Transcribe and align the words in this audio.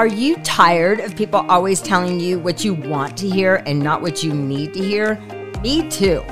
Are 0.00 0.06
you 0.06 0.36
tired 0.36 1.00
of 1.00 1.14
people 1.14 1.44
always 1.50 1.82
telling 1.82 2.20
you 2.20 2.38
what 2.38 2.64
you 2.64 2.72
want 2.72 3.18
to 3.18 3.28
hear 3.28 3.56
and 3.66 3.80
not 3.80 4.00
what 4.00 4.22
you 4.22 4.32
need 4.32 4.72
to 4.72 4.82
hear? 4.82 5.16
Me 5.62 5.90
too. 5.90 6.24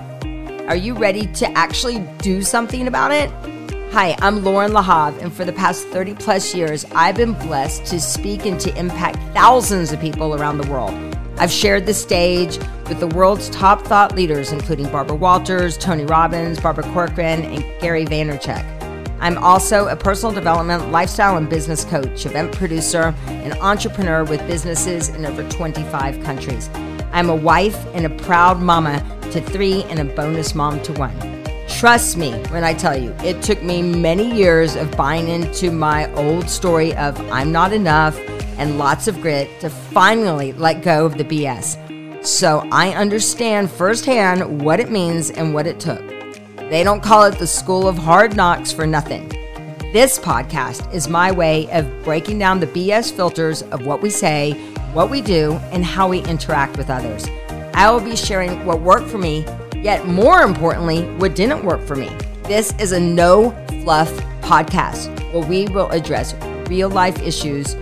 Are 0.69 0.75
you 0.75 0.95
ready 0.95 1.27
to 1.35 1.51
actually 1.51 1.99
do 2.23 2.41
something 2.41 2.89
about 2.89 3.12
it? 3.12 3.29
Hi, 3.93 4.17
I'm 4.23 4.43
Lauren 4.43 4.73
Lahav, 4.73 5.21
and 5.21 5.31
for 5.31 5.45
the 5.45 5.53
past 5.53 5.87
30 5.89 6.15
plus 6.15 6.54
years, 6.54 6.86
I've 6.95 7.17
been 7.17 7.35
blessed 7.35 7.85
to 7.91 8.00
speak 8.00 8.46
and 8.46 8.59
to 8.59 8.75
impact 8.75 9.18
thousands 9.35 9.93
of 9.93 10.00
people 10.00 10.35
around 10.35 10.57
the 10.57 10.71
world. 10.71 10.95
I've 11.37 11.53
shared 11.53 11.85
the 11.85 11.93
stage 11.93 12.57
with 12.89 13.00
the 13.00 13.09
world's 13.09 13.50
top 13.50 13.82
thought 13.82 14.16
leaders, 14.16 14.50
including 14.50 14.89
Barbara 14.89 15.16
Walters, 15.16 15.77
Tony 15.77 16.07
Robbins, 16.07 16.59
Barbara 16.59 16.85
Corcoran, 16.95 17.43
and 17.43 17.62
Gary 17.82 18.07
Vaynerchuk. 18.07 18.78
I'm 19.21 19.39
also 19.39 19.89
a 19.89 19.96
personal 19.96 20.35
development, 20.35 20.91
lifestyle, 20.91 21.37
and 21.37 21.48
business 21.48 21.85
coach, 21.85 22.25
event 22.25 22.53
producer, 22.53 23.14
and 23.27 23.53
entrepreneur 23.54 24.25
with 24.25 24.46
businesses 24.46 25.08
in 25.08 25.27
over 25.27 25.49
25 25.49 26.22
countries. 26.22 26.71
I'm 27.13 27.29
a 27.29 27.36
wife 27.36 27.86
and 27.94 28.07
a 28.07 28.11
proud 28.11 28.61
mama 28.61 29.04
to 29.32 29.41
three 29.41 29.82
and 29.85 29.99
a 29.99 30.04
bonus 30.14 30.54
mom 30.54 30.81
to 30.82 30.93
one. 30.93 31.17
Trust 31.68 32.17
me 32.17 32.33
when 32.50 32.64
I 32.64 32.75
tell 32.75 32.97
you, 32.97 33.14
it 33.22 33.42
took 33.42 33.62
me 33.62 33.83
many 33.83 34.34
years 34.34 34.75
of 34.75 34.91
buying 34.97 35.28
into 35.28 35.70
my 35.70 36.12
old 36.14 36.48
story 36.48 36.94
of 36.97 37.20
I'm 37.30 37.53
not 37.53 37.72
enough 37.72 38.19
and 38.56 38.78
lots 38.78 39.06
of 39.06 39.20
grit 39.20 39.48
to 39.61 39.70
finally 39.70 40.53
let 40.55 40.83
go 40.83 41.06
of 41.06 41.19
the 41.19 41.25
BS. 41.25 41.77
So 42.25 42.66
I 42.72 42.91
understand 42.91 43.70
firsthand 43.70 44.62
what 44.62 44.80
it 44.80 44.91
means 44.91 45.30
and 45.30 45.55
what 45.55 45.66
it 45.66 45.78
took. 45.78 46.17
They 46.70 46.84
don't 46.84 47.03
call 47.03 47.25
it 47.25 47.39
the 47.39 47.47
School 47.47 47.89
of 47.89 47.97
Hard 47.97 48.36
Knocks 48.36 48.72
for 48.72 48.86
nothing. 48.86 49.27
This 49.95 50.19
podcast 50.19 50.92
is 50.92 51.08
my 51.08 51.33
way 51.33 51.67
of 51.72 52.05
breaking 52.05 52.39
down 52.39 52.61
the 52.61 52.67
BS 52.67 53.11
filters 53.11 53.62
of 53.62 53.86
what 53.86 54.03
we 54.03 54.11
say, 54.11 54.52
what 54.92 55.08
we 55.08 55.22
do, 55.22 55.52
and 55.72 55.83
how 55.83 56.08
we 56.08 56.19
interact 56.24 56.77
with 56.77 56.91
others. 56.91 57.27
I 57.72 57.91
will 57.91 58.00
be 58.00 58.14
sharing 58.14 58.66
what 58.66 58.83
worked 58.83 59.08
for 59.08 59.16
me, 59.16 59.46
yet 59.77 60.06
more 60.06 60.42
importantly, 60.42 61.05
what 61.16 61.34
didn't 61.34 61.64
work 61.64 61.80
for 61.86 61.96
me. 61.96 62.11
This 62.42 62.74
is 62.78 62.92
a 62.92 63.00
no 63.00 63.52
fluff 63.83 64.12
podcast 64.42 65.08
where 65.33 65.48
we 65.48 65.69
will 65.69 65.89
address 65.89 66.34
real 66.69 66.91
life 66.91 67.19
issues, 67.22 67.77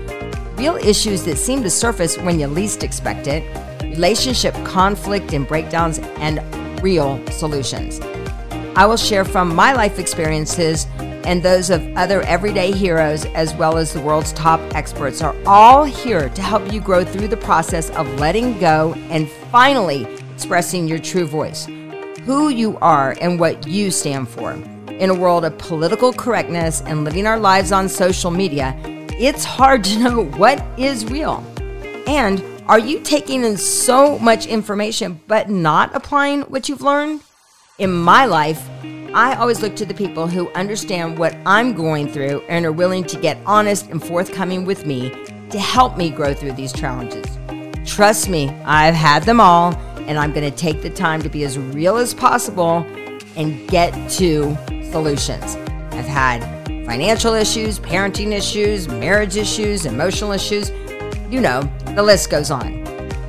real 0.54 0.76
issues 0.76 1.24
that 1.24 1.38
seem 1.38 1.64
to 1.64 1.70
surface 1.70 2.16
when 2.18 2.38
you 2.38 2.46
least 2.46 2.84
expect 2.84 3.26
it, 3.26 3.42
relationship 3.82 4.54
conflict 4.64 5.32
and 5.32 5.48
breakdowns, 5.48 5.98
and 6.18 6.40
real 6.84 7.20
solutions. 7.32 8.00
I 8.76 8.84
will 8.84 8.98
share 8.98 9.24
from 9.24 9.54
my 9.54 9.72
life 9.72 9.98
experiences 9.98 10.86
and 10.98 11.42
those 11.42 11.70
of 11.70 11.82
other 11.96 12.20
everyday 12.22 12.72
heroes, 12.72 13.24
as 13.24 13.54
well 13.54 13.78
as 13.78 13.94
the 13.94 14.00
world's 14.00 14.34
top 14.34 14.60
experts, 14.74 15.22
are 15.22 15.34
all 15.46 15.84
here 15.84 16.28
to 16.28 16.42
help 16.42 16.70
you 16.70 16.82
grow 16.82 17.02
through 17.02 17.28
the 17.28 17.38
process 17.38 17.88
of 17.90 18.06
letting 18.20 18.58
go 18.60 18.92
and 19.08 19.30
finally 19.50 20.04
expressing 20.34 20.86
your 20.86 20.98
true 20.98 21.24
voice, 21.24 21.64
who 22.24 22.50
you 22.50 22.76
are, 22.82 23.16
and 23.22 23.40
what 23.40 23.66
you 23.66 23.90
stand 23.90 24.28
for. 24.28 24.52
In 24.90 25.08
a 25.08 25.14
world 25.14 25.46
of 25.46 25.56
political 25.56 26.12
correctness 26.12 26.82
and 26.82 27.02
living 27.02 27.26
our 27.26 27.40
lives 27.40 27.72
on 27.72 27.88
social 27.88 28.30
media, 28.30 28.78
it's 29.18 29.44
hard 29.44 29.84
to 29.84 29.98
know 29.98 30.24
what 30.36 30.62
is 30.78 31.06
real. 31.06 31.42
And 32.06 32.44
are 32.68 32.78
you 32.78 33.00
taking 33.00 33.42
in 33.42 33.56
so 33.56 34.18
much 34.18 34.44
information 34.44 35.18
but 35.26 35.48
not 35.48 35.96
applying 35.96 36.42
what 36.42 36.68
you've 36.68 36.82
learned? 36.82 37.22
In 37.78 37.92
my 37.92 38.24
life, 38.24 38.70
I 39.12 39.34
always 39.34 39.60
look 39.60 39.76
to 39.76 39.84
the 39.84 39.92
people 39.92 40.26
who 40.26 40.50
understand 40.52 41.18
what 41.18 41.36
I'm 41.44 41.74
going 41.74 42.08
through 42.08 42.40
and 42.48 42.64
are 42.64 42.72
willing 42.72 43.04
to 43.04 43.20
get 43.20 43.36
honest 43.44 43.90
and 43.90 44.02
forthcoming 44.02 44.64
with 44.64 44.86
me 44.86 45.10
to 45.50 45.58
help 45.58 45.98
me 45.98 46.08
grow 46.08 46.32
through 46.32 46.52
these 46.52 46.72
challenges. 46.72 47.26
Trust 47.84 48.30
me, 48.30 48.48
I've 48.64 48.94
had 48.94 49.24
them 49.24 49.40
all, 49.40 49.74
and 50.06 50.18
I'm 50.18 50.32
going 50.32 50.50
to 50.50 50.56
take 50.56 50.80
the 50.80 50.88
time 50.88 51.20
to 51.20 51.28
be 51.28 51.44
as 51.44 51.58
real 51.58 51.98
as 51.98 52.14
possible 52.14 52.78
and 53.36 53.68
get 53.68 53.92
to 54.12 54.56
solutions. 54.90 55.56
I've 55.90 56.06
had 56.06 56.40
financial 56.86 57.34
issues, 57.34 57.78
parenting 57.78 58.32
issues, 58.32 58.88
marriage 58.88 59.36
issues, 59.36 59.84
emotional 59.84 60.32
issues. 60.32 60.70
You 61.28 61.42
know, 61.42 61.70
the 61.94 62.02
list 62.02 62.30
goes 62.30 62.50
on. 62.50 62.85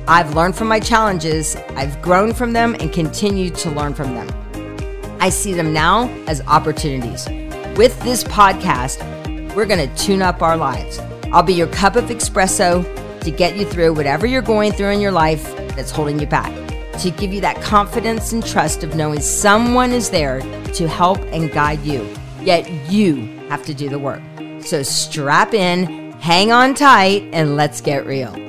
I've 0.08 0.34
learned 0.34 0.56
from 0.56 0.68
my 0.68 0.80
challenges, 0.80 1.54
I've 1.76 2.00
grown 2.00 2.32
from 2.32 2.54
them, 2.54 2.74
and 2.80 2.90
continue 2.90 3.50
to 3.50 3.70
learn 3.70 3.92
from 3.92 4.14
them. 4.14 5.18
I 5.20 5.28
see 5.28 5.52
them 5.52 5.74
now 5.74 6.08
as 6.26 6.40
opportunities. 6.46 7.28
With 7.76 8.00
this 8.00 8.24
podcast, 8.24 9.04
we're 9.54 9.66
going 9.66 9.86
to 9.86 10.02
tune 10.02 10.22
up 10.22 10.40
our 10.40 10.56
lives. 10.56 10.98
I'll 11.30 11.42
be 11.42 11.52
your 11.52 11.66
cup 11.66 11.94
of 11.94 12.04
espresso 12.04 12.82
to 13.20 13.30
get 13.30 13.56
you 13.56 13.66
through 13.66 13.92
whatever 13.92 14.26
you're 14.26 14.40
going 14.40 14.72
through 14.72 14.92
in 14.92 15.00
your 15.02 15.12
life 15.12 15.54
that's 15.76 15.90
holding 15.90 16.18
you 16.18 16.26
back, 16.26 16.54
to 17.00 17.10
give 17.10 17.34
you 17.34 17.42
that 17.42 17.60
confidence 17.60 18.32
and 18.32 18.42
trust 18.42 18.82
of 18.82 18.96
knowing 18.96 19.20
someone 19.20 19.92
is 19.92 20.08
there 20.08 20.40
to 20.72 20.88
help 20.88 21.18
and 21.34 21.52
guide 21.52 21.80
you. 21.80 22.08
Yet 22.40 22.66
you 22.90 23.26
have 23.50 23.62
to 23.66 23.74
do 23.74 23.90
the 23.90 23.98
work. 23.98 24.22
So 24.62 24.82
strap 24.82 25.52
in, 25.52 26.12
hang 26.12 26.50
on 26.50 26.74
tight, 26.74 27.28
and 27.34 27.56
let's 27.56 27.82
get 27.82 28.06
real. 28.06 28.47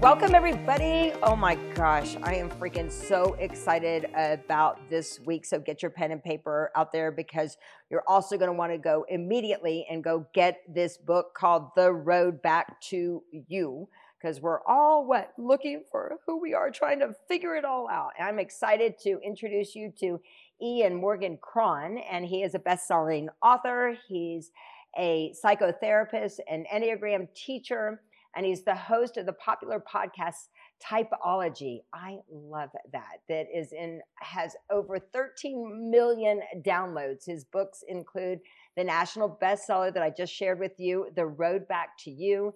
Welcome 0.00 0.34
everybody. 0.34 1.12
Oh 1.22 1.36
my 1.36 1.56
gosh, 1.74 2.16
I 2.22 2.34
am 2.36 2.48
freaking 2.48 2.90
so 2.90 3.34
excited 3.34 4.06
about 4.14 4.78
this 4.88 5.20
week. 5.26 5.44
So 5.44 5.58
get 5.58 5.82
your 5.82 5.90
pen 5.90 6.10
and 6.10 6.24
paper 6.24 6.70
out 6.74 6.90
there 6.90 7.12
because 7.12 7.58
you're 7.90 8.04
also 8.06 8.38
going 8.38 8.48
to 8.48 8.54
want 8.54 8.72
to 8.72 8.78
go 8.78 9.04
immediately 9.10 9.86
and 9.90 10.02
go 10.02 10.26
get 10.32 10.62
this 10.66 10.96
book 10.96 11.34
called 11.34 11.72
The 11.76 11.92
Road 11.92 12.40
Back 12.40 12.80
to 12.82 13.22
You 13.46 13.90
because 14.18 14.40
we're 14.40 14.64
all 14.66 15.06
what 15.06 15.34
looking 15.36 15.84
for 15.92 16.16
who 16.26 16.40
we 16.40 16.54
are, 16.54 16.70
trying 16.70 17.00
to 17.00 17.14
figure 17.28 17.54
it 17.54 17.66
all 17.66 17.86
out. 17.86 18.12
And 18.18 18.26
I'm 18.26 18.38
excited 18.38 18.94
to 19.02 19.20
introduce 19.22 19.74
you 19.74 19.92
to 20.00 20.18
Ian 20.62 20.94
Morgan 20.94 21.38
Cron, 21.42 21.98
and 22.10 22.24
he 22.24 22.42
is 22.42 22.54
a 22.54 22.58
best-selling 22.58 23.28
author. 23.42 23.98
He's 24.08 24.50
a 24.98 25.34
psychotherapist, 25.44 26.38
an 26.50 26.64
Enneagram 26.72 27.28
teacher 27.34 28.00
and 28.36 28.46
he's 28.46 28.64
the 28.64 28.74
host 28.74 29.16
of 29.16 29.26
the 29.26 29.32
popular 29.32 29.80
podcast 29.80 30.48
Typology. 30.82 31.80
I 31.92 32.18
love 32.30 32.70
that. 32.92 33.18
That 33.28 33.46
is 33.54 33.72
in 33.72 34.00
has 34.20 34.56
over 34.70 34.98
13 34.98 35.90
million 35.90 36.40
downloads. 36.64 37.26
His 37.26 37.44
books 37.44 37.84
include 37.86 38.40
the 38.76 38.84
national 38.84 39.38
bestseller 39.42 39.92
that 39.92 40.02
I 40.02 40.10
just 40.10 40.32
shared 40.32 40.58
with 40.58 40.72
you, 40.78 41.08
The 41.16 41.26
Road 41.26 41.68
Back 41.68 41.98
to 42.04 42.10
You, 42.10 42.54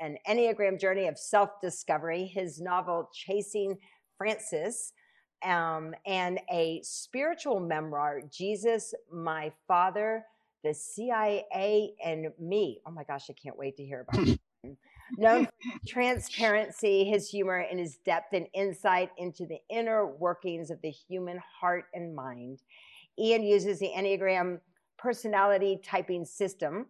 an 0.00 0.18
Enneagram 0.28 0.78
journey 0.80 1.08
of 1.08 1.18
self-discovery, 1.18 2.26
his 2.26 2.60
novel 2.60 3.08
Chasing 3.12 3.78
Francis, 4.18 4.92
um, 5.44 5.94
and 6.06 6.40
a 6.52 6.80
spiritual 6.82 7.60
memoir, 7.60 8.20
Jesus, 8.30 8.94
My 9.10 9.52
Father, 9.66 10.24
the 10.62 10.74
CIA, 10.74 11.92
and 12.04 12.28
Me. 12.38 12.80
Oh 12.86 12.90
my 12.90 13.04
gosh, 13.04 13.26
I 13.30 13.34
can't 13.34 13.58
wait 13.58 13.76
to 13.76 13.84
hear 13.84 14.06
about 14.08 14.28
it. 14.64 14.78
Known 15.16 15.46
for 15.46 15.52
transparency, 15.86 17.04
his 17.04 17.28
humor, 17.28 17.58
and 17.58 17.78
his 17.78 17.98
depth 18.04 18.32
and 18.32 18.46
insight 18.54 19.10
into 19.18 19.46
the 19.46 19.58
inner 19.68 20.06
workings 20.06 20.70
of 20.70 20.80
the 20.82 20.90
human 20.90 21.40
heart 21.60 21.86
and 21.94 22.14
mind. 22.14 22.60
Ian 23.18 23.42
uses 23.42 23.78
the 23.78 23.92
Enneagram 23.96 24.60
personality 24.98 25.80
typing 25.84 26.24
system 26.24 26.86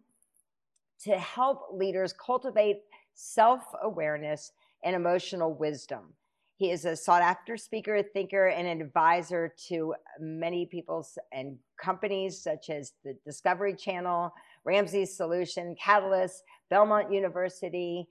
to 1.02 1.18
help 1.18 1.68
leaders 1.72 2.12
cultivate 2.12 2.82
self 3.14 3.62
awareness 3.82 4.52
and 4.84 4.94
emotional 4.94 5.52
wisdom. 5.52 6.14
He 6.56 6.70
is 6.70 6.84
a 6.84 6.94
sought 6.94 7.22
after 7.22 7.56
speaker, 7.56 8.02
thinker, 8.02 8.46
and 8.46 8.80
advisor 8.80 9.52
to 9.68 9.94
many 10.20 10.66
people 10.66 11.06
and 11.32 11.58
companies 11.82 12.40
such 12.40 12.70
as 12.70 12.92
the 13.04 13.16
Discovery 13.24 13.74
Channel, 13.74 14.32
Ramsey's 14.64 15.16
Solution, 15.16 15.74
Catalyst, 15.74 16.44
Belmont 16.70 17.12
University, 17.12 18.08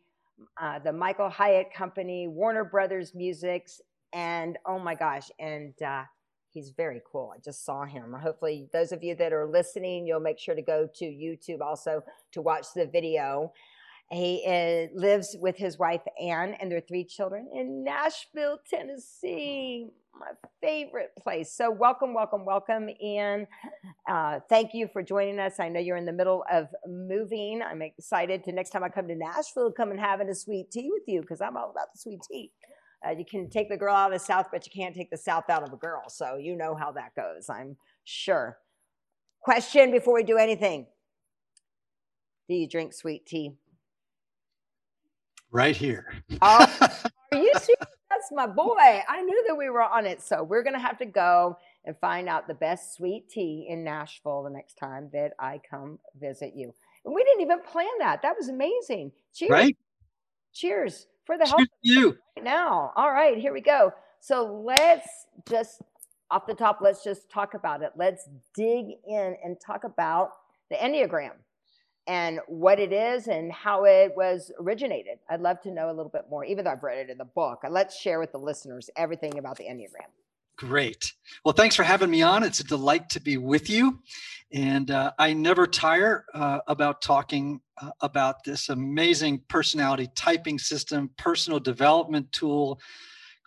uh, 0.61 0.79
the 0.79 0.93
Michael 0.93 1.29
Hyatt 1.29 1.73
Company, 1.73 2.27
Warner 2.27 2.63
Brothers 2.63 3.13
Musics, 3.15 3.81
and 4.13 4.57
oh 4.65 4.79
my 4.79 4.95
gosh, 4.95 5.29
and 5.39 5.73
uh, 5.81 6.03
he's 6.51 6.71
very 6.71 7.01
cool. 7.11 7.33
I 7.35 7.39
just 7.39 7.65
saw 7.65 7.85
him. 7.85 8.13
Hopefully, 8.13 8.67
those 8.71 8.91
of 8.91 9.03
you 9.03 9.15
that 9.15 9.33
are 9.33 9.47
listening, 9.47 10.05
you'll 10.05 10.19
make 10.19 10.39
sure 10.39 10.55
to 10.55 10.61
go 10.61 10.87
to 10.95 11.05
YouTube 11.05 11.61
also 11.61 12.03
to 12.31 12.41
watch 12.41 12.67
the 12.75 12.85
video. 12.85 13.51
He 14.11 14.43
uh, 14.45 14.93
lives 14.99 15.35
with 15.39 15.57
his 15.57 15.79
wife 15.79 16.01
Anne 16.21 16.55
and 16.59 16.71
their 16.71 16.81
three 16.81 17.03
children 17.03 17.49
in 17.53 17.83
Nashville, 17.83 18.59
Tennessee 18.69 19.87
my 20.19 20.31
favorite 20.61 21.11
place. 21.21 21.53
So 21.55 21.71
welcome, 21.71 22.13
welcome, 22.13 22.45
welcome, 22.45 22.89
Ian. 23.01 23.47
Uh, 24.09 24.39
thank 24.49 24.73
you 24.73 24.87
for 24.91 25.01
joining 25.03 25.39
us. 25.39 25.59
I 25.59 25.69
know 25.69 25.79
you're 25.79 25.97
in 25.97 26.05
the 26.05 26.13
middle 26.13 26.43
of 26.51 26.67
moving. 26.87 27.61
I'm 27.61 27.81
excited 27.81 28.43
to 28.45 28.51
next 28.51 28.71
time 28.71 28.83
I 28.83 28.89
come 28.89 29.07
to 29.07 29.15
Nashville, 29.15 29.71
come 29.71 29.91
and 29.91 29.99
having 29.99 30.29
a 30.29 30.35
sweet 30.35 30.71
tea 30.71 30.89
with 30.91 31.03
you 31.07 31.21
because 31.21 31.41
I'm 31.41 31.57
all 31.57 31.71
about 31.71 31.93
the 31.93 31.99
sweet 31.99 32.21
tea. 32.29 32.51
Uh, 33.05 33.11
you 33.11 33.25
can 33.25 33.49
take 33.49 33.69
the 33.69 33.77
girl 33.77 33.95
out 33.95 34.13
of 34.13 34.19
the 34.19 34.25
South, 34.25 34.47
but 34.51 34.65
you 34.65 34.71
can't 34.73 34.95
take 34.95 35.09
the 35.09 35.17
South 35.17 35.49
out 35.49 35.63
of 35.63 35.73
a 35.73 35.77
girl. 35.77 36.03
So 36.09 36.37
you 36.37 36.55
know 36.55 36.75
how 36.75 36.91
that 36.93 37.15
goes, 37.15 37.49
I'm 37.49 37.75
sure. 38.05 38.57
Question 39.41 39.91
before 39.91 40.13
we 40.13 40.23
do 40.23 40.37
anything. 40.37 40.87
do 42.47 42.55
you 42.55 42.67
drink 42.67 42.93
sweet 42.93 43.25
tea? 43.25 43.51
Right 45.51 45.75
here. 45.75 46.13
oh, 46.41 46.77
are 47.31 47.37
you 47.37 47.51
serious? 47.55 47.87
That's 48.23 48.31
my 48.31 48.47
boy. 48.47 48.75
I 48.77 49.21
knew 49.21 49.43
that 49.47 49.55
we 49.55 49.69
were 49.69 49.81
on 49.81 50.05
it. 50.05 50.21
So 50.21 50.43
we're 50.43 50.63
going 50.63 50.75
to 50.75 50.79
have 50.79 50.97
to 50.99 51.05
go 51.05 51.57
and 51.85 51.97
find 51.99 52.29
out 52.29 52.47
the 52.47 52.53
best 52.53 52.95
sweet 52.95 53.29
tea 53.29 53.67
in 53.69 53.83
Nashville 53.83 54.43
the 54.43 54.49
next 54.49 54.75
time 54.75 55.09
that 55.11 55.33
I 55.39 55.59
come 55.69 55.99
visit 56.19 56.53
you. 56.55 56.73
And 57.03 57.13
we 57.13 57.23
didn't 57.23 57.41
even 57.41 57.61
plan 57.61 57.87
that. 57.99 58.21
That 58.21 58.35
was 58.37 58.47
amazing. 58.47 59.11
Cheers. 59.33 59.51
Right? 59.51 59.77
Cheers 60.53 61.07
for 61.25 61.37
the 61.37 61.45
help. 61.45 61.67
you. 61.81 62.17
Right 62.37 62.45
now. 62.45 62.93
All 62.95 63.11
right, 63.11 63.37
here 63.37 63.51
we 63.51 63.61
go. 63.61 63.91
So 64.21 64.63
let's 64.65 65.07
just 65.49 65.81
off 66.31 66.47
the 66.47 66.53
top, 66.53 66.79
let's 66.81 67.03
just 67.03 67.29
talk 67.29 67.53
about 67.53 67.83
it. 67.83 67.91
Let's 67.95 68.29
dig 68.55 68.85
in 69.07 69.35
and 69.43 69.57
talk 69.59 69.83
about 69.83 70.31
the 70.69 70.77
Enneagram 70.77 71.31
and 72.07 72.39
what 72.47 72.79
it 72.79 72.91
is 72.91 73.27
and 73.27 73.51
how 73.51 73.85
it 73.85 74.13
was 74.15 74.51
originated. 74.59 75.19
I'd 75.29 75.41
love 75.41 75.61
to 75.61 75.71
know 75.71 75.87
a 75.87 75.93
little 75.93 76.11
bit 76.11 76.25
more, 76.29 76.43
even 76.43 76.65
though 76.65 76.71
I've 76.71 76.83
read 76.83 76.97
it 76.97 77.09
in 77.09 77.17
the 77.17 77.25
book. 77.25 77.61
Let's 77.69 77.97
share 77.99 78.19
with 78.19 78.31
the 78.31 78.39
listeners 78.39 78.89
everything 78.95 79.37
about 79.37 79.57
the 79.57 79.65
Enneagram. 79.65 80.09
Great. 80.55 81.13
Well, 81.43 81.53
thanks 81.53 81.75
for 81.75 81.83
having 81.83 82.11
me 82.11 82.21
on. 82.21 82.43
It's 82.43 82.59
a 82.59 82.63
delight 82.63 83.09
to 83.11 83.19
be 83.19 83.37
with 83.37 83.69
you. 83.69 83.99
And 84.51 84.91
uh, 84.91 85.13
I 85.17 85.33
never 85.33 85.65
tire 85.65 86.25
uh, 86.33 86.59
about 86.67 87.01
talking 87.01 87.59
uh, 87.81 87.89
about 88.01 88.43
this 88.43 88.69
amazing 88.69 89.41
personality 89.47 90.09
typing 90.15 90.59
system, 90.59 91.09
personal 91.17 91.59
development 91.59 92.31
tool 92.31 92.79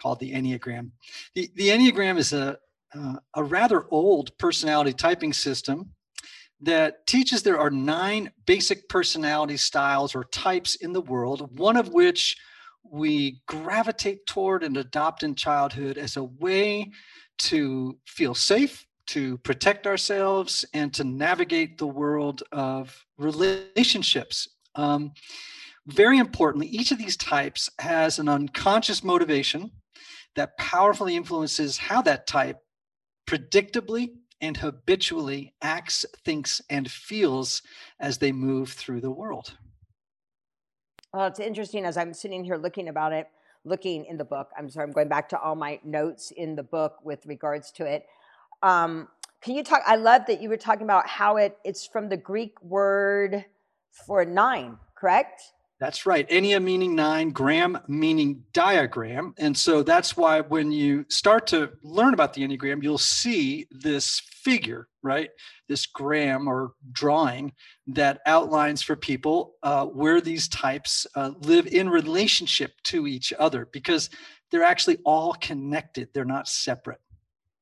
called 0.01 0.19
the 0.19 0.33
Enneagram. 0.33 0.91
The, 1.35 1.49
the 1.55 1.69
Enneagram 1.69 2.19
is 2.19 2.33
a, 2.33 2.59
uh, 2.95 3.17
a 3.35 3.45
rather 3.45 3.87
old 3.91 4.37
personality 4.39 4.93
typing 4.93 5.33
system 5.33 5.91
that 6.61 7.07
teaches 7.07 7.43
there 7.43 7.59
are 7.59 7.71
nine 7.71 8.31
basic 8.47 8.89
personality 8.89 9.57
styles 9.57 10.15
or 10.15 10.25
types 10.25 10.77
in 10.77 10.93
the 10.93 11.01
world, 11.01 11.59
one 11.59 11.77
of 11.77 11.91
which 11.91 12.37
we 12.91 13.41
gravitate 13.47 14.27
toward 14.27 14.63
and 14.63 14.77
adopt 14.77 15.23
in 15.23 15.35
childhood 15.35 15.99
as 15.99 16.17
a 16.17 16.25
way 16.25 16.91
to 17.39 17.99
feel 18.07 18.35
safe, 18.35 18.87
to 19.07 19.39
protect 19.39 19.87
ourselves, 19.87 20.65
and 20.73 20.95
to 20.95 21.05
navigate 21.05 21.79
the 21.79 21.87
world 21.87 22.43
of 22.53 23.05
relationships. 23.19 24.49
Um, 24.75 25.13
very 25.87 26.19
importantly, 26.19 26.69
each 26.69 26.91
of 26.91 26.99
these 26.99 27.17
types 27.17 27.71
has 27.79 28.19
an 28.19 28.29
unconscious 28.29 29.05
motivation 29.05 29.71
that 30.35 30.57
powerfully 30.59 31.17
influences 31.17 31.77
how 31.77 32.03
that 32.03 32.27
type 32.27 32.59
predictably 33.27 34.11
and 34.47 34.57
habitually 34.57 35.53
acts, 35.61 36.07
thinks, 36.25 36.63
and 36.71 36.91
feels 36.91 37.63
as 37.99 38.19
they 38.19 38.31
move 38.31 38.71
through 38.71 39.01
the 39.01 39.11
world. 39.11 39.59
Well, 41.13 41.27
it's 41.27 41.41
interesting 41.41 41.85
as 41.85 41.97
I'm 41.97 42.15
sitting 42.15 42.45
here 42.45 42.57
looking 42.57 42.89
about 42.89 43.13
it, 43.13 43.29
looking 43.65 44.05
in 44.05 44.17
the 44.17 44.25
book. 44.25 44.51
I'm 44.57 44.71
sorry, 44.71 44.87
I'm 44.87 44.93
going 44.93 45.09
back 45.09 45.29
to 45.31 45.41
all 45.41 45.57
my 45.57 45.81
notes 45.85 46.31
in 46.31 46.55
the 46.55 46.63
book 46.63 46.99
with 47.03 47.27
regards 47.27 47.73
to 47.73 47.87
it. 47.87 48.07
Um, 48.63 49.09
can 49.41 49.55
you 49.55 49.65
talk? 49.65 49.83
I 49.87 49.97
love 49.97 50.23
that 50.29 50.41
you 50.41 50.49
were 50.49 50.57
talking 50.57 50.85
about 50.85 51.09
how 51.09 51.37
it 51.37 51.59
it's 51.65 51.87
from 51.87 52.09
the 52.09 52.17
Greek 52.17 52.61
word 52.63 53.45
for 54.07 54.25
nine, 54.25 54.79
correct? 54.95 55.43
That's 55.79 56.07
right. 56.07 56.27
Ennea 56.31 56.63
meaning 56.63 56.95
nine, 56.95 57.31
gram 57.31 57.79
meaning 57.87 58.45
diagram. 58.55 59.35
And 59.37 59.57
so 59.57 59.83
that's 59.83 60.17
why 60.17 60.41
when 60.41 60.73
you 60.73 61.05
start 61.11 61.47
to 61.49 61.73
learn 61.83 62.15
about 62.15 62.33
the 62.33 62.47
Enneagram, 62.47 62.83
you'll 62.83 62.97
see 62.97 63.67
this 63.71 64.23
figure, 64.31 64.89
right? 65.03 65.29
This 65.69 65.85
gram 65.85 66.49
or 66.49 66.73
drawing 66.93 67.53
that 67.89 68.21
outlines 68.25 68.81
for 68.81 68.97
people 68.97 69.57
uh, 69.63 69.85
where 69.85 70.23
these 70.23 70.49
types 70.49 71.07
uh, 71.15 71.33
live 71.41 71.67
in 71.67 71.91
relationship 71.91 72.73
to 72.85 73.07
each 73.07 73.35
other 73.39 73.69
because 73.71 74.09
they're 74.51 74.63
actually 74.63 74.99
all 75.05 75.35
connected, 75.35 76.09
they're 76.15 76.25
not 76.25 76.49
separate. 76.49 77.01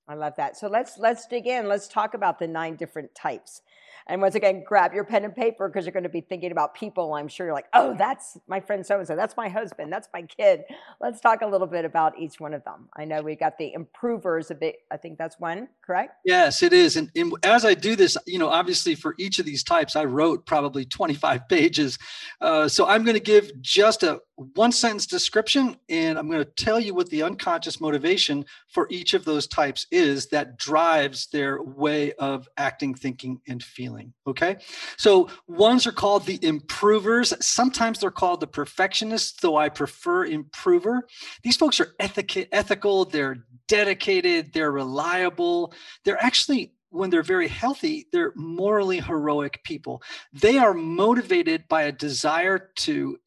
I 0.07 0.15
love 0.15 0.35
that. 0.37 0.57
So 0.57 0.69
let's 0.69 0.99
let's 0.99 1.27
dig 1.27 1.47
in. 1.47 1.67
Let's 1.67 1.89
talk 1.89 2.13
about 2.13 2.39
the 2.39 2.47
nine 2.47 2.77
different 2.77 3.15
types. 3.15 3.63
And 4.07 4.21
once 4.21 4.35
again, 4.35 4.63
grab 4.67 4.93
your 4.93 5.05
pen 5.05 5.25
and 5.25 5.35
paper 5.35 5.69
because 5.69 5.87
you're 5.87 5.93
going 5.93 6.03
to 6.03 6.11
be 6.11 6.21
thinking 6.21 6.53
about 6.53 6.75
people. 6.75 7.15
I'm 7.15 7.29
sure 7.29 7.47
you're 7.47 7.55
like, 7.55 7.69
oh, 7.73 7.95
that's 7.97 8.37
my 8.47 8.61
friend 8.61 8.85
so 8.85 8.99
and 8.99 9.07
so. 9.07 9.17
That's 9.17 9.37
my 9.37 9.49
husband. 9.49 9.91
That's 9.91 10.09
my 10.13 10.23
kid. 10.23 10.65
Let's 11.01 11.21
talk 11.21 11.41
a 11.41 11.47
little 11.47 11.67
bit 11.67 11.85
about 11.85 12.19
each 12.19 12.39
one 12.39 12.53
of 12.53 12.63
them. 12.65 12.89
I 12.97 13.07
know 13.07 13.23
we 13.23 13.35
got 13.35 13.57
the 13.57 13.73
improvers 13.73 14.51
a 14.51 14.55
bit. 14.55 14.77
I 14.91 14.99
think 14.99 15.17
that's 15.17 15.41
one, 15.41 15.69
correct? 15.85 16.17
Yes, 16.25 16.63
it 16.63 16.75
is. 16.75 16.97
And, 16.97 17.11
and 17.17 17.33
as 17.43 17.65
I 17.65 17.73
do 17.73 17.97
this, 17.97 18.17
you 18.27 18.39
know, 18.39 18.49
obviously 18.49 18.95
for 18.95 19.15
each 19.19 19.39
of 19.39 19.47
these 19.47 19.65
types, 19.65 19.97
I 19.97 20.05
wrote 20.05 20.45
probably 20.45 20.85
25 20.85 21.49
pages. 21.49 21.99
Uh, 22.41 22.69
so 22.69 22.87
I'm 22.87 23.05
going 23.05 23.15
to 23.17 23.21
give 23.21 23.51
just 23.63 24.03
a 24.03 24.21
one 24.37 24.73
sentence 24.73 25.07
description 25.07 25.77
and 25.89 26.19
I'm 26.19 26.29
going 26.29 26.45
to 26.45 26.65
tell 26.65 26.81
you 26.81 26.95
what 26.95 27.09
the 27.09 27.23
unconscious 27.23 27.81
motivation 27.81 28.45
for 28.69 28.89
each 28.91 29.15
of 29.15 29.25
those 29.25 29.47
types 29.47 29.87
is 29.91 30.27
that 30.29 30.59
drives 30.59 31.29
their 31.29 31.63
way 31.63 32.13
of 32.15 32.49
acting, 32.57 32.95
thinking, 32.95 33.41
and 33.47 33.63
feeling. 33.63 34.13
Okay. 34.27 34.57
So 34.97 35.29
ones 35.47 35.87
are 35.87 35.93
called 35.93 36.27
the 36.27 36.39
improvers. 36.43 37.33
Sometimes 37.41 38.01
they're 38.01 38.11
called 38.11 38.41
the 38.41 38.47
perfectionists, 38.47 39.41
though 39.41 39.57
I 39.57 39.69
prefer 39.69 40.25
improver. 40.25 41.07
These 41.43 41.57
folks 41.57 41.79
are 41.79 41.95
ethic- 42.01 42.49
ethical, 42.51 43.05
they're 43.05 43.45
dedicated, 43.69 44.53
they're 44.53 44.73
reliable. 44.73 45.73
They're 46.05 46.23
actually 46.23 46.73
when 46.95 47.11
they're 47.11 47.25
very 47.25 47.49
healthy, 47.49 48.07
they're 48.13 48.33
morally 48.37 49.01
heroic 49.01 49.61
people. 49.65 50.01
They 50.33 50.59
are 50.59 50.73
motivated 50.73 51.67
by 51.69 51.83
a 51.83 51.93
desire 51.93 52.71
to 52.77 53.19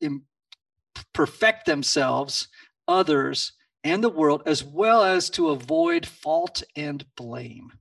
perfect 1.13 1.65
themselves, 1.65 2.47
others, 2.87 3.53
and 3.83 4.03
the 4.03 4.09
world, 4.09 4.43
as 4.45 4.63
well 4.63 5.03
as 5.03 5.29
to 5.31 5.49
avoid 5.49 6.05
fault 6.05 6.63
and 6.75 7.05
blame. 7.15 7.71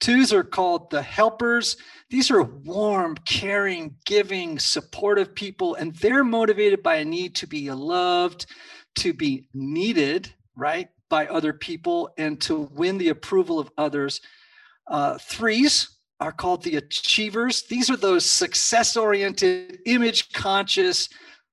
Twos 0.00 0.32
are 0.32 0.44
called 0.44 0.90
the 0.90 1.02
helpers. 1.02 1.76
These 2.10 2.30
are 2.30 2.42
warm, 2.42 3.16
caring, 3.24 3.94
giving, 4.04 4.58
supportive 4.58 5.34
people, 5.34 5.76
and 5.76 5.94
they're 5.96 6.24
motivated 6.24 6.82
by 6.82 6.96
a 6.96 7.04
need 7.04 7.36
to 7.36 7.46
be 7.46 7.70
loved, 7.70 8.46
to 8.96 9.12
be 9.12 9.48
needed, 9.54 10.32
right, 10.56 10.88
by 11.08 11.26
other 11.28 11.52
people, 11.52 12.10
and 12.18 12.40
to 12.40 12.68
win 12.72 12.98
the 12.98 13.10
approval 13.10 13.58
of 13.58 13.70
others. 13.78 14.20
Uh, 14.88 15.18
threes 15.18 15.88
are 16.18 16.32
called 16.32 16.62
the 16.62 16.76
achievers. 16.76 17.62
These 17.62 17.90
are 17.90 17.96
those 17.96 18.24
success 18.24 18.96
oriented, 18.96 19.78
image 19.86 20.32
conscious, 20.32 21.08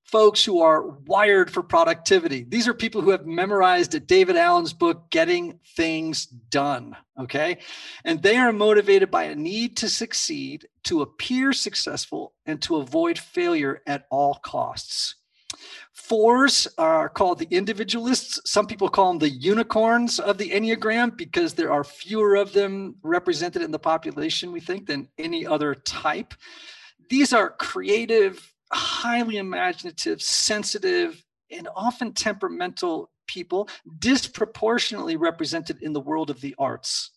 folks 0.09 0.43
who 0.43 0.61
are 0.61 0.87
wired 1.05 1.51
for 1.51 1.61
productivity. 1.61 2.43
These 2.47 2.67
are 2.67 2.73
people 2.73 3.01
who 3.01 3.11
have 3.11 3.25
memorized 3.25 4.07
David 4.07 4.35
Allen's 4.35 4.73
book, 4.73 5.09
Getting 5.11 5.59
Things 5.75 6.25
Done. 6.25 6.95
Okay. 7.19 7.59
And 8.03 8.21
they 8.21 8.37
are 8.37 8.51
motivated 8.51 9.11
by 9.11 9.23
a 9.25 9.35
need 9.35 9.77
to 9.77 9.89
succeed, 9.89 10.67
to 10.85 11.01
appear 11.01 11.53
successful, 11.53 12.33
and 12.45 12.61
to 12.63 12.77
avoid 12.77 13.19
failure 13.19 13.81
at 13.85 14.05
all 14.09 14.35
costs. 14.35 15.15
Fours 15.93 16.67
are 16.77 17.09
called 17.09 17.39
the 17.39 17.47
individualists. 17.51 18.39
Some 18.45 18.65
people 18.65 18.89
call 18.89 19.09
them 19.09 19.19
the 19.19 19.29
unicorns 19.29 20.19
of 20.19 20.37
the 20.37 20.49
Enneagram 20.49 21.17
because 21.17 21.53
there 21.53 21.71
are 21.71 21.83
fewer 21.83 22.35
of 22.35 22.53
them 22.53 22.95
represented 23.03 23.61
in 23.61 23.71
the 23.71 23.79
population, 23.79 24.51
we 24.51 24.59
think, 24.59 24.87
than 24.87 25.09
any 25.17 25.45
other 25.45 25.75
type. 25.75 26.33
These 27.09 27.33
are 27.33 27.49
creative, 27.49 28.53
highly 28.71 29.37
imaginative, 29.37 30.21
sensitive, 30.21 31.23
and 31.51 31.67
often 31.75 32.13
temperamental 32.13 33.09
people, 33.27 33.69
disproportionately 33.99 35.15
represented 35.15 35.81
in 35.81 35.93
the 35.93 35.99
world 35.99 36.29
of 36.29 36.41
the 36.41 36.55
arts. 36.57 37.11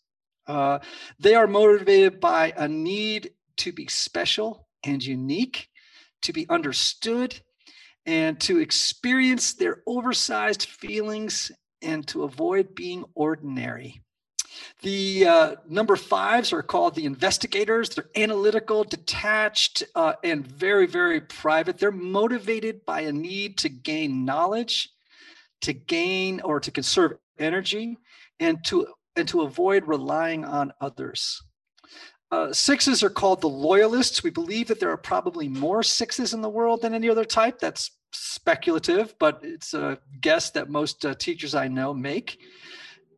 Uh, 0.47 0.79
they 1.19 1.35
are 1.35 1.47
motivated 1.47 2.21
by 2.21 2.53
a 2.57 2.67
need 2.69 3.31
to 3.57 3.73
be 3.73 3.87
special 3.89 4.69
and 4.85 5.05
unique, 5.05 5.69
to 6.23 6.33
be 6.33 6.47
understood, 6.49 7.41
and 8.07 8.41
to 8.41 8.59
experience 8.59 9.55
their 9.55 9.83
oversized 9.87 10.65
feelings 10.65 11.53
and 11.83 12.07
to 12.09 12.25
avoid 12.25 12.75
being 12.75 13.05
ordinary. 13.15 14.03
The 14.83 15.27
uh, 15.27 15.55
number 15.69 15.97
fives 15.97 16.53
are 16.53 16.63
called 16.63 16.95
the 16.95 17.05
investigators. 17.05 17.91
They're 17.91 18.11
analytical, 18.17 18.85
detached, 18.85 19.85
uh, 19.95 20.15
and 20.25 20.47
very, 20.47 20.87
very 20.87 21.21
private. 21.21 21.79
They're 21.79 21.93
motivated 21.93 22.85
by 22.85 23.03
a 23.03 23.13
need 23.13 23.59
to 23.59 23.69
gain 23.69 24.25
knowledge, 24.25 24.91
to 25.63 25.73
gain 25.73 26.41
or 26.41 26.61
to 26.61 26.71
conserve 26.71 27.13
energy, 27.39 27.99
and 28.41 28.65
to 28.67 28.89
and 29.15 29.29
to 29.29 29.43
avoid 29.43 29.87
relying 29.87 30.45
on 30.45 30.73
others. 30.81 31.43
Uh, 32.31 32.51
sixes 32.51 33.03
are 33.03 33.11
called 33.11 33.43
the 33.43 33.49
loyalists. 33.49 34.23
We 34.25 34.31
believe 34.31 34.69
that 34.69 34.81
there 34.81 34.91
are 34.91 34.97
probably 34.97 35.49
more 35.49 35.83
sixes 35.83 36.33
in 36.33 36.41
the 36.41 36.49
world 36.49 36.81
than 36.81 36.95
any 36.95 37.11
other 37.11 37.27
type. 37.27 37.59
That's 37.59 37.91
speculative, 38.13 39.15
but 39.19 39.41
it's 39.43 39.75
a 39.75 39.99
guess 40.21 40.51
that 40.53 40.71
most 40.71 41.05
uh, 41.05 41.15
teachers 41.15 41.55
I 41.55 41.69
know 41.69 41.93
make 41.93 42.39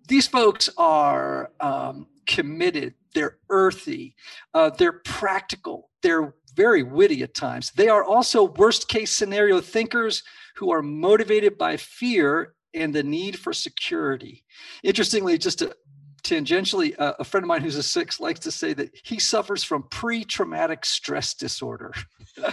these 0.08 0.26
folks 0.26 0.68
are 0.76 1.50
um, 1.61 2.06
committed 2.26 2.94
they're 3.14 3.38
earthy 3.50 4.14
uh, 4.54 4.70
they're 4.70 5.00
practical 5.04 5.90
they're 6.02 6.34
very 6.54 6.82
witty 6.82 7.23
at 7.23 7.34
times. 7.34 7.73
They 7.73 7.88
are 7.88 8.04
also 8.04 8.44
worst 8.44 8.88
case 8.88 9.11
scenario 9.11 9.61
thinkers 9.61 10.23
who 10.56 10.73
are 10.73 10.82
motivated 10.82 11.58
by 11.58 11.76
fear 11.76 12.54
and 12.73 12.94
the 12.94 13.02
need 13.02 13.38
for 13.38 13.52
security. 13.52 14.44
Interestingly, 14.82 15.38
just 15.38 15.61
to, 15.61 15.75
tangentially, 16.23 16.94
uh, 16.99 17.14
a 17.18 17.25
friend 17.25 17.44
of 17.44 17.49
mine 17.49 17.62
who's 17.62 17.76
a 17.76 17.82
six 17.82 18.20
likes 18.20 18.40
to 18.40 18.50
say 18.50 18.73
that 18.75 18.90
he 19.02 19.18
suffers 19.18 19.62
from 19.62 19.84
pre 19.90 20.25
traumatic 20.25 20.84
stress 20.84 21.34
disorder. 21.34 21.92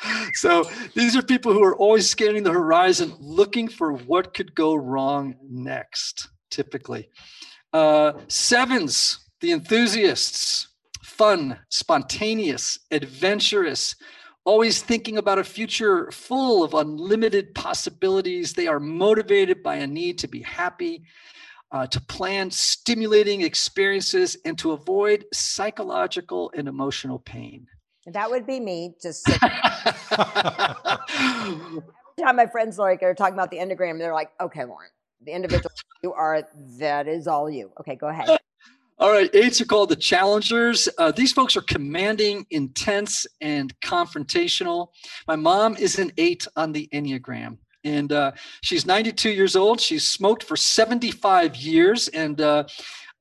so 0.34 0.64
these 0.94 1.16
are 1.16 1.22
people 1.22 1.52
who 1.52 1.62
are 1.62 1.76
always 1.76 2.08
scanning 2.08 2.42
the 2.42 2.52
horizon, 2.52 3.14
looking 3.20 3.68
for 3.68 3.92
what 3.92 4.34
could 4.34 4.54
go 4.54 4.74
wrong 4.74 5.36
next, 5.42 6.28
typically. 6.50 7.08
Uh, 7.72 8.12
sevens, 8.28 9.28
the 9.40 9.52
enthusiasts, 9.52 10.68
fun, 11.02 11.58
spontaneous, 11.70 12.78
adventurous, 12.90 13.94
always 14.44 14.80
thinking 14.80 15.18
about 15.18 15.38
a 15.38 15.44
future 15.44 16.10
full 16.10 16.62
of 16.62 16.74
unlimited 16.74 17.54
possibilities. 17.54 18.52
They 18.52 18.68
are 18.68 18.80
motivated 18.80 19.62
by 19.62 19.76
a 19.76 19.86
need 19.86 20.18
to 20.18 20.28
be 20.28 20.42
happy, 20.42 21.02
uh, 21.72 21.86
to 21.88 22.00
plan 22.00 22.50
stimulating 22.50 23.40
experiences, 23.40 24.36
and 24.44 24.56
to 24.58 24.72
avoid 24.72 25.24
psychological 25.32 26.52
and 26.56 26.68
emotional 26.68 27.18
pain. 27.18 27.66
That 28.06 28.30
would 28.30 28.46
be 28.46 28.60
me. 28.60 28.94
Just 29.02 29.28
every 29.28 29.40
time 32.20 32.36
my 32.36 32.46
friends 32.46 32.78
like 32.78 33.02
are 33.02 33.14
talking 33.14 33.34
about 33.34 33.50
the 33.50 33.58
enneagram, 33.58 33.98
they're 33.98 34.14
like, 34.14 34.30
"Okay, 34.40 34.64
Lauren, 34.64 34.90
the 35.24 35.32
individual 35.32 35.70
you 36.02 36.12
are. 36.12 36.46
That 36.78 37.08
is 37.08 37.26
all 37.26 37.50
you." 37.50 37.72
Okay, 37.80 37.96
go 37.96 38.08
ahead. 38.08 38.28
All 38.98 39.12
right, 39.12 39.28
eights 39.34 39.60
are 39.60 39.66
called 39.66 39.90
the 39.90 39.96
challengers. 39.96 40.88
Uh, 40.96 41.12
these 41.12 41.30
folks 41.30 41.54
are 41.54 41.60
commanding, 41.60 42.46
intense, 42.48 43.26
and 43.42 43.78
confrontational. 43.80 44.88
My 45.28 45.36
mom 45.36 45.76
is 45.76 45.98
an 45.98 46.12
eight 46.16 46.46
on 46.56 46.72
the 46.72 46.88
Enneagram, 46.94 47.58
and 47.84 48.10
uh, 48.10 48.32
she's 48.62 48.86
92 48.86 49.28
years 49.28 49.54
old. 49.54 49.82
She's 49.82 50.06
smoked 50.06 50.44
for 50.44 50.56
75 50.56 51.56
years, 51.56 52.08
and 52.08 52.40
uh, 52.40 52.64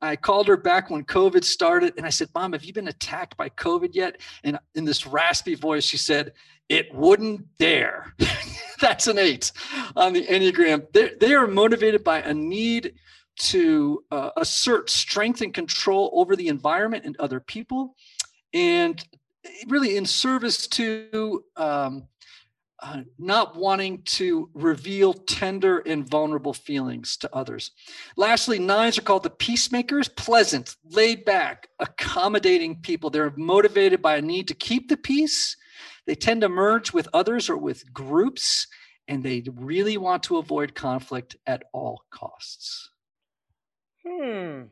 I 0.06 0.16
called 0.16 0.48
her 0.48 0.58
back 0.58 0.90
when 0.90 1.04
COVID 1.04 1.44
started, 1.44 1.94
and 1.98 2.06
I 2.06 2.10
said, 2.10 2.30
"Mom, 2.34 2.54
have 2.54 2.64
you 2.64 2.74
been 2.74 2.88
attacked 2.88 3.38
by 3.38 3.50
COVID 3.50 3.94
yet?" 3.94 4.22
And 4.44 4.60
in 4.76 4.86
this 4.86 5.06
raspy 5.08 5.56
voice, 5.56 5.84
she 5.84 5.98
said, 5.98 6.34
"It 6.70 6.94
wouldn't 6.94 7.58
dare." 7.58 8.14
That's 8.82 9.08
an 9.08 9.18
eight 9.18 9.52
on 9.96 10.14
the 10.14 10.26
Enneagram. 10.26 10.92
They, 10.92 11.12
they 11.20 11.34
are 11.34 11.48
motivated 11.48 12.04
by 12.04 12.22
a 12.22 12.34
need 12.34 12.94
to 13.38 14.04
uh, 14.12 14.32
assert 14.38 14.90
strength 14.90 15.42
and 15.42 15.54
control 15.54 16.10
over 16.14 16.36
the 16.36 16.48
environment 16.48 17.06
and 17.06 17.18
other 17.18 17.40
people, 17.40 17.96
and 18.54 19.04
really 19.68 19.98
in 19.98 20.06
service 20.06 20.68
to 20.68 21.44
um, 21.58 22.08
uh, 22.82 23.02
not 23.18 23.56
wanting 23.56 24.02
to 24.04 24.50
reveal 24.54 25.14
tender 25.14 25.80
and 25.80 26.08
vulnerable 26.08 26.54
feelings 26.54 27.16
to 27.18 27.34
others. 27.34 27.72
Lastly, 28.18 28.60
nines 28.60 28.98
are 28.98 29.02
called 29.02 29.24
the 29.24 29.30
peacemakers, 29.30 30.10
pleasant, 30.10 30.76
laid 30.92 31.24
back, 31.24 31.70
accommodating 31.80 32.82
people. 32.82 33.10
They're 33.10 33.34
motivated 33.38 34.02
by 34.02 34.18
a 34.18 34.22
need 34.22 34.48
to 34.50 34.54
keep 34.54 34.90
the 34.90 34.98
peace. 34.98 35.56
They 36.06 36.16
tend 36.16 36.42
to 36.42 36.50
merge 36.50 36.94
with 36.94 37.08
others 37.14 37.50
or 37.50 37.58
with 37.58 37.94
groups, 37.94 38.68
and 39.08 39.24
they 39.24 39.44
really 39.56 39.98
want 39.98 40.24
to 40.24 40.38
avoid 40.38 40.76
conflict 40.76 41.38
at 41.48 41.64
all 41.74 42.04
costs. 42.12 42.90
Hmm. 44.06 44.64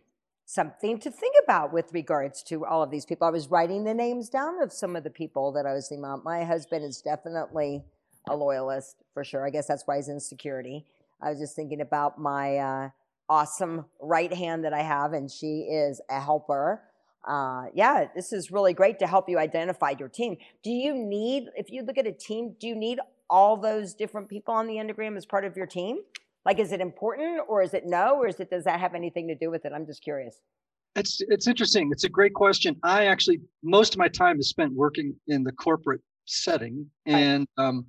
Something 0.46 1.00
to 1.00 1.10
think 1.10 1.36
about 1.44 1.74
with 1.74 1.94
regards 1.94 2.44
to 2.44 2.66
all 2.66 2.84
of 2.84 2.92
these 2.92 3.06
people. 3.06 3.26
I 3.26 3.32
was 3.32 3.48
writing 3.48 3.86
the 3.86 3.94
names 3.94 4.30
down 4.30 4.62
of 4.62 4.72
some 4.72 4.96
of 4.96 5.04
the 5.04 5.10
people 5.10 5.52
that 5.54 5.66
I 5.66 5.74
was 5.74 5.88
thinking 5.88 6.04
about. 6.04 6.24
My 6.24 6.44
husband 6.44 6.84
is 6.86 7.02
definitely 7.02 7.84
a 8.30 8.36
loyalist 8.36 9.04
for 9.14 9.24
sure. 9.24 9.46
I 9.46 9.50
guess 9.50 9.68
that's 9.68 9.84
why 9.86 9.98
he's 9.98 10.10
in 10.10 10.20
security. 10.20 10.86
I 11.22 11.30
was 11.30 11.40
just 11.40 11.56
thinking 11.56 11.82
about 11.82 12.20
my 12.20 12.58
uh, 12.58 12.90
awesome 13.30 13.86
right 14.02 14.34
hand 14.34 14.66
that 14.66 14.74
I 14.74 14.82
have, 14.82 15.14
and 15.14 15.30
she 15.30 15.62
is 15.62 16.02
a 16.10 16.20
helper. 16.20 16.82
Uh, 17.26 17.66
yeah, 17.74 18.06
this 18.16 18.34
is 18.34 18.52
really 18.52 18.74
great 18.74 19.00
to 19.00 19.08
help 19.08 19.30
you 19.30 19.40
identify 19.40 19.94
your 19.98 20.10
team. 20.10 20.36
Do 20.64 20.72
you 20.72 20.94
need, 20.94 21.46
if 21.56 21.72
you 21.72 21.84
look 21.84 21.98
at 21.98 22.06
a 22.06 22.12
team, 22.12 22.56
do 22.60 22.68
you 22.68 22.76
need 22.76 23.00
all 23.30 23.56
those 23.56 23.94
different 23.94 24.28
people 24.28 24.54
on 24.54 24.68
the 24.68 24.76
Enneagram 24.76 25.16
as 25.16 25.26
part 25.26 25.46
of 25.46 25.56
your 25.56 25.66
team? 25.66 26.00
Like, 26.46 26.60
is 26.60 26.74
it 26.74 26.82
important 26.82 27.40
or 27.48 27.62
is 27.62 27.74
it 27.74 27.86
no, 27.86 28.18
or 28.18 28.28
is 28.28 28.40
it, 28.42 28.50
does 28.50 28.66
that 28.66 28.82
have 28.82 28.94
anything 28.94 29.30
to 29.30 29.36
do 29.36 29.50
with 29.50 29.64
it? 29.64 29.72
I'm 29.74 29.86
just 29.86 30.04
curious. 30.04 30.42
It's, 30.96 31.22
it's 31.30 31.48
interesting. 31.48 31.90
It's 31.92 32.04
a 32.04 32.10
great 32.10 32.34
question. 32.34 32.76
I 32.84 33.06
actually, 33.06 33.40
most 33.64 33.94
of 33.94 34.00
my 34.00 34.10
time 34.10 34.40
is 34.40 34.50
spent 34.50 34.74
working 34.74 35.16
in 35.28 35.44
the 35.44 35.54
corporate 35.54 36.02
setting. 36.26 36.86
And 37.06 37.48
um, 37.58 37.86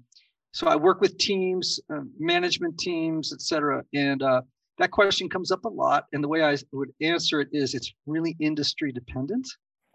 so 0.55 0.69
I 0.69 0.77
work 0.77 1.01
with 1.01 1.19
teams, 1.19 1.81
uh, 1.93 2.05
management 2.19 2.79
teams, 2.79 3.33
et 3.33 3.43
cetera. 3.43 3.85
And 3.93 4.23
uh, 4.23 4.43
that 4.79 4.93
question 4.93 5.29
comes 5.29 5.51
up 5.51 5.65
a 5.65 5.69
lot. 5.69 6.07
And 6.13 6.23
the 6.23 6.29
way 6.29 6.45
I 6.45 6.57
would 6.73 6.93
answer 7.01 7.41
it 7.41 7.49
is 7.53 7.75
it's 7.75 7.93
really 8.07 8.37
industry 8.39 8.93
dependent. 8.93 9.47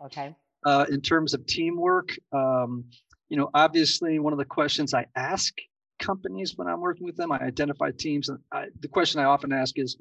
Okay. 0.06 0.36
Uh, 0.66 0.86
in 0.92 1.00
terms 1.00 1.34
of 1.34 1.46
teamwork, 1.46 2.10
um, 2.34 2.84
you 3.30 3.38
know, 3.38 3.50
obviously 3.54 4.20
one 4.20 4.34
of 4.34 4.40
the 4.40 4.44
questions 4.60 4.94
I 4.94 5.06
ask 5.16 5.54
companies 6.00 6.58
when 6.58 6.68
I'm 6.68 6.82
working 6.82 7.06
with 7.06 7.16
them. 7.16 7.32
I 7.32 7.38
identify 7.38 7.92
teams, 7.98 8.28
and 8.28 8.40
I, 8.52 8.66
the 8.82 8.90
question 8.90 9.22
I 9.22 9.26
often 9.26 9.54
ask 9.54 9.80
is, 9.80 9.98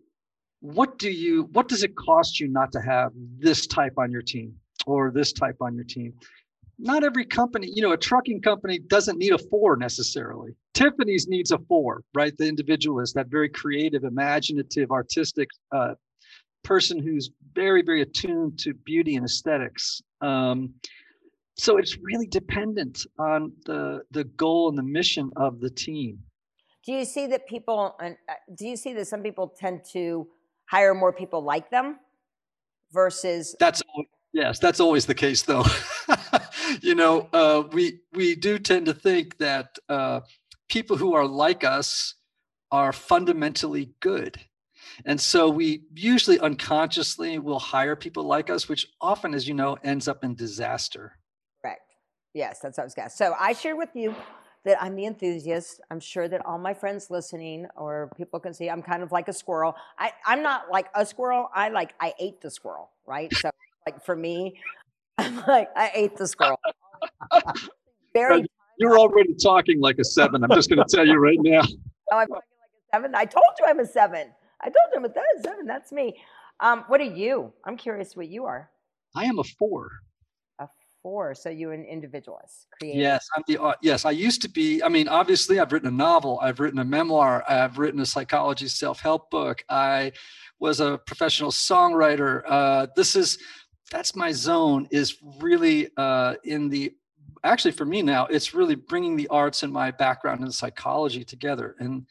what 0.61 0.99
do 0.99 1.09
you, 1.09 1.49
what 1.53 1.69
does 1.69 1.85
it 1.85 1.95
cost 1.95 2.41
you 2.41 2.49
not 2.49 2.73
to 2.73 2.81
have 2.81 3.13
this 3.39 3.69
type 3.69 3.95
on 3.97 4.11
your 4.11 4.23
team 4.23 4.57
or 4.87 5.13
this 5.13 5.33
type 5.33 5.59
on 5.61 5.77
your 5.77 5.85
team? 5.85 6.15
Not 6.79 7.03
every 7.03 7.25
company, 7.25 7.71
you 7.73 7.83
know, 7.83 7.93
a 7.93 7.97
trucking 7.97 8.41
company 8.41 8.79
doesn't 8.79 9.19
need 9.19 9.33
a 9.33 9.39
four 9.39 9.77
necessarily. 9.77 10.55
Tiffany's 10.75 11.27
needs 11.27 11.51
a 11.51 11.59
four, 11.59 12.03
right? 12.15 12.37
The 12.37 12.47
individualist, 12.47 13.15
that 13.15 13.27
very 13.29 13.49
creative, 13.49 14.05
imaginative, 14.05 14.91
artistic 14.93 15.49
uh, 15.73 15.95
person 16.63 17.03
who's 17.03 17.31
very, 17.55 17.83
very 17.83 18.03
attuned 18.03 18.59
to 18.61 18.75
beauty 18.75 19.17
and 19.17 19.25
aesthetics. 19.25 20.01
Um, 20.21 20.75
so 21.59 21.77
it's 21.77 21.99
really 21.99 22.27
dependent 22.27 23.05
on 23.19 23.53
the 23.67 24.03
the 24.13 24.25
goal 24.25 24.69
and 24.69 24.79
the 24.79 24.83
mission 24.83 25.31
of 25.37 25.61
the 25.61 25.71
team 25.71 26.19
do 26.87 26.93
you 26.93 27.05
see 27.05 27.27
that 27.27 27.47
people 27.47 27.97
uh, 28.01 28.11
do 28.55 28.67
you 28.67 28.77
see 28.77 28.95
that 28.95 29.07
some 29.07 29.23
people 29.23 29.53
tend 29.59 29.85
to 29.93 30.27
hire 30.67 30.95
more 30.95 31.13
people 31.13 31.43
like 31.43 31.71
them 31.71 31.99
versus 32.93 33.55
that's 33.59 33.83
yes 34.33 34.59
that's 34.59 34.81
always 34.81 35.05
the 35.05 35.15
case 35.15 35.43
though 35.43 35.65
you 36.81 36.95
know 36.95 37.29
uh, 37.33 37.63
we 37.73 38.01
we 38.13 38.35
do 38.35 38.59
tend 38.59 38.87
to 38.87 38.95
think 38.95 39.39
that 39.39 39.79
uh, 39.89 40.21
people 40.69 40.97
who 40.97 41.15
are 41.15 41.27
like 41.27 41.65
us 41.65 42.15
are 42.71 42.93
fundamentally 42.93 43.95
good 44.01 44.39
and 45.05 45.21
so 45.21 45.49
we 45.49 45.83
usually 45.95 46.39
unconsciously 46.41 47.39
will 47.39 47.59
hire 47.59 47.97
people 47.97 48.25
like 48.25 48.51
us 48.51 48.69
which 48.69 48.87
often 49.01 49.35
as 49.35 49.49
you 49.49 49.55
know 49.55 49.77
ends 49.83 50.09
up 50.09 50.25
in 50.25 50.35
disaster 50.35 51.13
Correct. 51.63 51.81
Yes, 52.35 52.61
that's 52.61 52.79
what 52.79 52.83
I 52.83 52.87
was 52.87 52.95
to 52.95 53.11
So 53.11 53.35
I 53.39 53.53
share 53.53 53.77
with 53.77 53.91
you 53.95 54.15
that 54.65 54.81
I'm 54.83 54.95
the 54.97 55.07
enthusiast. 55.07 55.81
I'm 55.91 56.01
sure 56.01 56.29
that 56.29 56.45
all 56.45 56.59
my 56.59 56.75
friends 56.75 57.11
listening 57.11 57.67
or 57.77 58.11
people 58.17 58.39
can 58.39 58.53
see 58.53 58.69
I'm 58.69 58.83
kind 58.83 59.03
of 59.03 59.13
like 59.13 59.29
a 59.29 59.33
squirrel. 59.33 59.75
I, 59.99 60.13
I'm 60.27 60.43
not 60.43 60.71
like 60.71 60.89
a 60.95 61.07
squirrel. 61.07 61.49
I 61.55 61.69
like, 61.71 61.95
I 62.01 62.15
ate 62.19 62.41
the 62.41 62.51
squirrel, 62.51 62.91
right? 63.07 63.35
So 63.35 63.51
like 63.87 64.05
for 64.05 64.15
me, 64.17 64.59
I'm 65.19 65.43
like, 65.47 65.69
I 65.77 65.91
ate 65.95 66.17
the 66.17 66.27
squirrel. 66.27 66.59
Very. 68.15 68.47
You're 68.79 68.99
already 68.99 69.35
talking 69.35 69.81
like 69.81 69.99
a 69.99 70.05
seven. 70.05 70.45
I'm 70.45 70.51
just 70.51 70.71
going 70.71 70.79
to 70.79 70.97
tell 70.97 71.07
you 71.07 71.17
right 71.19 71.39
now. 71.41 71.63
Oh, 72.11 72.17
I'm 72.17 72.29
talking 72.29 72.41
like 72.41 72.57
a 72.95 72.97
seven. 72.97 73.15
I 73.15 73.27
told 73.27 73.45
you 73.61 73.67
I'm 73.67 73.81
a 73.81 73.87
seven. 73.87 74.29
I 74.63 74.65
told 74.65 74.77
you 74.95 74.99
I'm 74.99 75.05
a 75.05 75.43
seven. 75.43 75.67
That's 75.67 75.93
me. 75.93 76.17
Um, 76.61 76.85
what 76.89 77.03
are 77.03 77.05
you? 77.05 77.53
I'm 77.67 77.77
curious 77.77 78.17
what 78.17 78.29
you 78.29 78.47
are. 78.47 78.71
I 79.15 79.25
am 79.25 79.39
a 79.39 79.45
four 79.45 79.91
A 80.59 80.69
four. 81.03 81.35
So 81.35 81.51
you're 81.51 81.75
an 81.75 81.85
individualist, 81.85 82.69
creative. 82.79 83.03
Yes, 83.03 83.29
I'm 83.37 83.43
the 83.47 83.61
uh, 83.63 83.75
yes. 83.83 84.07
I 84.07 84.11
used 84.11 84.41
to 84.41 84.49
be. 84.49 84.83
I 84.83 84.89
mean, 84.89 85.07
obviously, 85.07 85.61
I've 85.61 85.71
written 85.71 85.89
a 85.89 85.93
novel. 85.93 86.39
I've 86.41 86.61
written 86.61 86.79
a 86.79 86.85
memoir. 86.85 87.45
I've 87.47 87.79
written 87.79 88.01
a 88.01 88.07
psychology 88.07 88.69
self-help 88.69 89.31
book. 89.31 89.63
I 89.69 90.13
was 90.59 90.81
a 90.81 90.97
professional 91.07 91.51
songwriter. 91.51 92.43
Uh, 92.47 92.87
this 92.97 93.15
is 93.15 93.37
that's 93.91 94.15
my 94.15 94.33
zone. 94.33 94.89
Is 94.91 95.17
really 95.41 95.91
uh, 95.97 96.35
in 96.45 96.69
the 96.69 96.95
actually 97.45 97.73
for 97.73 97.85
me 97.85 98.03
now. 98.03 98.27
It's 98.27 98.55
really 98.55 98.75
bringing 98.75 99.17
the 99.17 99.29
arts 99.29 99.63
and 99.63 99.73
my 99.73 99.91
background 99.91 100.43
in 100.43 100.51
psychology 100.51 101.25
together 101.25 101.77
and 101.79 102.07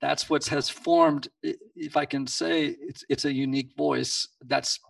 that's 0.00 0.30
what 0.30 0.46
has 0.46 0.70
formed 0.70 1.28
if 1.42 1.94
i 1.94 2.06
can 2.06 2.26
say 2.26 2.74
it's 2.80 3.04
it's 3.10 3.26
a 3.26 3.32
unique 3.32 3.76
voice 3.76 4.28
that's 4.46 4.80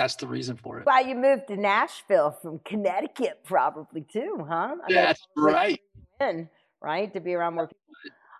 that's 0.00 0.16
the 0.16 0.26
reason 0.26 0.56
for 0.56 0.78
it. 0.78 0.86
Why 0.86 1.00
you 1.00 1.14
moved 1.14 1.48
to 1.48 1.56
Nashville 1.56 2.30
from 2.40 2.60
Connecticut, 2.64 3.40
probably 3.44 4.02
too, 4.10 4.46
huh? 4.48 4.76
I 4.88 4.92
that's 4.92 5.20
right. 5.36 5.78
In, 6.20 6.48
right 6.80 7.12
to 7.12 7.20
be 7.20 7.34
around 7.34 7.54
more 7.54 7.66
people. 7.66 7.79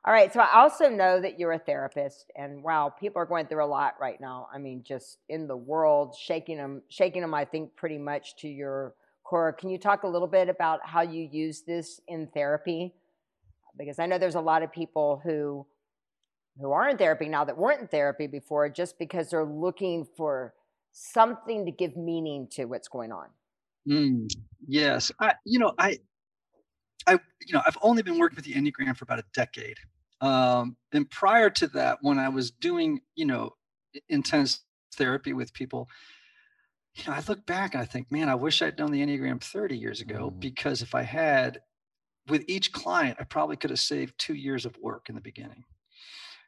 All 0.05 0.15
right. 0.15 0.33
So 0.33 0.41
I 0.41 0.61
also 0.61 0.89
know 0.89 1.21
that 1.21 1.39
you're 1.39 1.53
a 1.53 1.59
therapist, 1.59 2.31
and 2.35 2.63
wow, 2.63 2.89
people 2.89 3.21
are 3.21 3.27
going 3.27 3.47
through 3.47 3.65
a 3.65 3.67
lot 3.67 3.95
right 4.01 4.19
now. 4.19 4.49
I 4.53 4.59
mean, 4.59 4.83
just 4.83 5.19
in 5.29 5.47
the 5.47 5.57
world, 5.57 6.17
shaking 6.19 6.57
them, 6.57 6.83
shaking 6.89 7.21
them. 7.21 7.35
I 7.35 7.45
think 7.45 7.77
pretty 7.77 7.99
much 7.99 8.37
to 8.37 8.49
your 8.49 8.95
core. 9.25 9.53
can 9.53 9.69
you 9.69 9.79
talk 9.79 10.03
a 10.03 10.09
little 10.09 10.27
bit 10.27 10.49
about 10.49 10.81
how 10.85 11.03
you 11.03 11.29
use 11.31 11.63
this 11.63 12.01
in 12.09 12.29
therapy? 12.29 12.95
Because 13.79 13.99
I 13.99 14.07
know 14.07 14.17
there's 14.17 14.37
a 14.37 14.41
lot 14.41 14.63
of 14.63 14.73
people 14.73 15.21
who 15.23 15.67
who 16.59 16.73
are 16.73 16.89
in 16.89 16.97
therapy 16.97 17.29
now 17.29 17.45
that 17.45 17.57
weren't 17.57 17.83
in 17.83 17.89
therapy 17.89 18.27
before 18.27 18.69
just 18.69 18.99
because 18.99 19.31
they're 19.31 19.45
looking 19.45 20.07
for 20.17 20.55
something 20.93 21.65
to 21.67 21.71
give 21.71 21.97
meaning 21.97 22.49
to 22.53 22.65
what's 22.65 22.89
going 22.89 23.13
on. 23.13 23.29
Mm, 23.89 24.31
yes, 24.67 25.13
I 25.21 25.35
you 25.45 25.59
know 25.59 25.73
I 25.79 25.99
I 27.07 27.13
you 27.47 27.53
know 27.53 27.63
I've 27.67 27.79
only 27.83 28.03
been 28.03 28.19
working 28.19 28.37
with 28.37 28.45
the 28.45 28.55
Enneagram 28.55 28.97
for 28.97 29.05
about 29.05 29.19
a 29.19 29.25
decade. 29.35 29.77
Um, 30.21 30.77
and 30.93 31.09
prior 31.11 31.49
to 31.49 31.67
that, 31.69 31.99
when 32.03 32.19
I 32.19 32.29
was 32.29 32.51
doing 32.51 33.01
you 33.15 33.27
know 33.27 33.55
intense 34.09 34.61
therapy 34.95 35.33
with 35.33 35.53
people, 35.53 35.89
you 36.95 37.05
know, 37.07 37.13
I 37.13 37.23
look 37.29 37.47
back 37.47 37.75
and 37.75 37.83
I 37.83 37.87
think, 37.87 38.11
man, 38.11 38.29
I 38.29 38.35
wish 38.35 38.63
I'd 38.63 38.79
known 38.79 38.91
the 38.91 39.01
Enneagram 39.01 39.43
30 39.43 39.77
years 39.77 40.01
ago 40.01 40.31
mm. 40.31 40.41
because 40.41 40.83
if 40.83 40.95
I 40.95 41.03
had, 41.03 41.61
with 42.29 42.45
each 42.49 42.73
client, 42.73 43.19
I 43.21 43.25
probably 43.25 43.57
could 43.57 43.71
have 43.71 43.81
saved 43.81 44.15
two 44.19 44.35
years 44.35 44.67
of 44.67 44.77
work 44.79 45.09
in 45.09 45.15
the 45.15 45.21
beginning. 45.21 45.65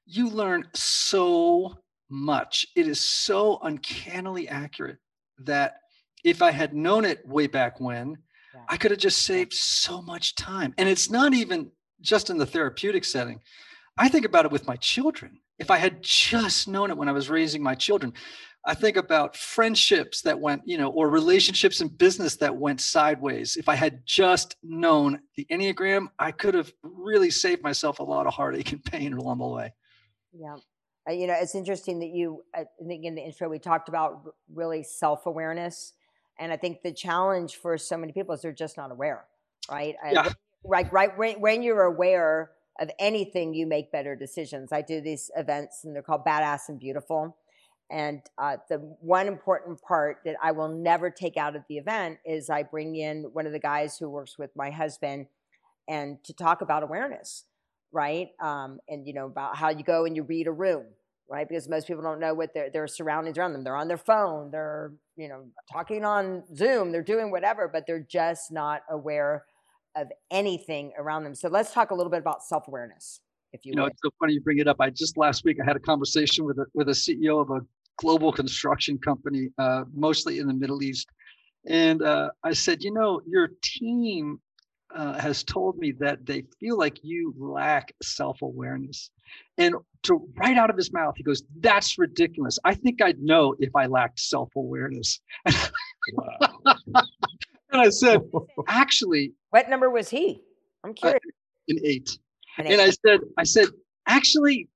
You 0.04 0.28
learn 0.28 0.68
so 0.74 1.78
much. 2.10 2.66
It 2.76 2.86
is 2.86 3.00
so 3.00 3.58
uncannily 3.62 4.48
accurate 4.48 4.98
that 5.38 5.76
if 6.24 6.42
I 6.42 6.50
had 6.50 6.74
known 6.74 7.04
it 7.04 7.26
way 7.26 7.46
back 7.46 7.80
when, 7.80 8.18
yeah. 8.54 8.60
I 8.68 8.76
could 8.76 8.90
have 8.90 9.00
just 9.00 9.22
saved 9.22 9.52
so 9.52 10.02
much 10.02 10.34
time. 10.34 10.74
And 10.78 10.88
it's 10.88 11.10
not 11.10 11.34
even 11.34 11.70
just 12.00 12.30
in 12.30 12.38
the 12.38 12.46
therapeutic 12.46 13.04
setting. 13.04 13.40
I 13.98 14.08
think 14.08 14.24
about 14.24 14.44
it 14.44 14.52
with 14.52 14.66
my 14.66 14.76
children. 14.76 15.38
If 15.58 15.70
I 15.70 15.76
had 15.78 16.02
just 16.02 16.66
known 16.66 16.90
it 16.90 16.96
when 16.96 17.08
I 17.08 17.12
was 17.12 17.30
raising 17.30 17.62
my 17.62 17.74
children, 17.74 18.12
I 18.64 18.74
think 18.74 18.96
about 18.96 19.36
friendships 19.36 20.22
that 20.22 20.38
went, 20.38 20.62
you 20.64 20.78
know, 20.78 20.88
or 20.90 21.08
relationships 21.08 21.80
in 21.80 21.88
business 21.88 22.36
that 22.36 22.56
went 22.56 22.80
sideways. 22.80 23.56
If 23.56 23.68
I 23.68 23.74
had 23.74 24.06
just 24.06 24.56
known 24.62 25.20
the 25.36 25.46
Enneagram, 25.50 26.08
I 26.18 26.30
could 26.30 26.54
have 26.54 26.72
really 26.82 27.30
saved 27.30 27.62
myself 27.62 27.98
a 27.98 28.04
lot 28.04 28.26
of 28.26 28.34
heartache 28.34 28.72
and 28.72 28.84
pain 28.84 29.14
along 29.14 29.38
the 29.38 29.46
way. 29.46 29.74
Yeah. 30.32 30.56
Uh, 31.08 31.12
you 31.12 31.26
know, 31.26 31.34
it's 31.34 31.56
interesting 31.56 31.98
that 31.98 32.10
you, 32.10 32.42
I 32.54 32.64
think 32.86 33.04
in 33.04 33.16
the 33.16 33.22
intro, 33.22 33.48
we 33.48 33.58
talked 33.58 33.88
about 33.88 34.22
really 34.52 34.84
self 34.84 35.26
awareness. 35.26 35.92
And 36.42 36.52
I 36.52 36.56
think 36.56 36.82
the 36.82 36.92
challenge 36.92 37.56
for 37.56 37.78
so 37.78 37.96
many 37.96 38.12
people 38.12 38.34
is 38.34 38.42
they're 38.42 38.52
just 38.52 38.76
not 38.76 38.90
aware, 38.90 39.24
right? 39.70 39.94
Yeah. 40.10 40.28
Right, 40.64 40.92
right. 40.92 41.16
When, 41.16 41.40
when 41.40 41.62
you're 41.62 41.82
aware 41.82 42.50
of 42.78 42.90
anything, 42.98 43.54
you 43.54 43.66
make 43.66 43.90
better 43.90 44.14
decisions. 44.14 44.72
I 44.72 44.82
do 44.82 45.00
these 45.00 45.30
events 45.36 45.84
and 45.84 45.94
they're 45.94 46.02
called 46.02 46.24
Badass 46.24 46.68
and 46.68 46.78
Beautiful 46.78 47.36
and 47.92 48.22
uh, 48.38 48.56
the 48.70 48.78
one 49.00 49.28
important 49.28 49.80
part 49.82 50.20
that 50.24 50.36
I 50.42 50.52
will 50.52 50.68
never 50.68 51.10
take 51.10 51.36
out 51.36 51.54
of 51.54 51.62
the 51.68 51.76
event 51.76 52.18
is 52.24 52.48
I 52.48 52.62
bring 52.62 52.96
in 52.96 53.24
one 53.34 53.46
of 53.46 53.52
the 53.52 53.58
guys 53.58 53.98
who 53.98 54.08
works 54.08 54.38
with 54.38 54.50
my 54.56 54.70
husband 54.70 55.26
and 55.86 56.22
to 56.24 56.32
talk 56.32 56.62
about 56.62 56.82
awareness, 56.82 57.44
right? 57.92 58.30
Um, 58.40 58.80
and 58.88 59.06
you 59.06 59.12
know 59.12 59.26
about 59.26 59.56
how 59.56 59.68
you 59.68 59.84
go 59.84 60.06
and 60.06 60.16
you 60.16 60.22
read 60.22 60.46
a 60.46 60.52
room, 60.52 60.86
right? 61.28 61.48
Because 61.48 61.68
most 61.68 61.86
people 61.86 62.02
don't 62.02 62.20
know 62.20 62.34
what 62.34 62.54
their 62.54 62.70
their 62.70 62.86
surroundings 62.86 63.38
around 63.38 63.52
them. 63.52 63.64
They're 63.64 63.76
on 63.76 63.88
their 63.88 63.96
phone, 63.96 64.50
they're 64.50 64.92
you 65.16 65.28
know 65.28 65.44
talking 65.72 66.04
on 66.04 66.44
Zoom, 66.54 66.92
they're 66.92 67.02
doing 67.02 67.30
whatever, 67.30 67.68
but 67.68 67.84
they're 67.86 68.06
just 68.08 68.52
not 68.52 68.82
aware 68.90 69.44
of 69.96 70.08
anything 70.30 70.92
around 70.98 71.24
them. 71.24 71.34
So 71.34 71.48
let's 71.48 71.72
talk 71.72 71.90
a 71.90 71.94
little 71.94 72.10
bit 72.10 72.20
about 72.20 72.42
self 72.42 72.68
awareness. 72.68 73.20
If 73.52 73.66
you, 73.66 73.70
you 73.70 73.76
know, 73.76 73.82
would. 73.84 73.92
it's 73.92 74.00
so 74.02 74.10
funny 74.18 74.34
you 74.34 74.40
bring 74.40 74.58
it 74.58 74.68
up. 74.68 74.76
I 74.80 74.90
just 74.90 75.16
last 75.16 75.44
week 75.44 75.58
I 75.60 75.64
had 75.64 75.76
a 75.76 75.80
conversation 75.80 76.44
with 76.44 76.58
a, 76.58 76.66
with 76.74 76.88
a 76.88 76.92
CEO 76.92 77.40
of 77.40 77.50
a 77.50 77.60
global 77.98 78.32
construction 78.32 78.98
company, 78.98 79.50
uh, 79.58 79.84
mostly 79.94 80.38
in 80.38 80.46
the 80.46 80.54
Middle 80.54 80.82
East. 80.82 81.08
And 81.66 82.02
uh, 82.02 82.30
I 82.42 82.52
said, 82.52 82.82
you 82.82 82.92
know, 82.92 83.20
your 83.26 83.50
team 83.62 84.40
uh, 84.94 85.18
has 85.18 85.42
told 85.44 85.78
me 85.78 85.92
that 85.92 86.26
they 86.26 86.44
feel 86.60 86.76
like 86.78 86.98
you 87.02 87.34
lack 87.38 87.92
self 88.02 88.42
awareness. 88.42 89.10
And 89.58 89.74
to 90.04 90.28
right 90.36 90.56
out 90.56 90.70
of 90.70 90.76
his 90.76 90.92
mouth, 90.92 91.14
he 91.16 91.22
goes, 91.22 91.42
That's 91.60 91.98
ridiculous. 91.98 92.58
I 92.64 92.74
think 92.74 93.02
I'd 93.02 93.20
know 93.20 93.54
if 93.58 93.74
I 93.74 93.86
lacked 93.86 94.20
self 94.20 94.50
awareness. 94.56 95.20
and 95.46 95.56
I 97.72 97.88
said, 97.88 98.22
Actually, 98.68 99.32
what 99.50 99.68
number 99.68 99.90
was 99.90 100.08
he? 100.08 100.42
I'm 100.84 100.90
uh, 100.90 100.94
curious. 100.94 101.20
an 101.68 101.78
eight. 101.84 102.18
An 102.58 102.66
eight. 102.66 102.72
And 102.72 102.80
I 102.80 102.90
said, 102.90 103.20
I 103.38 103.44
said, 103.44 103.68
Actually, 104.06 104.68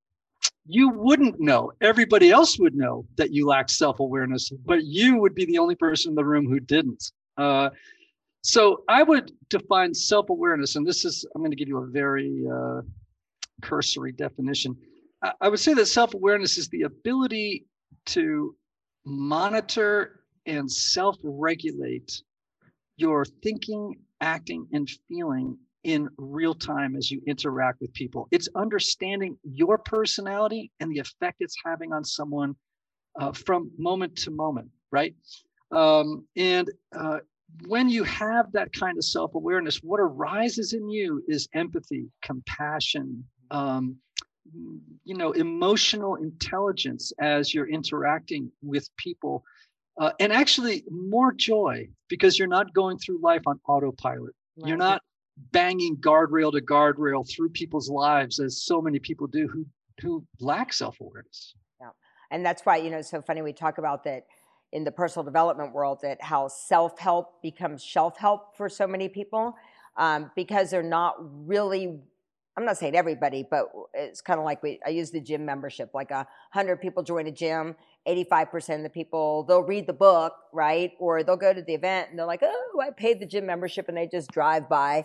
you 0.66 0.90
wouldn't 0.90 1.40
know. 1.40 1.72
Everybody 1.80 2.30
else 2.30 2.58
would 2.58 2.74
know 2.74 3.06
that 3.16 3.32
you 3.32 3.46
lacked 3.46 3.70
self 3.70 4.00
awareness, 4.00 4.50
but 4.50 4.84
you 4.84 5.18
would 5.18 5.34
be 5.34 5.44
the 5.44 5.58
only 5.58 5.74
person 5.74 6.12
in 6.12 6.14
the 6.16 6.24
room 6.24 6.46
who 6.48 6.60
didn't. 6.60 7.12
Uh, 7.36 7.70
so 8.46 8.84
I 8.88 9.02
would 9.02 9.32
define 9.50 9.92
self 9.92 10.30
awareness, 10.30 10.76
and 10.76 10.86
this 10.86 11.04
is, 11.04 11.26
I'm 11.34 11.42
going 11.42 11.50
to 11.50 11.56
give 11.56 11.66
you 11.66 11.78
a 11.78 11.86
very 11.86 12.46
uh, 12.46 12.82
cursory 13.60 14.12
definition. 14.12 14.76
I, 15.20 15.32
I 15.40 15.48
would 15.48 15.58
say 15.58 15.74
that 15.74 15.86
self 15.86 16.14
awareness 16.14 16.56
is 16.56 16.68
the 16.68 16.82
ability 16.82 17.66
to 18.06 18.54
monitor 19.04 20.20
and 20.46 20.70
self 20.70 21.16
regulate 21.24 22.22
your 22.98 23.24
thinking, 23.42 23.96
acting, 24.20 24.68
and 24.72 24.88
feeling 25.08 25.58
in 25.82 26.08
real 26.16 26.54
time 26.54 26.94
as 26.94 27.10
you 27.10 27.20
interact 27.26 27.80
with 27.80 27.92
people. 27.94 28.28
It's 28.30 28.48
understanding 28.54 29.36
your 29.42 29.76
personality 29.76 30.70
and 30.78 30.92
the 30.92 31.00
effect 31.00 31.38
it's 31.40 31.56
having 31.64 31.92
on 31.92 32.04
someone 32.04 32.54
uh, 33.20 33.32
from 33.32 33.72
moment 33.76 34.14
to 34.18 34.30
moment, 34.30 34.68
right? 34.92 35.16
Um, 35.72 36.24
and 36.36 36.70
uh, 36.96 37.18
when 37.66 37.88
you 37.88 38.04
have 38.04 38.52
that 38.52 38.72
kind 38.72 38.98
of 38.98 39.04
self 39.04 39.34
awareness, 39.34 39.78
what 39.82 40.00
arises 40.00 40.72
in 40.72 40.88
you 40.88 41.22
is 41.28 41.48
empathy, 41.54 42.06
compassion, 42.22 43.24
um, 43.50 43.96
you 45.04 45.16
know, 45.16 45.32
emotional 45.32 46.16
intelligence 46.16 47.12
as 47.20 47.54
you're 47.54 47.68
interacting 47.68 48.50
with 48.62 48.88
people. 48.96 49.44
Uh, 49.98 50.12
and 50.20 50.30
actually 50.30 50.84
more 50.90 51.32
joy 51.32 51.88
because 52.08 52.38
you're 52.38 52.46
not 52.46 52.72
going 52.74 52.98
through 52.98 53.18
life 53.22 53.40
on 53.46 53.58
autopilot. 53.66 54.34
Right. 54.58 54.68
You're 54.68 54.76
not 54.76 55.00
banging 55.52 55.96
guardrail 55.96 56.52
to 56.52 56.60
guardrail 56.60 57.28
through 57.28 57.50
people's 57.50 57.90
lives 57.90 58.40
as 58.40 58.62
so 58.62 58.80
many 58.80 58.98
people 58.98 59.26
do 59.26 59.48
who 59.48 59.66
who 60.00 60.24
lack 60.40 60.72
self-awareness 60.72 61.54
yeah 61.80 61.90
and 62.30 62.44
that's 62.44 62.64
why 62.64 62.76
you 62.76 62.90
know 62.90 62.98
it's 62.98 63.10
so 63.10 63.20
funny 63.20 63.42
we 63.42 63.52
talk 63.52 63.78
about 63.78 64.02
that 64.04 64.24
in 64.72 64.84
the 64.84 64.90
personal 64.90 65.24
development 65.24 65.72
world 65.72 65.98
that 66.02 66.20
how 66.22 66.48
self-help 66.48 67.40
becomes 67.42 67.82
shelf-help 67.82 68.56
for 68.56 68.68
so 68.68 68.86
many 68.86 69.08
people 69.08 69.54
um, 69.96 70.30
because 70.36 70.70
they're 70.70 70.82
not 70.82 71.14
really 71.46 71.98
i'm 72.56 72.64
not 72.64 72.76
saying 72.76 72.96
everybody 72.96 73.46
but 73.48 73.66
it's 73.94 74.20
kind 74.20 74.38
of 74.38 74.44
like 74.44 74.62
we 74.62 74.80
i 74.84 74.90
use 74.90 75.10
the 75.10 75.20
gym 75.20 75.44
membership 75.44 75.90
like 75.94 76.10
a 76.10 76.26
hundred 76.50 76.80
people 76.80 77.02
join 77.02 77.26
a 77.26 77.32
gym 77.32 77.74
85% 78.06 78.76
of 78.76 78.82
the 78.82 78.90
people 78.90 79.44
they'll 79.44 79.62
read 79.62 79.86
the 79.86 79.92
book 79.92 80.34
right? 80.52 80.92
Or 80.98 81.22
they'll 81.22 81.36
go 81.36 81.52
to 81.52 81.62
the 81.62 81.74
event 81.74 82.10
and 82.10 82.18
they're 82.18 82.26
like 82.26 82.42
oh 82.42 82.80
i 82.82 82.90
paid 82.90 83.20
the 83.20 83.26
gym 83.26 83.46
membership 83.46 83.88
and 83.88 83.96
they 83.96 84.06
just 84.06 84.30
drive 84.30 84.68
by. 84.68 85.04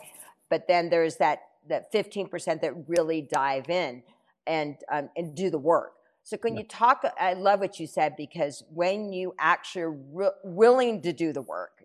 But 0.49 0.67
then 0.67 0.89
there's 0.89 1.17
that 1.17 1.39
that 1.69 1.91
15% 1.93 2.61
that 2.61 2.73
really 2.87 3.21
dive 3.21 3.69
in 3.69 4.03
and 4.47 4.75
um, 4.91 5.09
and 5.15 5.35
do 5.35 5.49
the 5.49 5.57
work 5.57 5.93
so 6.23 6.37
can 6.37 6.53
yeah. 6.53 6.61
you 6.61 6.67
talk 6.67 7.03
i 7.19 7.33
love 7.33 7.59
what 7.59 7.79
you 7.79 7.87
said 7.87 8.15
because 8.17 8.63
when 8.73 9.11
you 9.11 9.33
actually 9.39 9.81
are 9.81 9.91
re- 9.91 10.29
willing 10.43 11.01
to 11.01 11.13
do 11.13 11.33
the 11.33 11.41
work 11.41 11.83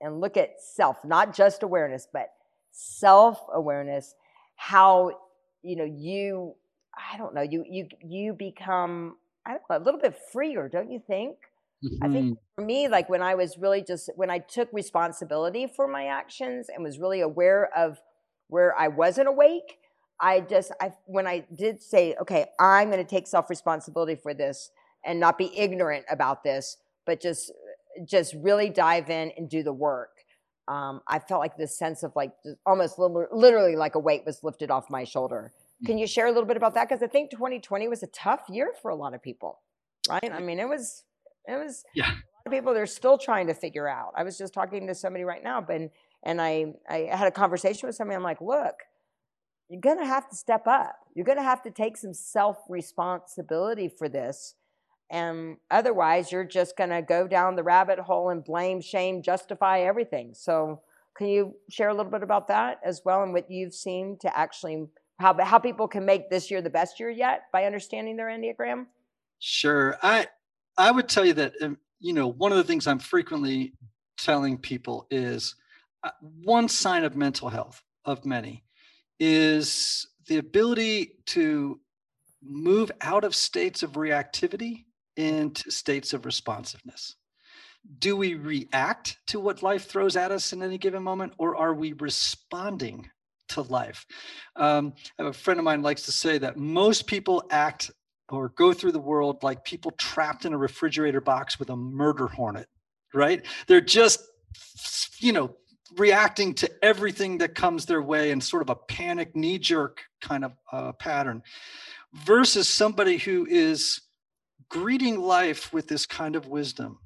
and 0.00 0.20
look 0.20 0.36
at 0.36 0.60
self 0.60 1.04
not 1.04 1.34
just 1.34 1.62
awareness 1.62 2.06
but 2.12 2.28
self 2.72 3.40
awareness 3.52 4.14
how 4.56 5.10
you 5.62 5.76
know 5.76 5.84
you 5.84 6.54
i 7.12 7.16
don't 7.16 7.34
know 7.34 7.42
you 7.42 7.64
you 7.68 7.88
you 8.02 8.32
become 8.32 9.16
I 9.46 9.50
don't 9.52 9.62
know, 9.70 9.76
a 9.76 9.84
little 9.84 10.00
bit 10.00 10.18
freer, 10.32 10.68
don't 10.68 10.90
you 10.90 11.00
think? 11.06 11.36
Mm-hmm. 11.84 12.04
I 12.04 12.08
think 12.08 12.24
mm-hmm. 12.24 12.32
for 12.56 12.64
me, 12.64 12.88
like 12.88 13.08
when 13.08 13.22
I 13.22 13.36
was 13.36 13.56
really 13.58 13.82
just 13.82 14.10
when 14.16 14.28
I 14.28 14.38
took 14.38 14.68
responsibility 14.72 15.66
for 15.74 15.86
my 15.86 16.06
actions 16.06 16.68
and 16.68 16.82
was 16.82 16.98
really 16.98 17.20
aware 17.20 17.70
of 17.76 17.98
where 18.48 18.76
I 18.76 18.88
wasn't 18.88 19.28
awake, 19.28 19.78
I 20.20 20.40
just 20.40 20.72
I 20.80 20.92
when 21.06 21.26
I 21.26 21.44
did 21.54 21.82
say, 21.82 22.14
okay, 22.20 22.46
I'm 22.58 22.90
going 22.90 23.04
to 23.04 23.08
take 23.08 23.26
self 23.26 23.50
responsibility 23.50 24.14
for 24.14 24.34
this 24.34 24.70
and 25.04 25.20
not 25.20 25.38
be 25.38 25.56
ignorant 25.56 26.04
about 26.10 26.42
this, 26.42 26.78
but 27.04 27.20
just 27.20 27.52
just 28.04 28.34
really 28.34 28.70
dive 28.70 29.10
in 29.10 29.32
and 29.36 29.48
do 29.48 29.62
the 29.62 29.72
work. 29.72 30.10
Um, 30.68 31.00
I 31.06 31.20
felt 31.20 31.40
like 31.40 31.56
this 31.56 31.78
sense 31.78 32.02
of 32.02 32.12
like 32.16 32.32
almost 32.64 32.98
literally 32.98 33.76
like 33.76 33.94
a 33.94 34.00
weight 34.00 34.24
was 34.26 34.42
lifted 34.42 34.70
off 34.70 34.90
my 34.90 35.04
shoulder 35.04 35.52
can 35.84 35.98
you 35.98 36.06
share 36.06 36.26
a 36.26 36.30
little 36.30 36.46
bit 36.46 36.56
about 36.56 36.74
that? 36.74 36.88
Because 36.88 37.02
I 37.02 37.06
think 37.06 37.30
2020 37.30 37.88
was 37.88 38.02
a 38.02 38.06
tough 38.08 38.44
year 38.48 38.72
for 38.80 38.90
a 38.90 38.94
lot 38.94 39.14
of 39.14 39.22
people, 39.22 39.60
right? 40.08 40.32
I 40.32 40.40
mean, 40.40 40.58
it 40.58 40.68
was, 40.68 41.04
it 41.46 41.56
was, 41.56 41.84
yeah. 41.94 42.06
a 42.06 42.08
lot 42.08 42.46
of 42.46 42.52
people 42.52 42.72
they're 42.72 42.86
still 42.86 43.18
trying 43.18 43.48
to 43.48 43.54
figure 43.54 43.86
out. 43.86 44.12
I 44.16 44.22
was 44.22 44.38
just 44.38 44.54
talking 44.54 44.86
to 44.86 44.94
somebody 44.94 45.24
right 45.24 45.44
now, 45.44 45.60
but 45.60 45.82
and 46.22 46.40
I 46.40 46.74
I 46.88 47.08
had 47.12 47.28
a 47.28 47.30
conversation 47.30 47.86
with 47.86 47.94
somebody. 47.94 48.16
I'm 48.16 48.22
like, 48.22 48.40
look, 48.40 48.74
you're 49.68 49.80
gonna 49.80 50.06
have 50.06 50.28
to 50.30 50.36
step 50.36 50.66
up. 50.66 50.96
You're 51.14 51.26
gonna 51.26 51.42
have 51.42 51.62
to 51.62 51.70
take 51.70 51.96
some 51.96 52.14
self 52.14 52.58
responsibility 52.68 53.88
for 53.88 54.08
this, 54.08 54.54
And 55.10 55.58
otherwise, 55.70 56.32
you're 56.32 56.44
just 56.44 56.76
going 56.76 56.90
to 56.90 57.00
go 57.00 57.28
down 57.28 57.54
the 57.54 57.62
rabbit 57.62 57.98
hole 58.00 58.30
and 58.30 58.44
blame, 58.44 58.80
shame, 58.80 59.22
justify 59.22 59.80
everything. 59.80 60.34
So, 60.34 60.82
can 61.16 61.28
you 61.28 61.54
share 61.70 61.88
a 61.90 61.94
little 61.94 62.10
bit 62.10 62.22
about 62.24 62.48
that 62.48 62.80
as 62.84 63.02
well 63.04 63.22
and 63.22 63.32
what 63.32 63.50
you've 63.50 63.74
seen 63.74 64.18
to 64.20 64.36
actually 64.36 64.88
how, 65.18 65.36
how 65.42 65.58
people 65.58 65.88
can 65.88 66.04
make 66.04 66.28
this 66.28 66.50
year 66.50 66.60
the 66.60 66.70
best 66.70 67.00
year 67.00 67.10
yet 67.10 67.44
by 67.52 67.64
understanding 67.64 68.16
their 68.16 68.26
Enneagram? 68.26 68.86
Sure. 69.38 69.96
I, 70.02 70.26
I 70.76 70.90
would 70.90 71.08
tell 71.08 71.24
you 71.24 71.32
that, 71.34 71.54
um, 71.62 71.78
you 72.00 72.12
know, 72.12 72.28
one 72.28 72.52
of 72.52 72.58
the 72.58 72.64
things 72.64 72.86
I'm 72.86 72.98
frequently 72.98 73.72
telling 74.18 74.58
people 74.58 75.06
is 75.10 75.54
uh, 76.02 76.10
one 76.42 76.68
sign 76.68 77.04
of 77.04 77.16
mental 77.16 77.48
health 77.48 77.82
of 78.04 78.26
many 78.26 78.64
is 79.18 80.06
the 80.26 80.38
ability 80.38 81.12
to 81.26 81.80
move 82.42 82.90
out 83.00 83.24
of 83.24 83.34
states 83.34 83.82
of 83.82 83.92
reactivity 83.92 84.84
into 85.16 85.70
states 85.70 86.12
of 86.12 86.26
responsiveness. 86.26 87.16
Do 87.98 88.16
we 88.16 88.34
react 88.34 89.18
to 89.28 89.40
what 89.40 89.62
life 89.62 89.86
throws 89.86 90.16
at 90.16 90.32
us 90.32 90.52
in 90.52 90.62
any 90.62 90.78
given 90.78 91.02
moment, 91.02 91.34
or 91.38 91.56
are 91.56 91.74
we 91.74 91.92
responding 91.92 93.08
to 93.50 93.62
life? 93.62 94.04
Um, 94.56 94.94
a 95.18 95.32
friend 95.32 95.60
of 95.60 95.64
mine 95.64 95.82
likes 95.82 96.02
to 96.02 96.12
say 96.12 96.38
that 96.38 96.56
most 96.56 97.06
people 97.06 97.44
act 97.50 97.90
or 98.28 98.48
go 98.50 98.72
through 98.72 98.92
the 98.92 98.98
world 98.98 99.42
like 99.42 99.64
people 99.64 99.92
trapped 99.92 100.44
in 100.44 100.52
a 100.52 100.58
refrigerator 100.58 101.20
box 101.20 101.58
with 101.58 101.70
a 101.70 101.76
murder 101.76 102.26
hornet, 102.26 102.66
right? 103.14 103.46
They're 103.68 103.80
just, 103.80 104.20
you 105.20 105.32
know, 105.32 105.54
reacting 105.96 106.54
to 106.54 106.70
everything 106.84 107.38
that 107.38 107.54
comes 107.54 107.86
their 107.86 108.02
way 108.02 108.30
in 108.30 108.40
sort 108.40 108.62
of 108.62 108.70
a 108.70 108.74
panic, 108.74 109.36
knee 109.36 109.58
jerk 109.58 110.02
kind 110.20 110.44
of 110.44 110.52
uh, 110.72 110.92
pattern 110.92 111.42
versus 112.12 112.68
somebody 112.68 113.18
who 113.18 113.46
is 113.48 114.00
greeting 114.68 115.20
life 115.20 115.72
with 115.72 115.86
this 115.88 116.06
kind 116.06 116.36
of 116.36 116.48
wisdom. 116.48 116.98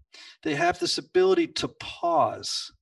They 0.42 0.54
have 0.54 0.78
this 0.78 0.98
ability 0.98 1.48
to 1.48 1.68
pause, 1.68 2.72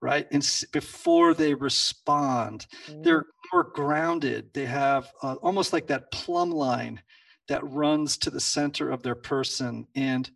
right? 0.00 0.26
And 0.30 0.46
before 0.72 1.34
they 1.34 1.54
respond, 1.54 2.66
mm. 2.86 3.02
they're 3.02 3.26
more 3.52 3.64
grounded. 3.64 4.50
They 4.52 4.66
have 4.66 5.10
uh, 5.22 5.34
almost 5.34 5.72
like 5.72 5.86
that 5.88 6.10
plumb 6.10 6.50
line 6.50 7.00
that 7.48 7.64
runs 7.64 8.18
to 8.18 8.30
the 8.30 8.40
center 8.40 8.90
of 8.90 9.02
their 9.02 9.14
person. 9.14 9.86
And 9.94 10.30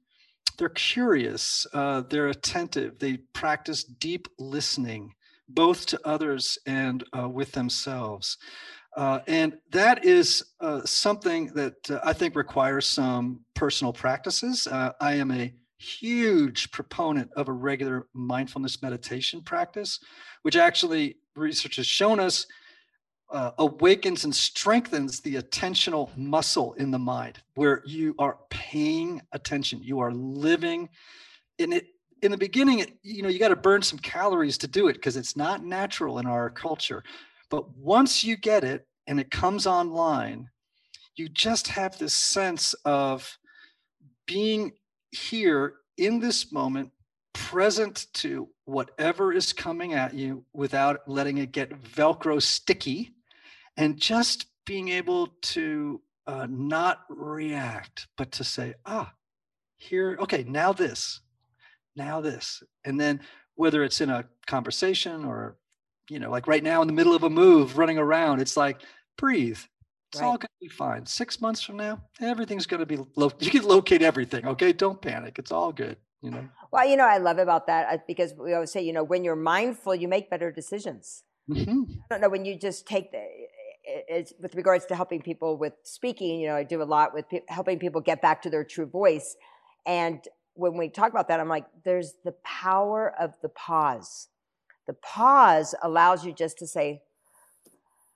they're 0.61 0.69
curious, 0.69 1.67
uh, 1.73 2.03
they're 2.11 2.29
attentive, 2.29 2.99
they 2.99 3.17
practice 3.33 3.83
deep 3.83 4.29
listening, 4.39 5.15
both 5.49 5.87
to 5.87 5.99
others 6.05 6.59
and 6.67 7.03
uh, 7.19 7.27
with 7.27 7.51
themselves. 7.53 8.37
Uh, 8.95 9.21
and 9.27 9.57
that 9.71 10.05
is 10.05 10.45
uh, 10.61 10.83
something 10.85 11.47
that 11.55 11.91
uh, 11.91 12.01
I 12.05 12.13
think 12.13 12.37
requires 12.37 12.87
some 12.87 13.41
personal 13.55 13.95
practices. 13.95 14.67
Uh, 14.67 14.93
I 15.01 15.15
am 15.15 15.31
a 15.31 15.55
huge 15.79 16.71
proponent 16.73 17.31
of 17.37 17.49
a 17.49 17.53
regular 17.53 18.07
mindfulness 18.13 18.83
meditation 18.83 19.41
practice, 19.41 19.99
which 20.43 20.57
actually 20.57 21.17
research 21.37 21.77
has 21.77 21.87
shown 21.87 22.21
us 22.21 22.47
uh, 23.31 23.53
awakens 23.59 24.25
and 24.25 24.35
strengthens 24.35 25.21
the 25.21 25.37
attentional 25.37 26.17
muscle 26.17 26.75
in 26.75 26.91
the 26.91 26.99
mind, 26.99 27.39
where 27.55 27.83
you 27.87 28.15
are 28.19 28.39
paying 28.51 29.23
attention, 29.33 29.81
you 29.83 30.01
are 30.01 30.13
living 30.13 30.89
in 31.59 31.73
it. 31.73 31.87
In 32.23 32.31
the 32.31 32.37
beginning, 32.37 32.85
you 33.03 33.23
know, 33.23 33.31
you 33.31 33.39
got 33.39 33.49
to 33.49 33.57
burn 33.57 33.81
some 33.81 33.99
calories 33.99 34.59
to 34.59 34.69
do 34.69 34.89
it 34.89 34.95
because 34.95 35.17
it's 35.17 35.37
not 35.37 35.65
natural 35.65 36.19
in 36.19 36.27
our 36.27 36.51
culture. 36.51 37.03
But 37.49 37.75
once 37.79 38.23
you 38.23 38.37
get 38.37 38.63
it 38.63 38.87
and 39.07 39.19
it 39.19 39.31
comes 39.31 39.67
online, 39.67 40.51
you 41.17 41.31
just 41.31 41.69
have 41.69 41.97
this 41.99 42.13
sense 42.13 42.75
of 42.85 43.39
being 44.27 44.73
here 45.13 45.77
in 45.97 46.21
this 46.21 46.53
moment, 46.53 46.91
present 47.33 48.07
to 48.15 48.49
whatever 48.65 49.33
is 49.33 49.53
coming 49.53 49.95
at 49.95 50.15
you 50.15 50.45
without 50.53 51.01
letting 51.09 51.39
it 51.39 51.53
get 51.53 51.71
Velcro 51.83 52.41
sticky, 52.41 53.15
and 53.81 53.97
just 53.97 54.47
being 54.67 54.89
able 54.89 55.29
to 55.41 56.01
uh, 56.27 56.47
not 56.49 57.01
react, 57.09 58.09
but 58.17 58.31
to 58.33 58.45
say, 58.45 58.75
ah, 58.85 59.13
here, 59.77 60.19
okay, 60.21 60.45
now 60.47 60.73
this, 60.73 61.21
now 61.97 62.21
this. 62.21 62.63
And 62.85 63.01
then 63.01 63.21
whether 63.55 63.83
it's 63.83 64.01
in 64.01 64.11
a 64.11 64.27
conversation 64.47 65.25
or 65.25 65.57
you 66.11 66.19
know, 66.19 66.31
like 66.31 66.49
right 66.49 66.63
now 66.63 66.83
in 66.83 66.89
the 66.89 66.93
middle 66.93 67.15
of 67.15 67.23
a 67.23 67.31
move, 67.31 67.79
running 67.79 67.97
around, 67.97 68.41
it's 68.41 68.57
like 68.57 68.83
breathe. 69.17 69.59
It's 70.13 70.21
right. 70.21 70.27
all 70.27 70.33
going 70.33 70.41
to 70.41 70.61
be 70.61 70.69
fine. 70.69 71.07
Six 71.07 71.41
months 71.41 71.63
from 71.63 71.77
now, 71.77 72.03
everything's 72.21 72.67
going 72.67 72.81
to 72.81 72.87
be. 72.87 72.99
Lo- 73.15 73.33
you 73.39 73.51
can 73.51 73.63
locate 73.63 74.03
everything. 74.03 74.45
Okay, 74.45 74.73
don't 74.73 75.01
panic. 75.01 75.39
It's 75.39 75.53
all 75.53 75.73
good. 75.73 75.97
You 76.21 76.33
know. 76.33 76.49
Well, 76.73 76.87
you 76.87 76.97
know, 76.97 77.07
I 77.07 77.19
love 77.19 77.39
about 77.39 77.69
that 77.69 77.95
uh, 77.95 77.99
because 78.07 78.35
we 78.35 78.53
always 78.53 78.73
say, 78.73 78.83
you 78.83 78.93
know, 78.93 79.05
when 79.05 79.25
you're 79.25 79.37
mindful, 79.37 79.95
you 79.95 80.09
make 80.09 80.29
better 80.29 80.51
decisions. 80.51 81.23
Mm-hmm. 81.49 81.83
I 82.11 82.15
don't 82.15 82.21
know 82.21 82.29
when 82.29 82.45
you 82.45 82.59
just 82.59 82.87
take 82.87 83.13
the. 83.13 83.25
It's 84.09 84.33
with 84.41 84.55
regards 84.55 84.87
to 84.87 84.97
helping 84.97 85.23
people 85.23 85.57
with 85.57 85.75
speaking. 85.83 86.41
You 86.41 86.49
know, 86.49 86.57
I 86.57 86.65
do 86.65 86.83
a 86.83 86.85
lot 86.85 87.15
with 87.15 87.29
pe- 87.29 87.43
helping 87.49 87.79
people 87.79 88.01
get 88.01 88.23
back 88.23 88.43
to 88.43 88.51
their 88.51 88.65
true 88.65 88.87
voice, 88.87 89.37
and 89.87 90.21
when 90.55 90.77
we 90.77 90.89
talk 90.89 91.11
about 91.11 91.29
that, 91.29 91.41
I'm 91.41 91.49
like, 91.49 91.67
there's 91.85 92.15
the 92.25 92.33
power 92.45 93.15
of 93.19 93.35
the 93.41 93.49
pause 93.49 94.29
the 94.91 94.95
pause 94.95 95.73
allows 95.85 96.25
you 96.25 96.33
just 96.33 96.59
to 96.59 96.67
say, 96.67 97.03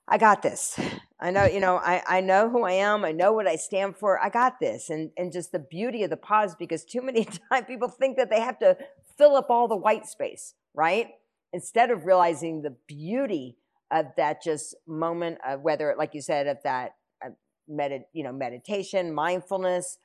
I 0.09 0.17
got 0.17 0.41
this. 0.41 0.77
I 1.21 1.31
know, 1.31 1.45
you 1.45 1.61
know, 1.61 1.77
I, 1.77 2.03
I 2.05 2.19
know 2.19 2.49
who 2.49 2.63
I 2.63 2.73
am. 2.73 3.05
I 3.05 3.13
know 3.13 3.31
what 3.31 3.47
I 3.47 3.55
stand 3.55 3.95
for. 3.95 4.21
I 4.21 4.27
got 4.27 4.59
this. 4.59 4.89
And, 4.89 5.11
and 5.15 5.31
just 5.31 5.53
the 5.53 5.59
beauty 5.59 6.03
of 6.03 6.09
the 6.09 6.17
pause, 6.17 6.53
because 6.53 6.83
too 6.83 7.01
many 7.01 7.23
times 7.49 7.65
people 7.65 7.87
think 7.87 8.17
that 8.17 8.29
they 8.29 8.41
have 8.41 8.59
to 8.59 8.77
fill 9.17 9.37
up 9.37 9.49
all 9.49 9.69
the 9.69 9.77
white 9.77 10.05
space, 10.05 10.53
right? 10.73 11.11
Instead 11.53 11.91
of 11.91 12.05
realizing 12.05 12.61
the 12.61 12.75
beauty 12.87 13.55
of 13.91 14.07
that 14.17 14.41
just 14.43 14.75
moment 14.87 15.37
of 15.47 15.61
whether, 15.61 15.93
like 15.97 16.13
you 16.13 16.21
said, 16.21 16.47
of 16.47 16.57
that 16.63 16.95
uh, 17.25 17.29
medit, 17.69 18.03
you 18.13 18.23
know, 18.23 18.31
meditation, 18.31 19.13
mindfulness, 19.13 19.97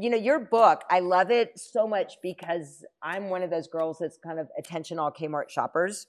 you 0.00 0.08
know 0.08 0.16
your 0.16 0.38
book 0.38 0.84
i 0.90 1.00
love 1.00 1.30
it 1.30 1.58
so 1.58 1.86
much 1.86 2.14
because 2.22 2.84
i'm 3.02 3.28
one 3.28 3.42
of 3.42 3.50
those 3.50 3.68
girls 3.68 3.98
that's 4.00 4.16
kind 4.16 4.38
of 4.38 4.48
attention 4.58 4.98
all 4.98 5.10
kmart 5.10 5.50
shoppers 5.50 6.06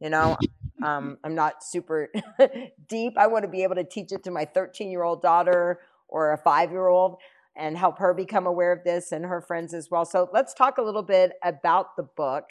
you 0.00 0.10
know? 0.10 0.36
Um, 0.82 1.18
i'm 1.24 1.34
not 1.34 1.62
super 1.62 2.10
deep. 2.88 3.12
I 3.18 3.26
want 3.26 3.44
to 3.44 3.50
be 3.50 3.64
able 3.64 3.74
to 3.74 3.84
teach 3.84 4.12
it 4.12 4.24
to 4.24 4.30
my 4.30 4.46
13 4.46 4.90
year 4.90 5.02
old 5.02 5.20
daughter 5.20 5.80
or 6.08 6.32
a 6.32 6.38
five 6.38 6.70
year 6.70 6.88
old 6.88 7.18
and 7.54 7.76
help 7.76 7.98
her 7.98 8.14
become 8.14 8.46
aware 8.46 8.72
of 8.72 8.82
this 8.82 9.12
and 9.12 9.26
her 9.26 9.42
friends 9.42 9.74
as 9.74 9.90
well. 9.90 10.06
So 10.06 10.30
let's 10.32 10.54
talk 10.54 10.78
a 10.78 10.82
little 10.82 11.02
bit 11.02 11.32
about 11.44 11.96
the 11.96 12.04
book. 12.04 12.44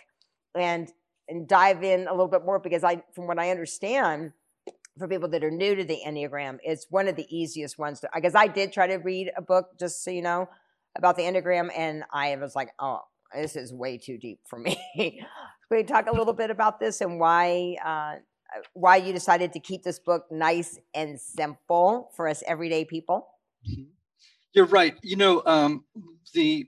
And 0.53 0.91
and 1.29 1.47
dive 1.47 1.83
in 1.83 2.07
a 2.07 2.11
little 2.11 2.27
bit 2.27 2.43
more 2.43 2.59
because 2.59 2.83
i 2.83 3.01
from 3.13 3.27
what 3.27 3.39
i 3.39 3.49
understand 3.51 4.31
for 4.99 5.07
people 5.07 5.29
that 5.29 5.43
are 5.43 5.49
new 5.49 5.75
to 5.75 5.83
the 5.83 5.99
Enneagram, 6.05 6.59
it's 6.61 6.85
one 6.89 7.07
of 7.07 7.15
the 7.15 7.25
easiest 7.35 7.79
ones 7.79 8.03
because 8.13 8.35
I 8.35 8.47
did 8.47 8.71
try 8.71 8.87
to 8.87 8.97
read 8.97 9.31
a 9.35 9.41
book, 9.41 9.79
just 9.79 10.03
so 10.03 10.11
you 10.11 10.21
know, 10.21 10.49
about 10.95 11.15
the 11.15 11.23
Enneagram, 11.23 11.69
and 11.75 12.03
I 12.11 12.35
was 12.35 12.55
like, 12.55 12.73
oh, 12.79 12.99
this 13.33 13.55
is 13.55 13.73
way 13.73 13.97
too 13.97 14.17
deep 14.17 14.39
for 14.45 14.59
me. 14.59 14.77
Can 14.97 15.77
we 15.77 15.83
talk 15.83 16.07
a 16.07 16.15
little 16.15 16.33
bit 16.33 16.51
about 16.51 16.79
this 16.79 16.99
and 17.01 17.19
why 17.19 17.77
uh, 17.83 18.15
why 18.73 18.97
you 18.97 19.13
decided 19.13 19.53
to 19.53 19.59
keep 19.59 19.83
this 19.83 19.99
book 19.99 20.25
nice 20.31 20.79
and 20.93 21.19
simple 21.19 22.11
for 22.15 22.27
us 22.27 22.43
everyday 22.45 22.85
people? 22.85 23.27
Mm-hmm. 23.69 23.83
You're 24.53 24.65
right. 24.65 24.97
You 25.03 25.15
know, 25.15 25.43
um, 25.45 25.85
the 26.33 26.65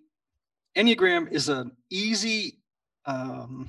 Enneagram 0.78 1.32
is 1.32 1.50
an 1.50 1.72
easy 1.90 2.60
um, 3.06 3.68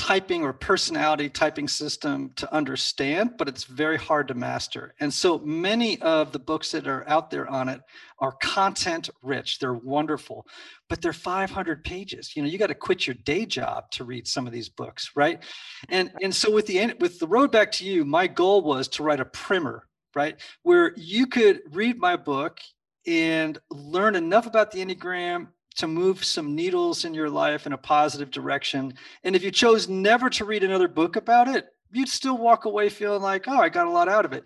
typing 0.00 0.42
or 0.42 0.54
personality 0.54 1.28
typing 1.28 1.68
system 1.68 2.32
to 2.34 2.50
understand, 2.54 3.32
but 3.36 3.48
it's 3.48 3.64
very 3.64 3.98
hard 3.98 4.26
to 4.26 4.32
master. 4.32 4.94
And 4.98 5.12
so 5.12 5.40
many 5.40 6.00
of 6.00 6.32
the 6.32 6.38
books 6.38 6.72
that 6.72 6.88
are 6.88 7.06
out 7.06 7.30
there 7.30 7.46
on 7.46 7.68
it 7.68 7.82
are 8.18 8.32
content 8.40 9.10
rich. 9.22 9.58
They're 9.58 9.74
wonderful, 9.74 10.46
but 10.88 11.02
they're 11.02 11.12
500 11.12 11.84
pages. 11.84 12.34
You 12.34 12.42
know, 12.42 12.48
you 12.48 12.56
got 12.56 12.68
to 12.68 12.74
quit 12.74 13.06
your 13.06 13.12
day 13.26 13.44
job 13.44 13.90
to 13.90 14.04
read 14.04 14.26
some 14.26 14.46
of 14.46 14.54
these 14.54 14.70
books, 14.70 15.10
right? 15.14 15.42
And 15.90 16.10
and 16.22 16.34
so 16.34 16.50
with 16.50 16.66
the 16.66 16.94
with 16.98 17.18
the 17.18 17.28
road 17.28 17.52
back 17.52 17.70
to 17.72 17.84
you, 17.84 18.06
my 18.06 18.26
goal 18.26 18.62
was 18.62 18.88
to 18.88 19.02
write 19.02 19.20
a 19.20 19.26
primer, 19.26 19.86
right, 20.14 20.40
where 20.62 20.94
you 20.96 21.26
could 21.26 21.60
read 21.72 21.98
my 21.98 22.16
book 22.16 22.58
and 23.06 23.58
learn 23.70 24.14
enough 24.16 24.46
about 24.46 24.70
the 24.70 24.82
Enneagram 24.82 25.48
to 25.76 25.86
move 25.86 26.24
some 26.24 26.54
needles 26.54 27.04
in 27.04 27.14
your 27.14 27.30
life 27.30 27.66
in 27.66 27.72
a 27.72 27.78
positive 27.78 28.30
direction. 28.30 28.94
And 29.24 29.36
if 29.36 29.42
you 29.42 29.50
chose 29.50 29.88
never 29.88 30.28
to 30.30 30.44
read 30.44 30.64
another 30.64 30.88
book 30.88 31.16
about 31.16 31.48
it, 31.48 31.66
you'd 31.92 32.08
still 32.08 32.36
walk 32.36 32.64
away 32.64 32.88
feeling 32.88 33.22
like, 33.22 33.46
oh, 33.48 33.58
I 33.58 33.68
got 33.68 33.86
a 33.86 33.90
lot 33.90 34.08
out 34.08 34.24
of 34.24 34.32
it. 34.32 34.44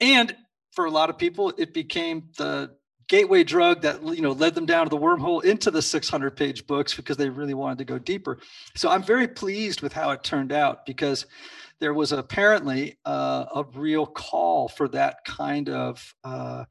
And 0.00 0.34
for 0.72 0.84
a 0.84 0.90
lot 0.90 1.10
of 1.10 1.18
people, 1.18 1.52
it 1.56 1.74
became 1.74 2.30
the 2.36 2.76
gateway 3.08 3.42
drug 3.42 3.82
that 3.82 4.02
you 4.02 4.20
know 4.20 4.32
led 4.32 4.54
them 4.54 4.66
down 4.66 4.84
to 4.84 4.90
the 4.90 4.98
wormhole 4.98 5.42
into 5.42 5.70
the 5.70 5.80
600 5.80 6.36
page 6.36 6.66
books 6.66 6.94
because 6.94 7.16
they 7.16 7.30
really 7.30 7.54
wanted 7.54 7.78
to 7.78 7.84
go 7.84 7.98
deeper 7.98 8.38
so 8.76 8.90
i'm 8.90 9.02
very 9.02 9.26
pleased 9.26 9.80
with 9.80 9.94
how 9.94 10.10
it 10.10 10.22
turned 10.22 10.52
out 10.52 10.84
because 10.84 11.24
there 11.80 11.94
was 11.94 12.12
apparently 12.12 12.98
uh, 13.04 13.46
a 13.54 13.64
real 13.74 14.04
call 14.04 14.68
for 14.68 14.88
that 14.88 15.24
kind 15.24 15.68
of 15.68 16.14
uh, 16.24 16.64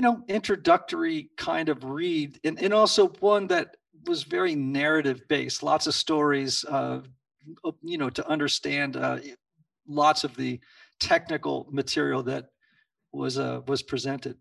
you 0.00 0.02
know, 0.02 0.24
introductory 0.28 1.28
kind 1.36 1.68
of 1.68 1.84
read, 1.84 2.40
and, 2.42 2.58
and 2.58 2.72
also 2.72 3.08
one 3.20 3.48
that 3.48 3.76
was 4.06 4.22
very 4.22 4.54
narrative 4.54 5.20
based, 5.28 5.62
lots 5.62 5.86
of 5.86 5.92
stories, 5.92 6.64
uh, 6.64 7.00
you 7.82 7.98
know, 7.98 8.08
to 8.08 8.26
understand 8.26 8.96
uh, 8.96 9.18
lots 9.86 10.24
of 10.24 10.34
the 10.36 10.58
technical 11.00 11.68
material 11.70 12.22
that 12.22 12.46
was 13.12 13.38
uh, 13.38 13.60
was 13.66 13.82
presented. 13.82 14.38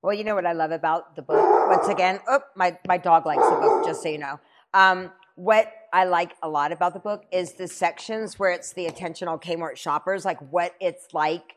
Well, 0.00 0.14
you 0.14 0.22
know 0.22 0.36
what 0.36 0.46
I 0.46 0.52
love 0.52 0.70
about 0.70 1.16
the 1.16 1.22
book. 1.22 1.68
Once 1.68 1.88
again, 1.88 2.20
oh, 2.28 2.38
my 2.54 2.78
my 2.86 2.98
dog 2.98 3.26
likes 3.26 3.48
the 3.48 3.56
book. 3.56 3.84
Just 3.84 4.04
so 4.04 4.10
you 4.10 4.18
know, 4.18 4.38
um, 4.74 5.10
what 5.34 5.72
I 5.92 6.04
like 6.04 6.34
a 6.40 6.48
lot 6.48 6.70
about 6.70 6.94
the 6.94 7.00
book 7.00 7.24
is 7.32 7.54
the 7.54 7.66
sections 7.66 8.38
where 8.38 8.52
it's 8.52 8.74
the 8.74 8.86
attentional 8.86 9.42
Kmart 9.42 9.76
shoppers, 9.76 10.24
like 10.24 10.38
what 10.52 10.76
it's 10.80 11.08
like 11.12 11.56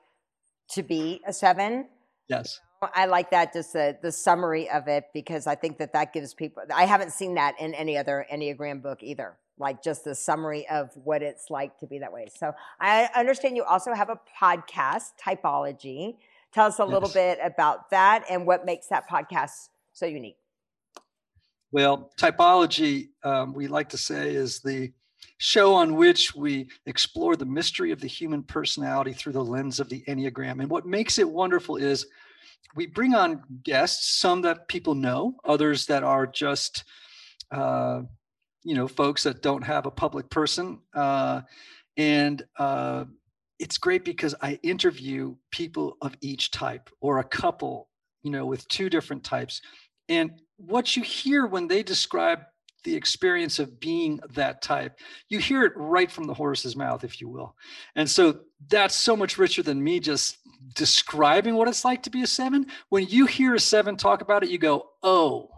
to 0.72 0.82
be 0.82 1.22
a 1.28 1.34
seven. 1.34 1.88
Yes. 2.28 2.60
I 2.82 3.06
like 3.06 3.32
that 3.32 3.54
just 3.54 3.74
the 3.74 3.98
the 4.02 4.12
summary 4.12 4.70
of 4.70 4.88
it 4.88 5.06
because 5.13 5.46
I 5.46 5.56
think 5.56 5.78
that 5.78 5.94
that 5.94 6.13
gives 6.13 6.34
people. 6.34 6.63
I 6.74 6.86
haven't 6.86 7.12
seen 7.12 7.36
that 7.36 7.60
in 7.60 7.74
any 7.76 7.98
other 7.98 8.26
Enneagram 8.32 8.82
book 8.82 9.04
either. 9.04 9.38
Like 9.60 9.84
just 9.84 10.04
the 10.04 10.15
summary 10.15 10.67
of 10.70 10.89
what 10.96 11.22
it's 11.22 11.52
like 11.52 11.78
to 11.80 11.88
be 11.88 12.00
that 12.00 12.12
way. 12.12 12.28
So 12.36 12.54
I 12.80 13.10
understand 13.15 13.56
you 13.56 13.63
also 13.63 13.94
have 13.94 14.10
a 14.10 14.20
podcast, 14.41 15.12
Typology. 15.24 16.15
Tell 16.52 16.65
us 16.65 16.80
a 16.80 16.84
yes. 16.84 16.91
little 16.91 17.10
bit 17.10 17.38
about 17.44 17.91
that 17.91 18.26
and 18.30 18.48
what 18.48 18.65
makes 18.65 18.88
that 18.88 19.08
podcast 19.08 19.70
so 19.94 20.08
unique. 20.08 20.38
Well, 21.72 22.12
Typology, 22.17 23.10
um, 23.24 23.54
we 23.54 23.67
like 23.67 23.89
to 23.89 23.98
say, 23.98 24.34
is 24.34 24.60
the 24.60 24.91
show 25.38 25.76
on 25.76 25.96
which 25.96 26.36
we 26.36 26.70
explore 26.86 27.36
the 27.36 27.46
mystery 27.46 27.91
of 27.91 28.02
the 28.02 28.08
human 28.08 28.44
personality 28.44 29.13
through 29.13 29.34
the 29.34 29.44
lens 29.44 29.80
of 29.80 29.88
the 29.88 30.04
Enneagram. 30.08 30.60
And 30.60 30.70
what 30.70 30.86
makes 30.86 31.20
it 31.20 31.30
wonderful 31.30 31.78
is 31.78 32.08
we 32.76 32.88
bring 32.88 33.13
on 33.13 33.43
guests, 33.63 34.17
some 34.17 34.41
that 34.43 34.67
people 34.67 34.95
know, 34.95 35.36
others 35.43 35.86
that 35.88 36.04
are 36.04 36.26
just, 36.26 36.84
uh, 37.52 38.02
you 38.63 38.76
know, 38.76 38.88
folks 38.88 39.24
that 39.24 39.41
don't 39.41 39.63
have 39.63 39.86
a 39.86 39.91
public 39.91 40.30
person. 40.30 40.80
Uh, 40.93 41.41
and 41.97 42.43
uh, 42.58 43.06
it's 43.60 43.78
great 43.78 44.06
because 44.06 44.36
I 44.41 44.60
interview 44.63 45.36
people 45.52 45.97
of 46.02 46.15
each 46.21 46.52
type 46.52 46.89
or 47.02 47.19
a 47.19 47.24
couple, 47.24 47.89
you 48.24 48.32
know, 48.32 48.45
with 48.45 48.67
two 48.67 48.89
different 48.89 49.24
types. 49.24 49.62
And 50.08 50.32
what 50.58 50.95
you 50.95 51.04
hear 51.04 51.47
when 51.47 51.67
they 51.67 51.84
describe 51.84 52.39
the 52.84 52.95
experience 52.95 53.60
of 53.60 53.80
being 53.80 54.19
that 54.34 54.62
type. 54.62 55.00
You 55.30 55.39
hear 55.39 55.63
it 55.63 55.74
right 55.76 56.12
from 56.12 56.26
the 56.26 56.34
horse's 56.34 56.76
mouth, 56.76 57.04
if 57.04 57.21
you 57.21 57.30
will. 57.30 57.56
And 57.95 58.10
so 58.10 58.39
that's 58.69 58.95
so 58.95 59.15
much 59.15 59.38
richer 59.38 59.63
than 59.63 59.84
me 59.84 60.00
just 60.00 60.38
describing 60.76 61.56
what 61.56 61.67
it's 61.67 61.86
like 61.86 62.04
to 62.04 62.10
be 62.10 62.21
a 62.21 62.28
seven. 62.28 62.67
When 62.89 63.08
you 63.08 63.26
hear 63.26 63.56
a 63.56 63.60
seven 63.60 63.97
talk 63.97 64.21
about 64.21 64.43
it, 64.43 64.50
you 64.50 64.58
go, 64.58 64.89
oh, 65.04 65.50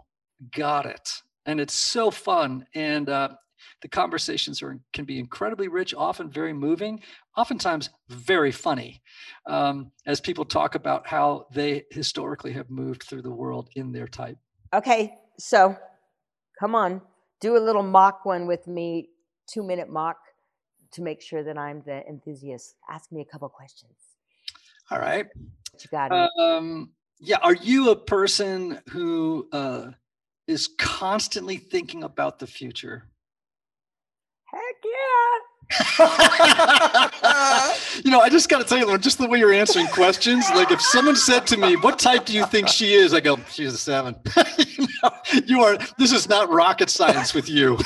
got 0.54 0.86
it. 0.86 1.22
And 1.46 1.60
it's 1.60 1.74
so 1.74 2.10
fun. 2.10 2.66
And 2.74 3.08
uh, 3.08 3.28
the 3.82 3.88
conversations 3.88 4.62
are 4.62 4.78
can 4.92 5.04
be 5.04 5.18
incredibly 5.18 5.68
rich, 5.68 5.94
often 5.94 6.30
very 6.30 6.54
moving, 6.54 7.00
oftentimes 7.36 7.90
very 8.08 8.50
funny, 8.50 9.02
um, 9.46 9.90
as 10.06 10.20
people 10.20 10.44
talk 10.44 10.74
about 10.74 11.06
how 11.06 11.46
they 11.52 11.84
historically 11.90 12.52
have 12.52 12.70
moved 12.70 13.02
through 13.02 13.22
the 13.22 13.30
world 13.30 13.68
in 13.76 13.92
their 13.92 14.08
type. 14.08 14.38
Okay, 14.72 15.14
so 15.38 15.76
come 16.58 16.74
on, 16.74 17.02
do 17.40 17.56
a 17.56 17.58
little 17.58 17.82
mock 17.82 18.24
one 18.24 18.46
with 18.46 18.66
me, 18.66 19.10
two 19.46 19.62
minute 19.62 19.90
mock 19.90 20.16
to 20.94 21.02
make 21.02 21.20
sure 21.20 21.42
that 21.42 21.58
I'm 21.58 21.82
the 21.84 22.06
enthusiast. 22.08 22.76
Ask 22.88 23.12
me 23.12 23.20
a 23.20 23.24
couple 23.24 23.48
questions. 23.48 23.92
All 24.90 24.98
right. 24.98 25.26
you 25.36 25.88
got 25.90 26.12
um, 26.38 26.90
yeah. 27.20 27.38
Are 27.42 27.54
you 27.54 27.90
a 27.90 27.96
person 27.96 28.80
who 28.90 29.48
uh, 29.52 29.90
is 30.46 30.68
constantly 30.78 31.56
thinking 31.56 32.04
about 32.04 32.38
the 32.38 32.46
future? 32.46 33.08
Heck 34.44 34.76
yeah. 34.84 35.54
you 38.04 38.10
know, 38.10 38.20
I 38.20 38.28
just 38.30 38.50
got 38.50 38.58
to 38.58 38.64
tell 38.64 38.78
you, 38.78 38.98
just 38.98 39.18
the 39.18 39.26
way 39.26 39.38
you're 39.38 39.52
answering 39.52 39.86
questions, 39.88 40.48
like 40.50 40.70
if 40.70 40.80
someone 40.80 41.16
said 41.16 41.46
to 41.48 41.56
me, 41.56 41.74
"What 41.76 41.98
type 41.98 42.26
do 42.26 42.34
you 42.34 42.44
think 42.46 42.68
she 42.68 42.92
is?" 42.92 43.14
I 43.14 43.20
go, 43.20 43.38
"She's 43.50 43.72
a 43.72 43.78
7. 43.78 44.14
you, 44.58 44.86
know, 45.02 45.10
you 45.46 45.62
are. 45.62 45.78
This 45.98 46.12
is 46.12 46.28
not 46.28 46.50
rocket 46.50 46.90
science 46.90 47.32
with 47.32 47.48
you. 47.48 47.78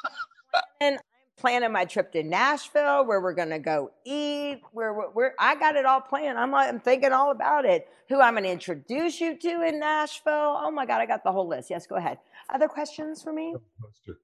and 0.80 0.98
planning 1.38 1.72
my 1.72 1.84
trip 1.84 2.12
to 2.12 2.22
Nashville, 2.22 3.06
where 3.06 3.20
we're 3.20 3.32
gonna 3.32 3.58
go 3.58 3.90
eat. 4.04 4.60
Where 4.72 4.92
we're, 5.14 5.32
I 5.38 5.54
got 5.56 5.76
it 5.76 5.86
all 5.86 6.00
planned. 6.00 6.38
I'm 6.38 6.50
like, 6.50 6.68
I'm 6.68 6.80
thinking 6.80 7.12
all 7.12 7.30
about 7.30 7.64
it. 7.64 7.88
Who 8.08 8.20
I'm 8.20 8.34
gonna 8.34 8.48
introduce 8.48 9.20
you 9.20 9.36
to 9.36 9.62
in 9.62 9.80
Nashville. 9.80 10.58
Oh 10.60 10.70
my 10.70 10.86
God, 10.86 11.00
I 11.00 11.06
got 11.06 11.24
the 11.24 11.32
whole 11.32 11.46
list. 11.46 11.70
Yes, 11.70 11.86
go 11.86 11.96
ahead. 11.96 12.18
Other 12.50 12.68
questions 12.68 13.22
for 13.22 13.32
me? 13.32 13.54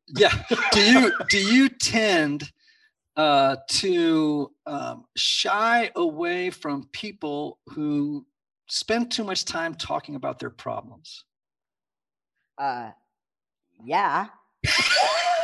Yeah. 0.08 0.32
Do 0.72 0.80
you 0.80 1.12
do 1.28 1.38
you 1.38 1.68
tend 1.68 2.50
uh, 3.16 3.56
to 3.68 4.50
um, 4.66 5.04
shy 5.16 5.90
away 5.94 6.50
from 6.50 6.88
people 6.92 7.58
who 7.68 8.26
spend 8.68 9.10
too 9.10 9.24
much 9.24 9.44
time 9.44 9.74
talking 9.74 10.16
about 10.16 10.38
their 10.38 10.50
problems? 10.50 11.24
Uh, 12.58 12.90
yeah. 13.84 14.28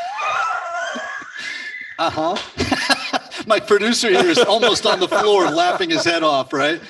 uh 2.00 2.34
huh. 2.34 3.18
My 3.46 3.60
producer 3.60 4.08
here 4.08 4.30
is 4.30 4.38
almost 4.38 4.86
on 4.86 5.00
the 5.00 5.08
floor 5.08 5.50
laughing 5.50 5.90
his 5.90 6.02
head 6.02 6.22
off, 6.22 6.50
right? 6.50 6.80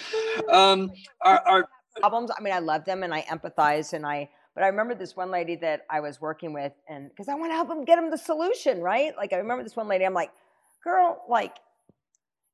Um, 0.48 0.92
our, 1.22 1.40
our 1.40 1.68
problems, 1.98 2.30
I 2.36 2.40
mean, 2.40 2.52
I 2.52 2.60
love 2.60 2.84
them 2.84 3.02
and 3.02 3.12
I 3.12 3.22
empathize 3.22 3.92
and 3.92 4.06
I, 4.06 4.28
but 4.54 4.62
I 4.62 4.68
remember 4.68 4.94
this 4.94 5.16
one 5.16 5.32
lady 5.32 5.56
that 5.56 5.84
I 5.90 5.98
was 5.98 6.20
working 6.20 6.52
with, 6.52 6.72
and 6.88 7.08
because 7.08 7.28
I 7.28 7.34
want 7.34 7.50
to 7.50 7.56
help 7.56 7.68
them 7.68 7.84
get 7.84 7.96
them 7.96 8.10
the 8.10 8.18
solution, 8.18 8.80
right? 8.80 9.12
Like 9.16 9.32
I 9.32 9.36
remember 9.36 9.64
this 9.64 9.74
one 9.74 9.88
lady, 9.88 10.04
I'm 10.04 10.14
like, 10.14 10.30
girl, 10.84 11.20
like, 11.28 11.56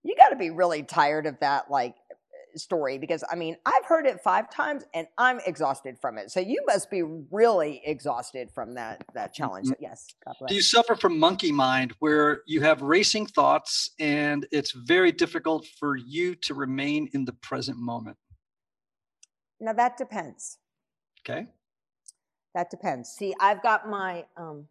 you 0.03 0.17
got 0.17 0.31
to 0.31 0.37
be 0.37 0.49
really 0.49 0.83
tired 0.83 1.27
of 1.27 1.39
that, 1.41 1.71
like, 1.71 1.95
story 2.59 2.99
because 2.99 3.25
I 3.31 3.37
mean, 3.37 3.57
I've 3.67 3.85
heard 3.85 4.07
it 4.07 4.21
five 4.21 4.51
times 4.51 4.85
and 4.95 5.07
I'm 5.19 5.41
exhausted 5.47 5.99
from 6.01 6.19
it. 6.19 6.31
So 6.31 6.41
you 6.41 6.63
must 6.67 6.91
be 6.91 7.03
really 7.03 7.83
exhausted 7.85 8.51
from 8.53 8.75
that 8.75 9.05
that 9.15 9.33
challenge. 9.35 9.69
Mm-hmm. 9.69 9.83
Yes. 9.83 10.07
Do 10.49 10.55
you 10.55 10.63
suffer 10.63 10.95
from 10.95 11.19
monkey 11.19 11.53
mind 11.53 11.95
where 11.99 12.43
you 12.47 12.61
have 12.63 12.83
racing 12.83 13.27
thoughts 13.27 13.91
and 13.99 14.47
it's 14.53 14.73
very 14.73 15.13
difficult 15.13 15.67
for 15.79 15.97
you 15.97 16.35
to 16.37 16.55
remain 16.55 17.09
in 17.13 17.25
the 17.25 17.33
present 17.33 17.79
moment? 17.79 18.17
Now 19.61 19.73
that 19.73 19.97
depends. 19.97 20.59
Okay. 21.29 21.47
That 22.55 22.71
depends. 22.71 23.11
See, 23.11 23.35
I've 23.41 23.63
got 23.63 23.89
my 23.89 24.25
um 24.37 24.67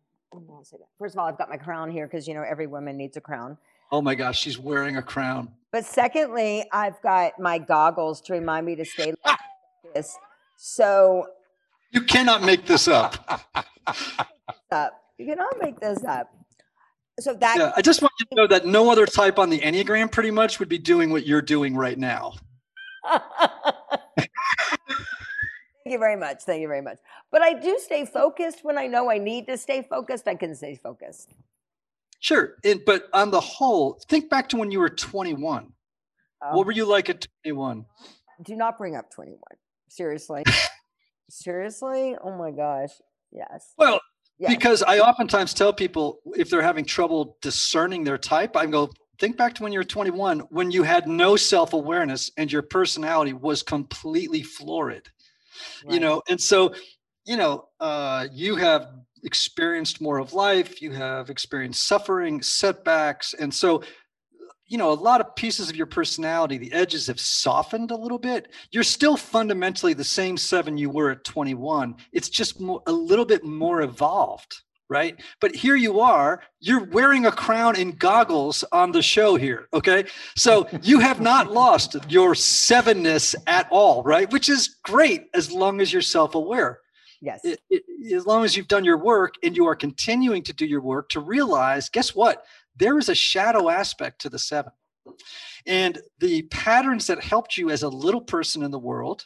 First 1.00 1.16
of 1.16 1.20
all, 1.20 1.28
I've 1.28 1.38
got 1.38 1.50
my 1.50 1.58
crown 1.58 1.90
here 1.90 2.08
because 2.08 2.28
you 2.28 2.34
know 2.34 2.44
every 2.44 2.68
woman 2.68 2.98
needs 2.98 3.16
a 3.18 3.22
crown. 3.22 3.58
Oh 3.92 4.02
my 4.02 4.16
gosh, 4.16 4.40
she's 4.40 4.58
wearing 4.58 4.98
a 4.98 5.02
crown. 5.02 5.52
But 5.72 5.86
secondly, 5.86 6.66
I've 6.72 7.02
got 7.02 7.40
my 7.40 7.58
goggles 7.58 8.22
to 8.22 8.34
remind 8.34 8.66
me 8.66 8.76
to 8.76 8.86
stay 8.86 9.14
like 9.26 9.38
this. 9.94 10.18
So 10.58 11.28
you 11.92 12.02
cannot 12.02 12.44
make 12.44 12.66
this 12.66 12.88
up. 12.88 13.16
up. 14.72 15.02
You 15.18 15.26
cannot 15.26 15.56
make 15.62 15.80
this 15.80 16.04
up. 16.04 16.34
So 17.20 17.34
that 17.34 17.58
yeah, 17.58 17.72
I 17.76 17.82
just 17.82 18.02
want 18.02 18.12
you 18.20 18.26
to 18.26 18.36
know 18.36 18.48
that 18.48 18.66
no 18.66 18.92
other 18.92 19.06
type 19.06 19.40
on 19.40 19.50
the 19.50 19.60
Enneagram 19.60 20.12
pretty 20.12 20.32
much 20.32 20.60
would 20.60 20.68
be 20.68 20.78
doing 20.78 21.12
what 21.12 21.26
you're 21.26 21.42
doing 21.42 21.76
right 21.76 21.98
now. 21.98 22.34
Thank 25.86 25.94
you 25.94 26.00
very 26.00 26.18
much. 26.18 26.44
Thank 26.44 26.62
you 26.62 26.68
very 26.68 26.82
much. 26.82 26.98
But 27.32 27.42
I 27.42 27.54
do 27.54 27.80
stay 27.80 28.06
focused 28.06 28.64
when 28.64 28.78
I 28.78 28.88
know 28.88 29.10
I 29.10 29.18
need 29.20 29.46
to 29.48 29.58
stay 29.58 29.86
focused. 29.88 30.28
I 30.28 30.36
can 30.36 30.56
stay 30.56 30.76
focused. 30.76 31.32
Sure. 32.26 32.56
And, 32.64 32.82
but 32.84 33.08
on 33.14 33.30
the 33.30 33.40
whole, 33.40 34.02
think 34.10 34.32
back 34.32 34.50
to 34.50 34.58
when 34.58 34.72
you 34.72 34.80
were 34.80 34.90
21. 34.90 35.72
what 36.40 36.60
um, 36.60 36.66
were 36.66 36.72
you 36.72 36.86
like 36.86 37.08
at 37.08 37.28
21? 37.44 37.86
Do 38.44 38.56
not 38.56 38.80
bring 38.80 38.96
up 38.96 39.12
21. 39.12 39.40
Seriously. 39.90 40.44
Seriously? 41.30 42.16
Oh 42.24 42.36
my 42.36 42.50
gosh. 42.50 42.90
Yes. 43.32 43.74
Well, 43.78 44.00
yes. 44.40 44.50
because 44.50 44.82
I 44.82 45.00
oftentimes 45.00 45.54
tell 45.54 45.72
people 45.72 46.20
if 46.36 46.50
they're 46.50 46.64
having 46.64 46.86
trouble 46.86 47.38
discerning 47.44 48.04
their 48.04 48.18
type, 48.18 48.58
I 48.58 48.66
go, 48.66 48.90
think 49.20 49.38
back 49.38 49.54
to 49.56 49.64
when 49.64 49.72
you 49.72 49.78
were 49.78 49.84
21, 49.84 50.40
when 50.50 50.72
you 50.72 50.82
had 50.82 51.08
no 51.08 51.36
self 51.36 51.74
awareness 51.74 52.32
and 52.38 52.52
your 52.52 52.64
personality 52.64 53.34
was 53.34 53.62
completely 53.62 54.42
florid 54.42 55.10
right. 55.86 55.94
you 55.94 56.00
know 56.00 56.22
and 56.30 56.40
so 56.40 56.74
you 57.26 57.38
know 57.38 57.68
uh, 57.80 58.28
you 58.32 58.56
have 58.56 58.88
experienced 59.26 60.00
more 60.00 60.18
of 60.20 60.34
life 60.34 60.82
you 60.82 60.92
have 60.92 61.30
experienced 61.30 61.88
suffering 61.88 62.42
setbacks 62.42 63.34
and 63.34 63.54
so 63.54 63.82
you 64.68 64.78
know 64.78 64.92
a 64.92 64.94
lot 64.94 65.22
of 65.22 65.36
pieces 65.36 65.70
of 65.70 65.76
your 65.76 65.86
personality 65.86 66.58
the 66.58 66.72
edges 66.72 67.08
have 67.08 67.20
softened 67.20 67.92
a 67.92 67.96
little 67.96 68.20
bit 68.20 68.52
you're 68.72 68.84
still 68.84 69.18
fundamentally 69.18 69.94
the 69.94 70.04
same 70.04 70.38
seven 70.38 70.78
you 70.78 70.90
were 70.90 71.12
at 71.12 71.24
21 71.24 71.96
it's 72.14 72.30
just 72.30 72.60
more, 72.60 72.82
a 72.88 72.92
little 72.92 73.26
bit 73.26 73.44
more 73.44 73.82
evolved 73.82 74.62
right? 74.90 75.20
But 75.42 75.56
here 75.56 75.76
you 75.76 76.00
are, 76.00 76.42
you're 76.60 76.86
wearing 76.86 77.26
a 77.26 77.32
crown 77.32 77.76
and 77.76 77.98
goggles 77.98 78.64
on 78.72 78.92
the 78.92 79.02
show 79.02 79.36
here, 79.36 79.68
okay? 79.74 80.06
So 80.36 80.68
you 80.82 81.00
have 81.00 81.22
not 81.22 81.52
lost 81.52 81.96
your 82.08 82.34
sevenness 82.34 83.36
at 83.48 83.68
all, 83.72 84.04
right? 84.04 84.32
Which 84.32 84.50
is 84.50 84.78
great 84.84 85.26
as 85.34 85.52
long 85.52 85.82
as 85.82 85.92
you're 85.92 86.02
self 86.02 86.36
aware. 86.36 86.80
Yes. 87.22 87.44
It, 87.44 87.60
it, 87.70 88.14
as 88.14 88.26
long 88.26 88.44
as 88.44 88.56
you've 88.56 88.68
done 88.68 88.86
your 88.86 88.98
work 88.98 89.36
and 89.44 89.56
you 89.56 89.66
are 89.66 89.76
continuing 89.76 90.44
to 90.44 90.54
do 90.54 90.66
your 90.66 90.82
work 90.82 91.10
to 91.10 91.20
realize, 91.20 91.90
guess 91.90 92.14
what? 92.14 92.44
There 92.76 92.98
is 92.98 93.10
a 93.10 93.16
shadow 93.16 93.70
aspect 93.70 94.22
to 94.22 94.30
the 94.30 94.40
seven. 94.40 94.72
And 95.66 96.00
the 96.20 96.44
patterns 96.44 97.08
that 97.08 97.24
helped 97.24 97.58
you 97.58 97.70
as 97.70 97.84
a 97.84 97.90
little 97.90 98.22
person 98.22 98.64
in 98.64 98.72
the 98.72 98.80
world, 98.80 99.26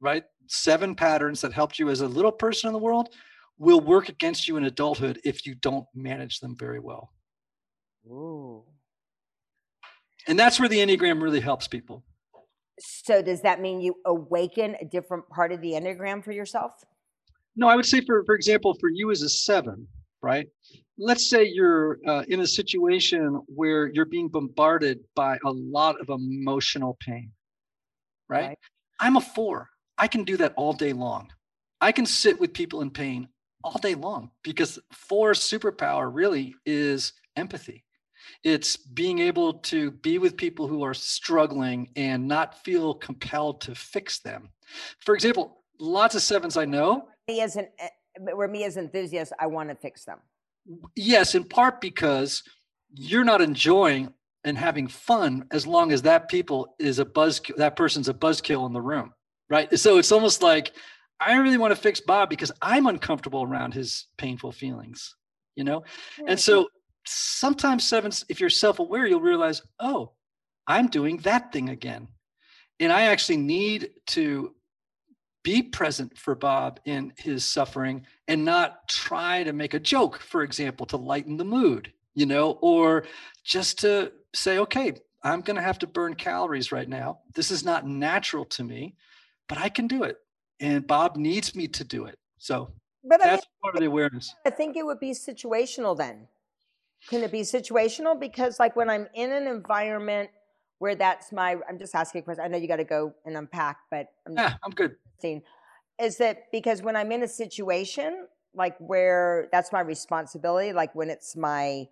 right? 0.00 0.24
Seven 0.46 0.94
patterns 0.94 1.40
that 1.40 1.52
helped 1.52 1.78
you 1.78 1.90
as 1.90 2.00
a 2.00 2.08
little 2.08 2.32
person 2.32 2.68
in 2.68 2.72
the 2.72 2.78
world 2.78 3.08
will 3.58 3.80
work 3.80 4.08
against 4.08 4.48
you 4.48 4.56
in 4.56 4.64
adulthood 4.64 5.20
if 5.24 5.46
you 5.46 5.54
don't 5.54 5.86
manage 5.94 6.40
them 6.40 6.56
very 6.56 6.80
well. 6.80 7.12
Ooh. 8.06 8.64
And 10.26 10.38
that's 10.38 10.58
where 10.58 10.68
the 10.68 10.78
Enneagram 10.78 11.22
really 11.22 11.40
helps 11.40 11.68
people. 11.68 12.04
So 12.78 13.22
does 13.22 13.42
that 13.42 13.60
mean 13.60 13.80
you 13.80 13.96
awaken 14.04 14.76
a 14.80 14.84
different 14.84 15.28
part 15.28 15.52
of 15.52 15.60
the 15.60 15.72
Enneagram 15.72 16.24
for 16.24 16.32
yourself? 16.32 16.72
No, 17.56 17.68
I 17.68 17.76
would 17.76 17.86
say 17.86 18.00
for 18.00 18.24
for 18.24 18.34
example, 18.34 18.74
for 18.80 18.88
you 18.88 19.10
as 19.10 19.22
a 19.22 19.28
seven, 19.28 19.86
right? 20.22 20.48
Let's 20.98 21.28
say 21.28 21.44
you're 21.44 21.98
uh, 22.06 22.24
in 22.28 22.40
a 22.40 22.46
situation 22.46 23.40
where 23.46 23.88
you're 23.88 24.04
being 24.04 24.28
bombarded 24.28 25.00
by 25.16 25.38
a 25.44 25.50
lot 25.50 26.00
of 26.00 26.08
emotional 26.08 26.96
pain, 27.00 27.32
right? 28.28 28.46
right? 28.48 28.58
I'm 29.00 29.16
a 29.16 29.20
four. 29.20 29.68
I 29.98 30.08
can 30.08 30.24
do 30.24 30.36
that 30.38 30.54
all 30.56 30.72
day 30.72 30.92
long. 30.92 31.30
I 31.80 31.92
can 31.92 32.06
sit 32.06 32.40
with 32.40 32.52
people 32.52 32.80
in 32.80 32.90
pain 32.90 33.28
all 33.62 33.78
day 33.80 33.94
long 33.94 34.30
because 34.42 34.78
four 34.92 35.32
superpower 35.32 36.10
really 36.12 36.54
is 36.64 37.12
empathy. 37.36 37.84
It's 38.42 38.76
being 38.76 39.18
able 39.18 39.54
to 39.54 39.90
be 39.90 40.18
with 40.18 40.36
people 40.36 40.66
who 40.66 40.82
are 40.82 40.94
struggling 40.94 41.90
and 41.96 42.26
not 42.26 42.64
feel 42.64 42.94
compelled 42.94 43.60
to 43.62 43.74
fix 43.74 44.20
them. 44.20 44.50
For 45.00 45.14
example, 45.14 45.62
lots 45.78 46.14
of 46.14 46.22
sevens 46.22 46.56
I 46.56 46.64
know. 46.64 47.08
Me 47.28 47.40
as 47.40 47.56
an, 47.56 47.68
eh, 47.78 47.88
where 48.34 48.48
me 48.48 48.64
as 48.64 48.76
enthusiast, 48.76 49.32
I 49.38 49.46
want 49.46 49.70
to 49.70 49.74
fix 49.74 50.04
them. 50.04 50.18
Yes, 50.96 51.34
in 51.34 51.44
part 51.44 51.80
because 51.80 52.42
you're 52.94 53.24
not 53.24 53.40
enjoying 53.40 54.12
and 54.44 54.56
having 54.56 54.86
fun 54.88 55.46
as 55.50 55.66
long 55.66 55.90
as 55.92 56.02
that 56.02 56.28
people 56.28 56.74
is 56.78 56.98
a 56.98 57.04
buzz 57.04 57.40
that 57.56 57.76
person's 57.76 58.08
a 58.08 58.14
buzzkill 58.14 58.66
in 58.66 58.74
the 58.74 58.80
room 58.80 59.12
right 59.48 59.76
so 59.78 59.96
it's 59.96 60.12
almost 60.12 60.42
like 60.42 60.72
I 61.20 61.36
really 61.36 61.58
want 61.58 61.74
to 61.74 61.80
fix 61.80 62.00
Bob 62.00 62.28
because 62.28 62.52
I'm 62.60 62.86
uncomfortable 62.86 63.42
around 63.42 63.74
his 63.74 64.06
painful 64.16 64.52
feelings, 64.52 65.14
you 65.54 65.64
know? 65.64 65.84
And 66.26 66.38
so 66.38 66.68
sometimes 67.06 67.84
sevens, 67.84 68.24
if 68.28 68.40
you're 68.40 68.50
self-aware, 68.50 69.06
you'll 69.06 69.20
realize, 69.20 69.62
oh, 69.80 70.12
I'm 70.66 70.88
doing 70.88 71.18
that 71.18 71.52
thing 71.52 71.68
again. 71.68 72.08
And 72.80 72.92
I 72.92 73.02
actually 73.02 73.36
need 73.36 73.90
to 74.08 74.54
be 75.44 75.62
present 75.62 76.18
for 76.18 76.34
Bob 76.34 76.80
in 76.84 77.12
his 77.16 77.44
suffering 77.44 78.04
and 78.26 78.44
not 78.44 78.88
try 78.88 79.44
to 79.44 79.52
make 79.52 79.74
a 79.74 79.78
joke, 79.78 80.18
for 80.18 80.42
example, 80.42 80.86
to 80.86 80.96
lighten 80.96 81.36
the 81.36 81.44
mood, 81.44 81.92
you 82.14 82.26
know, 82.26 82.58
or 82.60 83.04
just 83.44 83.78
to 83.80 84.10
say, 84.34 84.58
okay, 84.58 84.94
I'm 85.22 85.42
going 85.42 85.56
to 85.56 85.62
have 85.62 85.78
to 85.78 85.86
burn 85.86 86.14
calories 86.14 86.72
right 86.72 86.88
now. 86.88 87.20
This 87.34 87.52
is 87.52 87.64
not 87.64 87.86
natural 87.86 88.44
to 88.46 88.64
me, 88.64 88.96
but 89.48 89.58
I 89.58 89.68
can 89.68 89.86
do 89.86 90.02
it 90.02 90.18
and 90.60 90.86
Bob 90.86 91.16
needs 91.16 91.54
me 91.54 91.68
to 91.68 91.84
do 91.84 92.06
it. 92.06 92.18
So 92.38 92.70
but 93.04 93.20
that's 93.20 93.28
I 93.28 93.34
mean, 93.34 93.42
part 93.62 93.74
of 93.76 93.80
the 93.80 93.86
awareness. 93.86 94.34
I 94.46 94.50
think 94.50 94.76
it 94.76 94.84
would 94.84 95.00
be 95.00 95.10
situational 95.10 95.96
then. 95.96 96.26
Can 97.08 97.22
it 97.22 97.30
be 97.30 97.42
situational? 97.42 98.18
Because 98.18 98.58
like 98.58 98.76
when 98.76 98.88
I'm 98.88 99.06
in 99.14 99.32
an 99.32 99.46
environment 99.46 100.30
where 100.78 100.94
that's 100.94 101.32
my, 101.32 101.56
I'm 101.68 101.78
just 101.78 101.94
asking 101.94 102.20
a 102.20 102.24
question. 102.24 102.44
I 102.44 102.48
know 102.48 102.58
you 102.58 102.68
got 102.68 102.76
to 102.76 102.84
go 102.84 103.14
and 103.24 103.36
unpack, 103.36 103.78
but 103.90 104.08
I'm 104.26 104.34
yeah, 104.34 104.54
I'm 104.64 104.72
good. 104.72 104.96
Seeing, 105.20 105.42
is 106.00 106.16
that 106.18 106.50
because 106.52 106.82
when 106.82 106.96
I'm 106.96 107.12
in 107.12 107.22
a 107.22 107.28
situation 107.28 108.26
like 108.54 108.76
where 108.78 109.48
that's 109.52 109.72
my 109.72 109.80
responsibility, 109.80 110.72
like 110.72 110.94
when 110.94 111.10
it's 111.10 111.36
my 111.36 111.86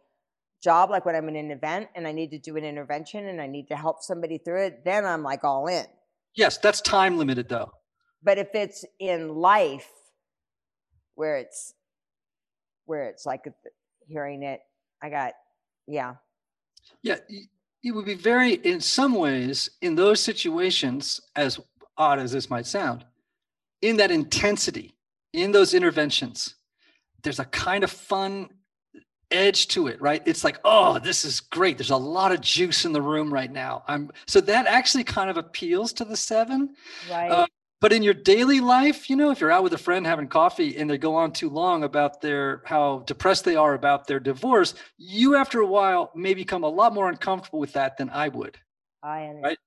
job, 0.62 0.90
like 0.90 1.05
when 1.05 1.14
I'm 1.14 1.29
in 1.29 1.37
an 1.37 1.51
event 1.51 1.88
and 1.95 2.07
I 2.07 2.12
need 2.12 2.31
to 2.31 2.38
do 2.38 2.57
an 2.57 2.64
intervention 2.64 3.27
and 3.27 3.40
I 3.40 3.47
need 3.47 3.68
to 3.68 3.77
help 3.77 4.03
somebody 4.03 4.38
through 4.38 4.66
it, 4.66 4.85
then 4.85 5.05
I'm 5.05 5.23
like 5.23 5.45
all 5.45 5.66
in. 5.66 5.87
Yes, 6.35 6.59
that's 6.59 6.81
time 6.81 7.18
limited 7.18 7.49
though. 7.49 7.73
But 8.23 8.38
if 8.38 8.55
it's 8.55 8.85
in 9.01 9.35
life 9.35 9.90
where 11.14 11.37
it's 11.37 11.75
where 12.87 13.09
it's 13.09 13.27
like 13.27 13.45
hearing 14.07 14.42
it, 14.42 14.61
I 15.03 15.11
got 15.11 15.33
yeah. 15.87 16.14
Yeah, 17.03 17.16
it 17.83 17.92
would 17.92 18.05
be 18.05 18.14
very 18.14 18.55
in 18.55 18.81
some 18.81 19.14
ways 19.14 19.71
in 19.81 19.95
those 19.95 20.21
situations 20.21 21.21
as 21.37 21.59
odd 21.97 22.18
as 22.18 22.33
this 22.33 22.51
might 22.51 22.66
sound, 22.66 23.05
in 23.81 23.97
that 23.97 24.11
intensity, 24.11 24.95
in 25.33 25.53
those 25.53 25.75
interventions, 25.75 26.55
there's 27.23 27.40
a 27.40 27.45
kind 27.47 27.85
of 27.85 27.90
fun 27.90 28.49
edge 29.31 29.68
to 29.68 29.87
it, 29.87 30.01
right? 30.01 30.23
It's 30.27 30.45
like, 30.45 30.59
oh, 30.64 30.99
this 30.99 31.25
is 31.25 31.40
great. 31.40 31.79
There's 31.79 31.90
a 31.90 31.97
lot 31.97 32.33
of 32.33 32.40
juice 32.40 32.85
in 32.85 32.92
the 32.92 33.03
room 33.03 33.33
right 33.33 33.51
now. 33.51 33.83
I'm 33.88 34.11
so 34.27 34.40
that 34.42 34.66
actually 34.66 35.05
kind 35.05 35.31
of 35.31 35.37
appeals 35.37 35.92
to 35.95 36.05
the 36.05 36.16
seven. 36.16 36.75
Right. 37.11 37.31
Uh, 37.31 37.47
but 37.83 37.92
in 37.92 38.05
your 38.05 38.14
daily 38.14 38.61
life, 38.61 39.11
you 39.11 39.16
know, 39.16 39.33
if 39.33 39.40
you're 39.40 39.51
out 39.51 39.64
with 39.64 39.73
a 39.73 39.79
friend 39.79 40.07
having 40.07 40.29
coffee 40.29 40.77
and 40.77 40.88
they 40.88 40.97
go 40.97 41.16
on 41.16 41.33
too 41.33 41.51
long 41.51 41.83
about 41.83 42.21
their 42.21 42.62
how 42.64 43.01
depressed 43.01 43.45
they 43.45 43.57
are 43.57 43.75
about 43.75 44.07
their 44.07 44.21
divorce, 44.21 44.75
you 44.99 45.35
after 45.35 45.59
a 45.59 45.66
while 45.66 46.12
may 46.14 46.33
become 46.33 46.62
a 46.62 46.68
lot 46.68 46.95
more 46.95 47.09
uncomfortable 47.09 47.59
with 47.59 47.73
that 47.73 47.97
than 47.97 48.09
I 48.09 48.29
would. 48.29 48.57
I 49.03 49.25
understand. 49.25 49.42
Right? 49.42 49.59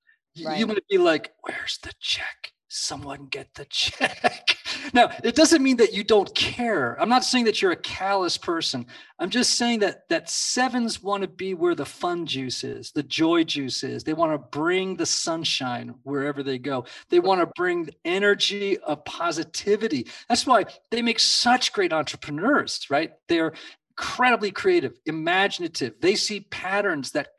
right. 0.45 0.57
You 0.57 0.67
might 0.67 0.87
be 0.89 0.97
like, 0.97 1.33
"Where's 1.41 1.77
the 1.83 1.91
check? 1.99 2.53
Someone 2.69 3.27
get 3.27 3.53
the 3.55 3.65
check." 3.69 4.54
Now, 4.93 5.11
it 5.23 5.35
doesn't 5.35 5.63
mean 5.63 5.77
that 5.77 5.93
you 5.93 6.03
don't 6.03 6.33
care. 6.35 6.99
I'm 7.01 7.09
not 7.09 7.23
saying 7.23 7.45
that 7.45 7.61
you're 7.61 7.71
a 7.71 7.77
callous 7.77 8.37
person. 8.37 8.85
I'm 9.19 9.29
just 9.29 9.53
saying 9.57 9.79
that 9.79 10.07
that 10.09 10.29
sevens 10.29 11.01
want 11.01 11.21
to 11.21 11.27
be 11.27 11.53
where 11.53 11.75
the 11.75 11.85
fun 11.85 12.25
juice 12.25 12.63
is, 12.63 12.91
the 12.91 13.03
joy 13.03 13.43
juice 13.43 13.83
is. 13.83 14.03
They 14.03 14.13
want 14.13 14.33
to 14.33 14.57
bring 14.57 14.95
the 14.95 15.05
sunshine 15.05 15.95
wherever 16.03 16.43
they 16.43 16.57
go. 16.57 16.85
They 17.09 17.19
want 17.19 17.41
to 17.41 17.47
bring 17.55 17.85
the 17.85 17.95
energy 18.03 18.77
of 18.79 19.05
positivity. 19.05 20.07
That's 20.27 20.45
why 20.45 20.65
they 20.91 21.01
make 21.01 21.19
such 21.19 21.73
great 21.73 21.93
entrepreneurs, 21.93 22.87
right? 22.89 23.13
They're 23.27 23.53
incredibly 23.97 24.51
creative, 24.51 24.99
imaginative. 25.05 25.93
They 26.01 26.15
see 26.15 26.41
patterns 26.41 27.11
that 27.11 27.29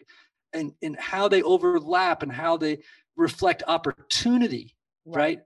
and, 0.53 0.73
and 0.83 0.97
how 0.99 1.29
they 1.29 1.43
overlap 1.43 2.23
and 2.23 2.33
how 2.33 2.57
they 2.57 2.79
reflect 3.17 3.63
opportunity, 3.67 4.75
right? 5.05 5.17
right? 5.17 5.41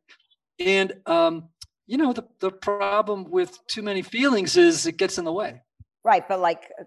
And 0.61 0.93
um, 1.07 1.49
you 1.91 1.97
know 1.97 2.13
the, 2.13 2.25
the 2.39 2.53
problem 2.53 3.29
with 3.31 3.59
too 3.67 3.83
many 3.83 4.03
feelings 4.03 4.57
is 4.57 4.87
it 4.87 4.97
gets 4.97 5.19
in 5.19 5.25
the 5.25 5.33
way. 5.33 5.61
Right 6.05 6.27
but 6.27 6.39
like 6.39 6.71
uh, 6.81 6.85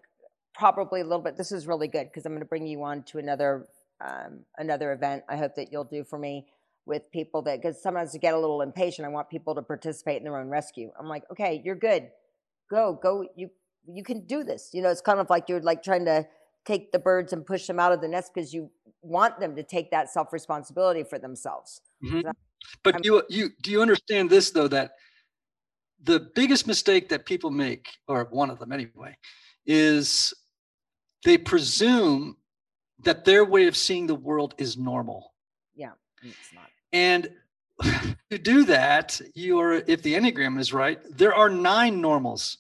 probably 0.56 1.02
a 1.02 1.04
little 1.04 1.22
bit 1.22 1.36
this 1.36 1.52
is 1.52 1.68
really 1.68 1.88
good 1.88 2.06
because 2.06 2.26
i'm 2.26 2.32
going 2.32 2.40
to 2.40 2.48
bring 2.48 2.66
you 2.66 2.84
on 2.84 3.04
to 3.04 3.18
another 3.18 3.68
um, 4.02 4.42
another 4.58 4.94
event 4.94 5.24
i 5.28 5.36
hope 5.36 5.56
that 5.56 5.72
you'll 5.72 5.84
do 5.84 6.04
for 6.04 6.18
me 6.18 6.46
with 6.86 7.12
people 7.12 7.42
that 7.42 7.62
because 7.62 7.82
sometimes 7.82 8.14
I 8.16 8.20
get 8.20 8.34
a 8.34 8.40
little 8.40 8.62
impatient 8.62 9.06
i 9.06 9.10
want 9.10 9.30
people 9.30 9.56
to 9.56 9.62
participate 9.62 10.18
in 10.18 10.24
their 10.24 10.38
own 10.38 10.50
rescue. 10.50 10.92
I'm 10.98 11.08
like 11.08 11.24
okay 11.32 11.62
you're 11.66 11.76
good. 11.76 12.10
Go 12.72 12.98
go 13.02 13.26
you 13.36 13.50
you 13.86 14.04
can 14.04 14.26
do 14.26 14.44
this. 14.44 14.70
You 14.74 14.82
know 14.82 14.90
it's 14.90 15.02
kind 15.02 15.20
of 15.20 15.30
like 15.30 15.50
you're 15.50 15.62
like 15.62 15.84
trying 15.84 16.06
to 16.06 16.26
take 16.66 16.94
the 16.94 17.00
birds 17.00 17.34
and 17.34 17.46
push 17.46 17.68
them 17.68 17.80
out 17.80 17.92
of 17.92 18.00
the 18.00 18.08
nest 18.08 18.32
because 18.34 18.54
you 18.54 18.72
want 19.02 19.40
them 19.42 19.56
to 19.58 19.64
take 19.64 19.92
that 19.92 20.10
self 20.10 20.32
responsibility 20.32 21.04
for 21.04 21.20
themselves. 21.20 21.82
Mm-hmm. 22.04 22.22
so 22.22 22.32
but 22.84 22.96
I'm, 22.96 23.02
you 23.04 23.24
you 23.30 23.50
do 23.62 23.72
you 23.72 23.82
understand 23.82 24.30
this 24.30 24.52
though 24.52 24.68
that 24.68 24.92
the 26.04 26.20
biggest 26.36 26.68
mistake 26.68 27.10
that 27.10 27.26
people 27.26 27.50
make, 27.50 27.88
or 28.08 28.28
one 28.30 28.50
of 28.50 28.60
them 28.60 28.72
anyway, 28.72 29.18
is 29.66 30.34
they 31.24 31.38
presume 31.38 32.38
that 33.04 33.26
their 33.26 33.46
way 33.46 33.68
of 33.68 33.78
seeing 33.78 34.08
the 34.08 34.16
world 34.16 34.54
is 34.58 34.78
normal. 34.78 35.34
Yeah, 35.76 35.92
it's 36.22 36.54
not. 36.54 36.70
And 36.92 37.30
to 38.30 38.38
do 38.38 38.66
that, 38.66 39.20
you 39.34 39.60
are, 39.60 39.84
if 39.88 40.02
the 40.04 40.14
Enneagram 40.14 40.60
is 40.60 40.74
right, 40.74 41.00
there 41.10 41.34
are 41.34 41.50
nine 41.50 42.02
normals. 42.02 42.58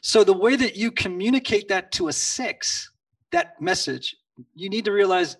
So 0.00 0.24
the 0.24 0.32
way 0.32 0.56
that 0.56 0.76
you 0.76 0.90
communicate 0.90 1.68
that 1.68 1.92
to 1.92 2.08
a 2.08 2.12
six, 2.12 2.90
that 3.32 3.60
message, 3.60 4.16
you 4.54 4.68
need 4.68 4.84
to 4.84 4.92
realize 4.92 5.36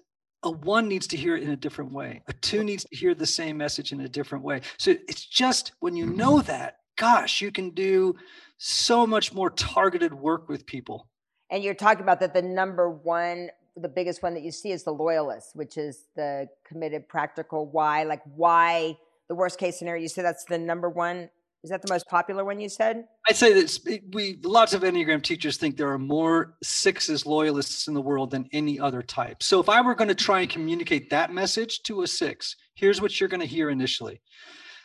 a 0.47 0.51
one 0.51 0.89
needs 0.89 1.07
to 1.09 1.17
hear 1.17 1.37
it 1.37 1.43
in 1.43 1.51
a 1.51 1.57
different 1.57 1.93
way. 1.93 2.23
A 2.29 2.33
two 2.33 2.65
needs 2.65 2.85
to 2.85 2.97
hear 2.97 3.15
the 3.15 3.27
same 3.27 3.57
message 3.57 3.93
in 3.93 4.01
a 4.01 4.09
different 4.09 4.45
way. 4.45 4.61
So 4.79 4.93
it's 5.09 5.27
just 5.27 5.73
when 5.81 5.97
you 5.97 6.07
mm-hmm. 6.07 6.17
know 6.17 6.41
that, 6.43 6.77
gosh, 6.97 7.41
you 7.41 7.51
can 7.51 7.71
do 7.71 8.15
so 8.59 9.07
much 9.07 9.35
more 9.35 9.51
targeted 9.51 10.15
work 10.15 10.49
with 10.49 10.65
people. 10.65 11.09
And 11.51 11.63
you're 11.63 11.75
talking 11.75 12.03
about 12.03 12.21
that 12.21 12.33
the 12.33 12.43
number 12.43 12.89
one, 12.91 13.51
the 13.77 13.89
biggest 13.89 14.23
one 14.23 14.35
that 14.35 14.43
you 14.43 14.53
see 14.53 14.71
is 14.71 14.85
the 14.85 14.93
loyalist, 14.93 15.55
which 15.55 15.77
is 15.77 16.05
the 16.17 16.49
committed, 16.65 17.09
practical 17.09 17.67
why, 17.67 18.05
like 18.05 18.23
why 18.35 18.97
the 19.29 19.35
worst 19.35 19.59
case 19.59 19.79
scenario. 19.79 20.03
You 20.03 20.09
say 20.09 20.23
that's 20.23 20.45
the 20.45 20.59
number 20.59 20.89
one. 20.89 21.29
Is 21.67 21.71
that 21.71 21.83
the 21.83 21.93
most 21.93 22.07
popular 22.07 22.45
one 22.45 22.61
you 22.61 22.69
said? 22.69 23.09
I'd 23.29 23.35
say 23.35 23.53
that 23.53 24.01
we 24.15 24.39
lots 24.45 24.73
of 24.73 24.83
Enneagram 24.83 25.21
teachers 25.21 25.57
think 25.57 25.77
there 25.77 25.91
are 25.91 25.99
more 25.99 26.55
sixes 26.63 27.27
loyalists 27.27 27.89
in 27.89 27.95
the 27.95 28.01
world 28.01 28.31
than 28.31 28.49
any 28.53 28.79
other 28.79 29.03
type. 29.03 29.43
So 29.43 29.59
if 29.59 29.69
I 29.69 29.81
were 29.81 29.97
going 29.97 30.07
to 30.07 30.15
try 30.15 30.43
and 30.43 30.49
communicate 30.49 31.11
that 31.11 31.33
message 31.33 31.83
to 31.83 32.03
a 32.03 32.07
six, 32.07 32.55
here's 32.77 33.01
what 33.01 33.19
you're 33.19 33.29
going 33.29 33.41
to 33.41 33.47
hear 33.47 33.69
initially. 33.69 34.21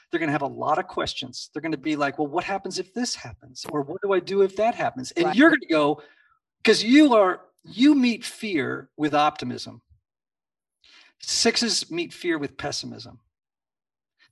They're 0.10 0.20
going 0.20 0.30
to 0.30 0.34
have 0.34 0.42
a 0.42 0.48
lot 0.48 0.80
of 0.80 0.88
questions. 0.88 1.52
They're 1.54 1.62
going 1.62 1.72
to 1.72 1.78
be 1.78 1.96
like, 1.96 2.18
well, 2.18 2.26
what 2.26 2.46
happens 2.46 2.80
if 2.80 2.96
this 2.96 3.14
happens? 3.14 3.64
Or 3.70 3.84
what 3.84 4.02
do 4.02 4.14
I 4.14 4.20
do 4.20 4.42
if 4.42 4.56
that 4.56 4.74
happens? 4.74 5.12
And 5.12 5.28
right. 5.28 5.36
you're 5.36 5.50
going 5.50 5.62
to 5.62 5.68
go, 5.68 6.02
because 6.64 6.84
you 6.84 7.14
are, 7.14 7.42
you 7.64 7.94
meet 7.94 8.26
fear 8.26 8.90
with 8.98 9.14
optimism. 9.14 9.84
Sixes 11.20 11.92
meet 11.92 12.12
fear 12.12 12.40
with 12.40 12.58
pessimism. 12.58 13.20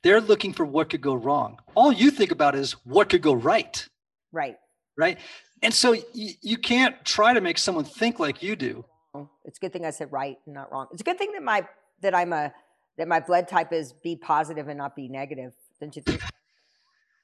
They're 0.04 0.22
looking 0.22 0.54
for 0.54 0.66
what 0.66 0.90
could 0.90 1.02
go 1.02 1.14
wrong. 1.14 1.60
All 1.76 1.92
you 1.92 2.12
think 2.12 2.32
about 2.32 2.56
is 2.56 2.74
what 2.86 3.10
could 3.10 3.22
go 3.22 3.34
right. 3.34 3.88
Right. 4.32 4.58
Right. 4.98 5.20
And 5.62 5.74
so 5.74 5.94
you, 6.14 6.34
you 6.42 6.58
can't 6.58 7.04
try 7.04 7.34
to 7.34 7.42
make 7.42 7.58
someone 7.58 7.84
think 7.84 8.20
like 8.20 8.42
you 8.42 8.56
do. 8.56 8.86
Oh, 9.14 9.30
it's 9.44 9.58
a 9.58 9.62
good 9.62 9.74
thing 9.74 9.86
I 9.86 9.90
said 9.90 10.12
right 10.12 10.38
and 10.46 10.56
not 10.56 10.72
wrong. 10.72 10.88
It's 10.92 11.02
a 11.02 11.04
good 11.04 11.18
thing 11.18 11.32
that 11.34 11.44
my 11.44 11.68
that 12.02 12.16
I'm 12.16 12.32
a 12.32 12.54
that 12.98 13.08
my 13.08 13.20
blood 13.20 13.48
type 13.48 13.74
is 13.74 13.94
B 14.04 14.16
positive 14.16 14.68
and 14.68 14.78
not 14.78 14.96
B 14.96 15.08
negative. 15.08 15.54
Don't 15.80 15.96
you 15.96 16.02
think? 16.02 16.22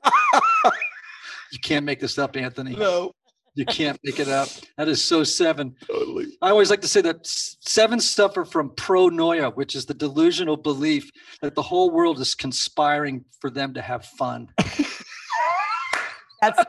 you 1.52 1.60
can't 1.62 1.86
make 1.86 2.00
this 2.00 2.18
up, 2.18 2.36
Anthony. 2.36 2.76
No. 2.76 3.14
You 3.56 3.66
can't 3.66 3.98
make 4.04 4.20
it 4.20 4.28
up. 4.28 4.50
That 4.78 4.90
is 4.90 5.02
so 5.02 5.24
seven. 5.24 5.76
Totally. 5.88 6.28
I 6.42 6.50
always 6.50 6.70
like 6.70 6.82
to 6.82 6.90
say 6.90 7.02
that 7.02 7.20
seven 7.24 8.02
suffer 8.02 8.44
from 8.44 8.72
pronoia, 8.72 9.56
which 9.56 9.76
is 9.76 9.86
the 9.86 9.94
delusional 9.94 10.58
belief 10.58 11.10
that 11.42 11.56
the 11.56 11.62
whole 11.62 11.90
world 11.90 12.20
is 12.20 12.36
conspiring 12.36 13.24
for 13.40 13.50
them 13.50 13.74
to 13.74 13.82
have 13.82 14.06
fun. 14.06 14.50
That's 16.42 16.64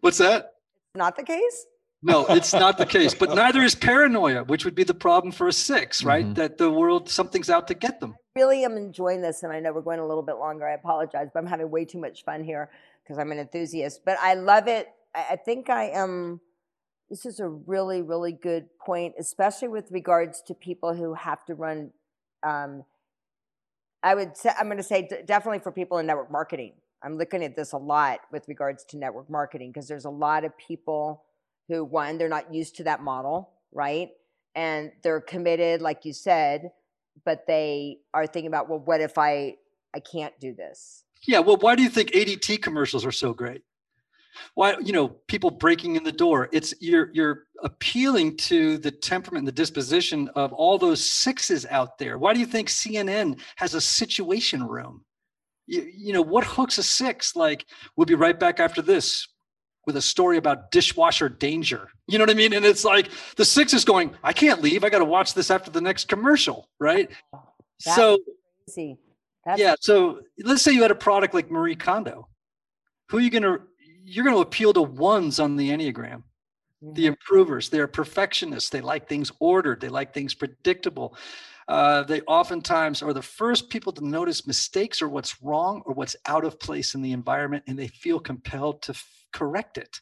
What's 0.00 0.18
that? 0.18 0.54
Not 0.96 1.16
the 1.16 1.22
case? 1.22 1.66
No, 2.02 2.26
it's 2.26 2.52
not 2.52 2.76
the 2.76 2.86
case. 2.86 3.14
But 3.14 3.34
neither 3.34 3.62
is 3.62 3.74
paranoia, 3.74 4.44
which 4.44 4.64
would 4.64 4.74
be 4.74 4.84
the 4.84 4.94
problem 4.94 5.32
for 5.32 5.48
a 5.48 5.52
six, 5.52 6.04
right? 6.04 6.24
Mm-hmm. 6.24 6.34
That 6.34 6.58
the 6.58 6.70
world, 6.70 7.08
something's 7.08 7.50
out 7.50 7.68
to 7.68 7.74
get 7.74 8.00
them. 8.00 8.14
I 8.36 8.40
really 8.40 8.64
am 8.64 8.76
enjoying 8.76 9.22
this, 9.22 9.42
and 9.42 9.52
I 9.52 9.60
know 9.60 9.72
we're 9.72 9.80
going 9.80 10.00
a 10.00 10.06
little 10.06 10.22
bit 10.22 10.36
longer. 10.36 10.66
I 10.66 10.74
apologize, 10.74 11.28
but 11.32 11.40
I'm 11.40 11.46
having 11.46 11.70
way 11.70 11.84
too 11.84 11.98
much 11.98 12.24
fun 12.24 12.44
here 12.44 12.70
because 13.08 13.18
I'm 13.18 13.32
an 13.32 13.38
enthusiast, 13.38 14.02
but 14.04 14.18
I 14.20 14.34
love 14.34 14.68
it. 14.68 14.88
I 15.14 15.36
think 15.36 15.70
I 15.70 15.84
am. 15.90 16.40
This 17.08 17.24
is 17.24 17.40
a 17.40 17.48
really, 17.48 18.02
really 18.02 18.32
good 18.32 18.66
point, 18.84 19.14
especially 19.18 19.68
with 19.68 19.90
regards 19.90 20.42
to 20.42 20.54
people 20.54 20.94
who 20.94 21.14
have 21.14 21.42
to 21.46 21.54
run. 21.54 21.92
Um, 22.46 22.84
I 24.02 24.14
would 24.14 24.36
say, 24.36 24.50
I'm 24.58 24.66
going 24.66 24.76
to 24.76 24.82
say 24.82 25.08
definitely 25.26 25.60
for 25.60 25.72
people 25.72 25.98
in 25.98 26.06
network 26.06 26.30
marketing. 26.30 26.74
I'm 27.02 27.16
looking 27.16 27.42
at 27.42 27.56
this 27.56 27.72
a 27.72 27.78
lot 27.78 28.20
with 28.30 28.46
regards 28.46 28.84
to 28.86 28.98
network 28.98 29.30
marketing 29.30 29.72
because 29.72 29.88
there's 29.88 30.04
a 30.04 30.10
lot 30.10 30.44
of 30.44 30.52
people 30.58 31.24
who, 31.68 31.84
one, 31.84 32.18
they're 32.18 32.28
not 32.28 32.52
used 32.52 32.76
to 32.76 32.84
that 32.84 33.02
model, 33.02 33.50
right? 33.72 34.10
And 34.54 34.92
they're 35.02 35.20
committed, 35.20 35.80
like 35.80 36.04
you 36.04 36.12
said, 36.12 36.72
but 37.24 37.46
they 37.46 37.98
are 38.12 38.26
thinking 38.26 38.48
about, 38.48 38.68
well, 38.68 38.80
what 38.80 39.00
if 39.00 39.16
I 39.16 39.54
I 39.94 40.00
can't 40.00 40.38
do 40.38 40.54
this? 40.54 41.04
Yeah, 41.26 41.40
well, 41.40 41.56
why 41.56 41.74
do 41.74 41.82
you 41.82 41.88
think 41.88 42.12
ADT 42.12 42.62
commercials 42.62 43.04
are 43.04 43.12
so 43.12 43.32
great? 43.32 43.62
Why, 44.54 44.76
you 44.78 44.92
know, 44.92 45.08
people 45.08 45.50
breaking 45.50 45.96
in 45.96 46.04
the 46.04 46.12
door. 46.12 46.48
It's 46.52 46.74
you're 46.80 47.10
you're 47.12 47.44
appealing 47.62 48.36
to 48.36 48.78
the 48.78 48.90
temperament 48.90 49.42
and 49.42 49.48
the 49.48 49.52
disposition 49.52 50.28
of 50.34 50.52
all 50.52 50.78
those 50.78 51.04
sixes 51.04 51.66
out 51.66 51.98
there. 51.98 52.18
Why 52.18 52.34
do 52.34 52.40
you 52.40 52.46
think 52.46 52.68
CNN 52.68 53.40
has 53.56 53.74
a 53.74 53.80
situation 53.80 54.62
room? 54.62 55.04
You, 55.66 55.90
you 55.94 56.12
know, 56.12 56.22
what 56.22 56.44
hooks 56.44 56.78
a 56.78 56.82
six? 56.82 57.34
Like, 57.36 57.66
we'll 57.96 58.06
be 58.06 58.14
right 58.14 58.38
back 58.38 58.60
after 58.60 58.80
this 58.80 59.26
with 59.86 59.96
a 59.96 60.02
story 60.02 60.36
about 60.36 60.70
dishwasher 60.70 61.28
danger. 61.28 61.88
You 62.06 62.18
know 62.18 62.22
what 62.22 62.30
I 62.30 62.34
mean? 62.34 62.52
And 62.52 62.64
it's 62.64 62.84
like 62.84 63.10
the 63.36 63.44
six 63.44 63.72
is 63.72 63.84
going, 63.84 64.14
I 64.22 64.32
can't 64.32 64.60
leave. 64.60 64.84
I 64.84 64.90
got 64.90 64.98
to 64.98 65.04
watch 65.04 65.34
this 65.34 65.50
after 65.50 65.70
the 65.70 65.80
next 65.80 66.08
commercial, 66.08 66.68
right? 66.78 67.10
That's 67.84 67.96
so 67.96 68.18
crazy. 68.66 68.98
That's- 69.48 69.60
yeah. 69.60 69.74
So 69.80 70.20
let's 70.44 70.62
say 70.62 70.72
you 70.72 70.82
had 70.82 70.90
a 70.90 70.96
product 70.96 71.34
like 71.34 71.50
Marie 71.50 71.76
Kondo. 71.76 72.28
Who 73.08 73.18
are 73.18 73.20
you 73.20 73.30
going 73.30 73.42
to, 73.42 73.60
you're 74.04 74.24
going 74.24 74.36
to 74.36 74.42
appeal 74.42 74.72
to 74.74 74.82
ones 74.82 75.40
on 75.40 75.56
the 75.56 75.70
Enneagram, 75.70 76.22
mm-hmm. 76.82 76.92
the 76.92 77.06
improvers. 77.06 77.68
They're 77.68 77.86
perfectionists. 77.86 78.70
They 78.70 78.80
like 78.82 79.08
things 79.08 79.32
ordered, 79.40 79.80
they 79.80 79.88
like 79.88 80.12
things 80.12 80.34
predictable. 80.34 81.16
Uh, 81.66 82.02
they 82.02 82.22
oftentimes 82.22 83.02
are 83.02 83.12
the 83.12 83.22
first 83.22 83.68
people 83.68 83.92
to 83.92 84.06
notice 84.06 84.46
mistakes 84.46 85.02
or 85.02 85.08
what's 85.08 85.42
wrong 85.42 85.82
or 85.84 85.92
what's 85.92 86.16
out 86.24 86.44
of 86.44 86.58
place 86.58 86.94
in 86.94 87.02
the 87.02 87.12
environment, 87.12 87.64
and 87.66 87.78
they 87.78 87.88
feel 87.88 88.18
compelled 88.18 88.80
to 88.82 88.92
f- 88.92 89.26
correct 89.32 89.76
it. 89.76 90.00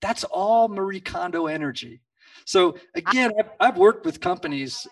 That's 0.00 0.24
all 0.24 0.68
Marie 0.68 1.00
Kondo 1.00 1.46
energy. 1.46 2.00
So 2.44 2.76
again, 2.94 3.32
I've, 3.38 3.50
I've 3.60 3.76
worked 3.76 4.06
with 4.06 4.20
companies 4.20 4.86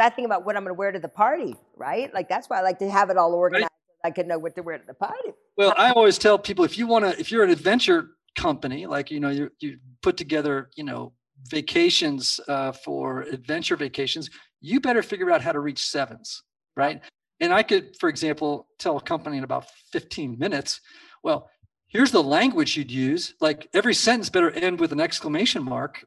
I 0.00 0.10
think 0.10 0.26
about 0.26 0.44
what 0.44 0.56
I'm 0.56 0.62
going 0.62 0.74
to 0.74 0.78
wear 0.78 0.92
to 0.92 0.98
the 0.98 1.08
party, 1.08 1.56
right? 1.76 2.12
Like 2.12 2.28
that's 2.28 2.48
why 2.48 2.58
I 2.58 2.62
like 2.62 2.78
to 2.80 2.90
have 2.90 3.10
it 3.10 3.16
all 3.16 3.34
organized. 3.34 3.62
Right. 3.62 3.70
So 4.04 4.08
I 4.08 4.10
can 4.10 4.28
know 4.28 4.38
what 4.38 4.54
to 4.56 4.62
wear 4.62 4.78
to 4.78 4.86
the 4.86 4.94
party. 4.94 5.30
Well, 5.56 5.74
I 5.76 5.90
always 5.90 6.18
tell 6.18 6.38
people 6.38 6.64
if 6.64 6.78
you 6.78 6.86
want 6.86 7.04
to, 7.04 7.18
if 7.18 7.32
you're 7.32 7.44
an 7.44 7.50
adventure 7.50 8.10
company, 8.36 8.86
like 8.86 9.10
you 9.10 9.20
know, 9.20 9.30
you 9.30 9.50
you 9.60 9.78
put 10.02 10.16
together, 10.16 10.70
you 10.76 10.84
know, 10.84 11.12
vacations 11.50 12.40
uh, 12.48 12.72
for 12.72 13.22
adventure 13.22 13.76
vacations, 13.76 14.30
you 14.60 14.80
better 14.80 15.02
figure 15.02 15.30
out 15.30 15.40
how 15.40 15.52
to 15.52 15.60
reach 15.60 15.84
sevens, 15.84 16.42
right? 16.76 17.00
And 17.40 17.52
I 17.52 17.62
could, 17.62 17.96
for 17.98 18.08
example, 18.08 18.66
tell 18.78 18.96
a 18.96 19.00
company 19.00 19.38
in 19.38 19.44
about 19.44 19.66
15 19.92 20.38
minutes, 20.38 20.80
well, 21.22 21.48
here's 21.86 22.10
the 22.10 22.22
language 22.22 22.76
you'd 22.76 22.90
use. 22.90 23.34
Like 23.40 23.68
every 23.74 23.94
sentence 23.94 24.28
better 24.28 24.50
end 24.50 24.80
with 24.80 24.92
an 24.92 25.00
exclamation 25.00 25.62
mark. 25.62 26.04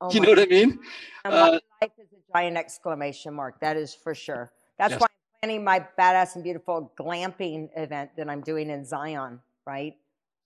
Oh 0.00 0.10
you 0.12 0.20
know 0.20 0.28
what 0.28 0.38
I 0.38 0.46
mean? 0.46 0.78
Uh, 1.24 1.58
life 1.80 1.92
is 1.98 2.08
giant 2.34 2.56
exclamation 2.56 3.34
mark. 3.34 3.60
That 3.60 3.76
is 3.76 3.94
for 3.94 4.14
sure. 4.14 4.52
That's 4.78 4.92
yes. 4.92 5.00
why 5.00 5.06
I'm 5.06 5.40
planning 5.40 5.64
my 5.64 5.86
badass 5.98 6.34
and 6.34 6.42
beautiful 6.42 6.92
glamping 6.98 7.68
event 7.76 8.10
that 8.16 8.28
I'm 8.28 8.40
doing 8.40 8.70
in 8.70 8.84
Zion, 8.84 9.40
right? 9.66 9.94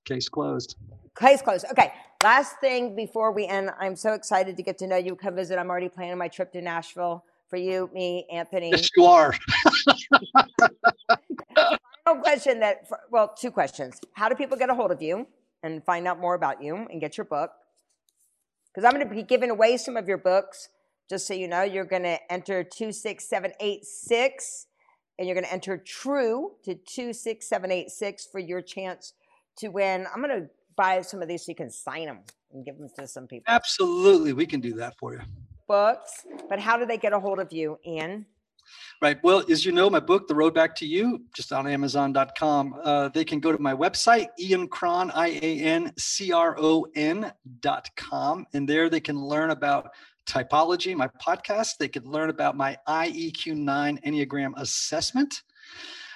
Case 0.05 0.29
closed. 0.29 0.77
Case 1.19 1.43
closed. 1.43 1.65
Okay. 1.71 1.93
Last 2.23 2.61
thing 2.61 2.95
before 2.97 3.33
we 3.33 3.47
end, 3.47 3.71
I'm 3.81 3.97
so 3.97 4.13
excited 4.13 4.57
to 4.57 4.63
get 4.63 4.79
to 4.79 4.87
know 4.87 4.97
you. 4.97 5.15
Come 5.17 5.37
visit. 5.37 5.59
I'm 5.59 5.71
already 5.71 5.89
planning 5.89 6.19
my 6.19 6.29
trip 6.29 6.53
to 6.53 6.61
Nashville 6.61 7.25
for 7.49 7.57
you, 7.57 7.89
me, 7.95 8.27
Anthony. 8.31 8.71
Yes, 8.71 8.89
you 8.97 9.05
are. 9.05 9.35
Final 12.05 12.23
question 12.23 12.61
that, 12.61 12.89
well, 13.11 13.35
two 13.39 13.51
questions. 13.51 14.01
How 14.13 14.29
do 14.29 14.35
people 14.35 14.57
get 14.57 14.71
a 14.71 14.75
hold 14.75 14.91
of 14.91 15.01
you 15.01 15.27
and 15.63 15.83
find 15.85 16.07
out 16.07 16.21
more 16.21 16.35
about 16.35 16.63
you 16.63 16.87
and 16.91 17.01
get 17.01 17.17
your 17.17 17.25
book? 17.25 17.51
Because 18.75 18.85
I'm 18.85 18.93
going 18.95 19.09
to 19.09 19.15
be 19.15 19.23
giving 19.23 19.51
away 19.51 19.77
some 19.77 19.97
of 19.97 20.09
your 20.09 20.19
books 20.19 20.69
just 21.09 21.27
so 21.27 21.35
you 21.35 21.49
know, 21.49 21.63
you're 21.63 21.85
going 21.85 22.03
to 22.03 22.33
enter 22.33 22.65
26786 22.65 24.67
and 25.19 25.27
you're 25.27 25.35
going 25.35 25.47
to 25.47 25.53
enter 25.53 25.77
true 25.77 26.53
to 26.65 26.75
26786 26.75 28.29
for 28.31 28.39
your 28.39 28.63
chance 28.63 29.15
to 29.57 29.69
win. 29.69 30.07
I'm 30.15 30.23
going 30.23 30.43
to 30.43 30.49
buy 30.77 31.03
some 31.03 31.23
of 31.23 31.29
these 31.29 31.47
so 31.47 31.51
you 31.51 31.57
can 31.57 31.71
sign 31.71 32.07
them 32.07 32.21
and 32.53 32.65
give 32.65 32.79
them 32.79 32.89
to 32.99 33.07
some 33.07 33.27
people. 33.27 33.53
Absolutely. 33.53 34.33
We 34.33 34.47
can 34.47 34.61
do 34.61 34.75
that 34.75 34.97
for 34.99 35.15
you. 35.15 35.21
Books. 35.67 36.25
But 36.49 36.61
how 36.61 36.77
do 36.77 36.87
they 36.87 36.97
get 36.97 37.13
a 37.13 37.21
hold 37.21 37.41
of 37.41 37.53
you, 37.53 37.79
Ian? 37.87 38.27
Right. 39.01 39.19
Well, 39.23 39.45
as 39.51 39.65
you 39.65 39.73
know, 39.73 39.89
my 39.89 40.01
book, 40.01 40.29
The 40.29 40.35
Road 40.35 40.55
Back 40.55 40.75
to 40.77 40.87
You, 40.87 41.23
just 41.35 41.53
on 41.53 41.67
Amazon.com. 41.67 42.75
Uh, 42.83 43.09
they 43.09 43.25
can 43.25 43.41
go 43.41 43.53
to 43.53 43.59
my 43.59 43.75
website, 43.75 44.29
Ian 44.39 44.69
Cron, 44.69 45.11
I 45.13 45.39
A 45.43 45.61
N 45.61 45.93
C 45.97 46.33
R 46.33 46.57
O 46.59 46.87
N.com. 46.95 48.47
And 48.53 48.69
there 48.69 48.91
they 48.91 49.01
can 49.01 49.21
learn 49.21 49.51
about 49.51 49.91
typology, 50.29 50.95
my 50.95 51.09
podcast. 51.09 51.79
They 51.79 51.89
can 51.89 52.05
learn 52.05 52.31
about 52.31 52.57
my 52.57 52.77
IEQ9 52.87 54.05
Enneagram 54.05 54.53
assessment. 54.57 55.43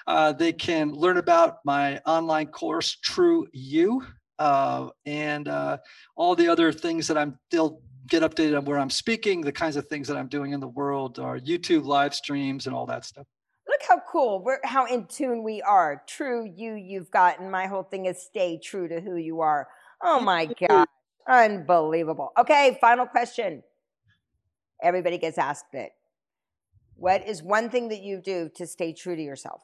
Uh, 0.06 0.32
they 0.32 0.52
can 0.52 0.92
learn 0.92 1.16
about 1.16 1.58
my 1.64 1.98
online 2.06 2.48
course, 2.48 2.96
True 3.02 3.46
You, 3.52 4.04
uh, 4.38 4.88
and 5.06 5.48
uh, 5.48 5.78
all 6.16 6.34
the 6.34 6.48
other 6.48 6.72
things 6.72 7.06
that 7.08 7.16
I'm. 7.16 7.38
They'll 7.50 7.80
get 8.08 8.22
updated 8.22 8.58
on 8.58 8.64
where 8.64 8.78
I'm 8.78 8.90
speaking, 8.90 9.40
the 9.40 9.52
kinds 9.52 9.76
of 9.76 9.86
things 9.86 10.08
that 10.08 10.16
I'm 10.16 10.28
doing 10.28 10.52
in 10.52 10.60
the 10.60 10.68
world, 10.68 11.18
our 11.18 11.38
YouTube 11.38 11.84
live 11.84 12.14
streams, 12.14 12.66
and 12.66 12.74
all 12.74 12.86
that 12.86 13.04
stuff. 13.04 13.26
Look 13.68 13.80
how 13.88 14.02
cool, 14.10 14.42
We're, 14.42 14.58
how 14.64 14.86
in 14.86 15.06
tune 15.06 15.42
we 15.42 15.62
are. 15.62 16.02
True 16.06 16.50
you, 16.56 16.74
you've 16.74 17.10
gotten. 17.10 17.50
My 17.50 17.66
whole 17.66 17.84
thing 17.84 18.06
is 18.06 18.20
stay 18.20 18.58
true 18.58 18.88
to 18.88 19.00
who 19.00 19.16
you 19.16 19.40
are. 19.40 19.68
Oh 20.02 20.20
my 20.20 20.46
God. 20.68 20.86
Unbelievable. 21.28 22.32
Okay, 22.36 22.76
final 22.80 23.06
question. 23.06 23.62
Everybody 24.82 25.18
gets 25.18 25.38
asked 25.38 25.74
it. 25.74 25.92
What 26.96 27.26
is 27.26 27.42
one 27.42 27.70
thing 27.70 27.88
that 27.88 28.02
you 28.02 28.20
do 28.20 28.50
to 28.56 28.66
stay 28.66 28.92
true 28.92 29.16
to 29.16 29.22
yourself? 29.22 29.62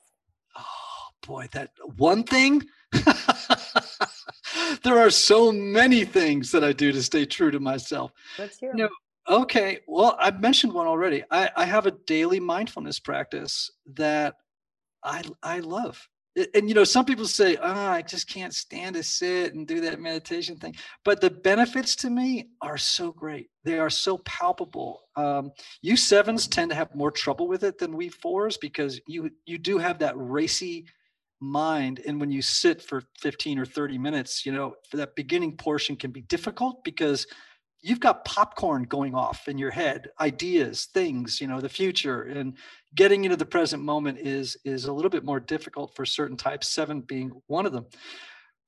Oh 0.57 1.27
boy, 1.27 1.49
that 1.53 1.71
one 1.97 2.23
thing. 2.25 2.65
there 4.83 4.99
are 4.99 5.11
so 5.11 5.53
many 5.53 6.05
things 6.05 6.51
that 6.53 6.65
I 6.65 6.73
do 6.73 6.93
to 6.93 7.03
stay 7.03 7.27
true 7.27 7.51
to 7.51 7.61
myself. 7.61 8.13
Let's 8.39 8.59
hear. 8.59 8.73
You 8.75 8.85
know, 8.85 8.89
okay, 9.29 9.81
well, 9.87 10.17
I've 10.19 10.41
mentioned 10.41 10.73
one 10.73 10.87
already. 10.87 11.23
I, 11.31 11.51
I 11.57 11.65
have 11.65 11.87
a 11.87 11.93
daily 11.93 12.41
mindfulness 12.41 12.99
practice 12.99 13.71
that 13.95 14.37
I 15.03 15.23
I 15.43 15.61
love. 15.61 16.09
And 16.55 16.69
you 16.69 16.75
know 16.75 16.85
some 16.85 17.05
people 17.05 17.27
say 17.27 17.57
oh, 17.57 17.87
i 17.87 18.03
just 18.03 18.29
can't 18.29 18.55
stand 18.55 18.95
to 18.95 19.03
sit 19.03 19.55
and 19.55 19.67
do 19.67 19.81
that 19.81 20.01
meditation 20.01 20.57
thing. 20.57 20.75
But 21.05 21.21
the 21.21 21.31
benefits 21.31 21.97
to 21.97 22.11
me 22.11 22.49
are 22.61 22.79
so 22.79 23.13
great. 23.13 23.51
They 23.65 23.79
are 23.79 23.91
so 23.91 24.19
palpable. 24.19 25.03
Um, 25.17 25.53
you 25.83 25.97
sevens 25.97 26.47
tend 26.47 26.71
to 26.71 26.77
have 26.77 26.95
more 26.95 27.11
trouble 27.11 27.49
with 27.49 27.65
it 27.65 27.79
than 27.79 27.97
we 27.97 28.09
fours 28.09 28.57
because 28.57 29.01
you 29.07 29.31
you 29.47 29.59
do 29.59 29.79
have 29.79 29.99
that 30.01 30.15
racy 30.17 30.87
mind. 31.41 32.01
And 32.07 32.21
when 32.21 32.31
you 32.31 32.43
sit 32.43 32.83
for 32.83 33.03
15 33.21 33.59
or 33.59 33.67
30 33.67 33.99
minutes 33.99 34.45
you 34.45 34.53
know 34.53 34.75
for 34.91 34.97
that 34.99 35.15
beginning 35.15 35.57
portion 35.57 35.97
can 35.97 36.11
be 36.11 36.23
difficult 36.23 36.83
because 36.85 37.27
you've 37.81 38.01
got 38.01 38.25
popcorn 38.25 38.83
going 38.85 39.15
off 39.15 39.49
in 39.49 39.59
your 39.59 39.71
head 39.71 40.09
ideas 40.21 40.87
things 40.87 41.41
you 41.41 41.47
know 41.47 41.61
the 41.61 41.69
future 41.69 42.23
and 42.23 42.57
getting 42.95 43.25
into 43.25 43.37
the 43.37 43.45
present 43.47 43.83
moment 43.83 44.19
is 44.19 44.57
is 44.65 44.87
a 44.87 44.93
little 44.93 45.11
bit 45.11 45.25
more 45.25 45.41
difficult 45.41 45.95
for 45.95 46.05
certain 46.05 46.37
types 46.37 46.69
seven 46.69 47.01
being 47.01 47.31
one 47.47 47.67
of 47.67 47.73
them. 47.73 47.87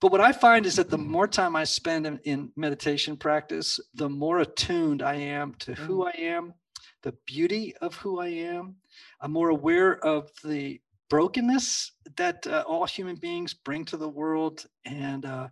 But 0.01 0.13
what 0.13 0.21
i 0.21 0.33
find 0.33 0.65
is 0.67 0.77
that 0.77 0.91
the 0.91 0.99
more 0.99 1.29
time 1.29 1.57
i 1.57 1.65
spend 1.65 2.07
in, 2.07 2.19
in 2.25 2.53
meditation 2.57 3.17
practice 3.17 3.81
the 3.95 4.09
more 4.09 4.41
attuned 4.41 5.03
i 5.03 5.15
am 5.15 5.55
to 5.61 5.75
who 5.75 6.05
mm. 6.05 6.09
i 6.09 6.19
am 6.19 6.55
the 7.03 7.15
beauty 7.27 7.75
of 7.81 7.95
who 7.95 8.21
i 8.21 8.29
am. 8.29 8.77
I'm 9.21 9.33
more 9.33 9.49
aware 9.49 10.05
of 10.05 10.31
the 10.45 10.81
brokenness 11.09 11.93
that 12.17 12.47
uh, 12.47 12.63
all 12.67 12.87
human 12.87 13.17
beings 13.17 13.55
bring 13.55 13.85
to 13.87 13.97
the 13.97 14.09
world 14.09 14.67
and 14.85 15.27
uh, 15.27 15.49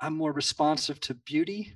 i'm 0.00 0.16
more 0.16 0.32
responsive 0.32 0.98
to 1.00 1.14
beauty 1.14 1.74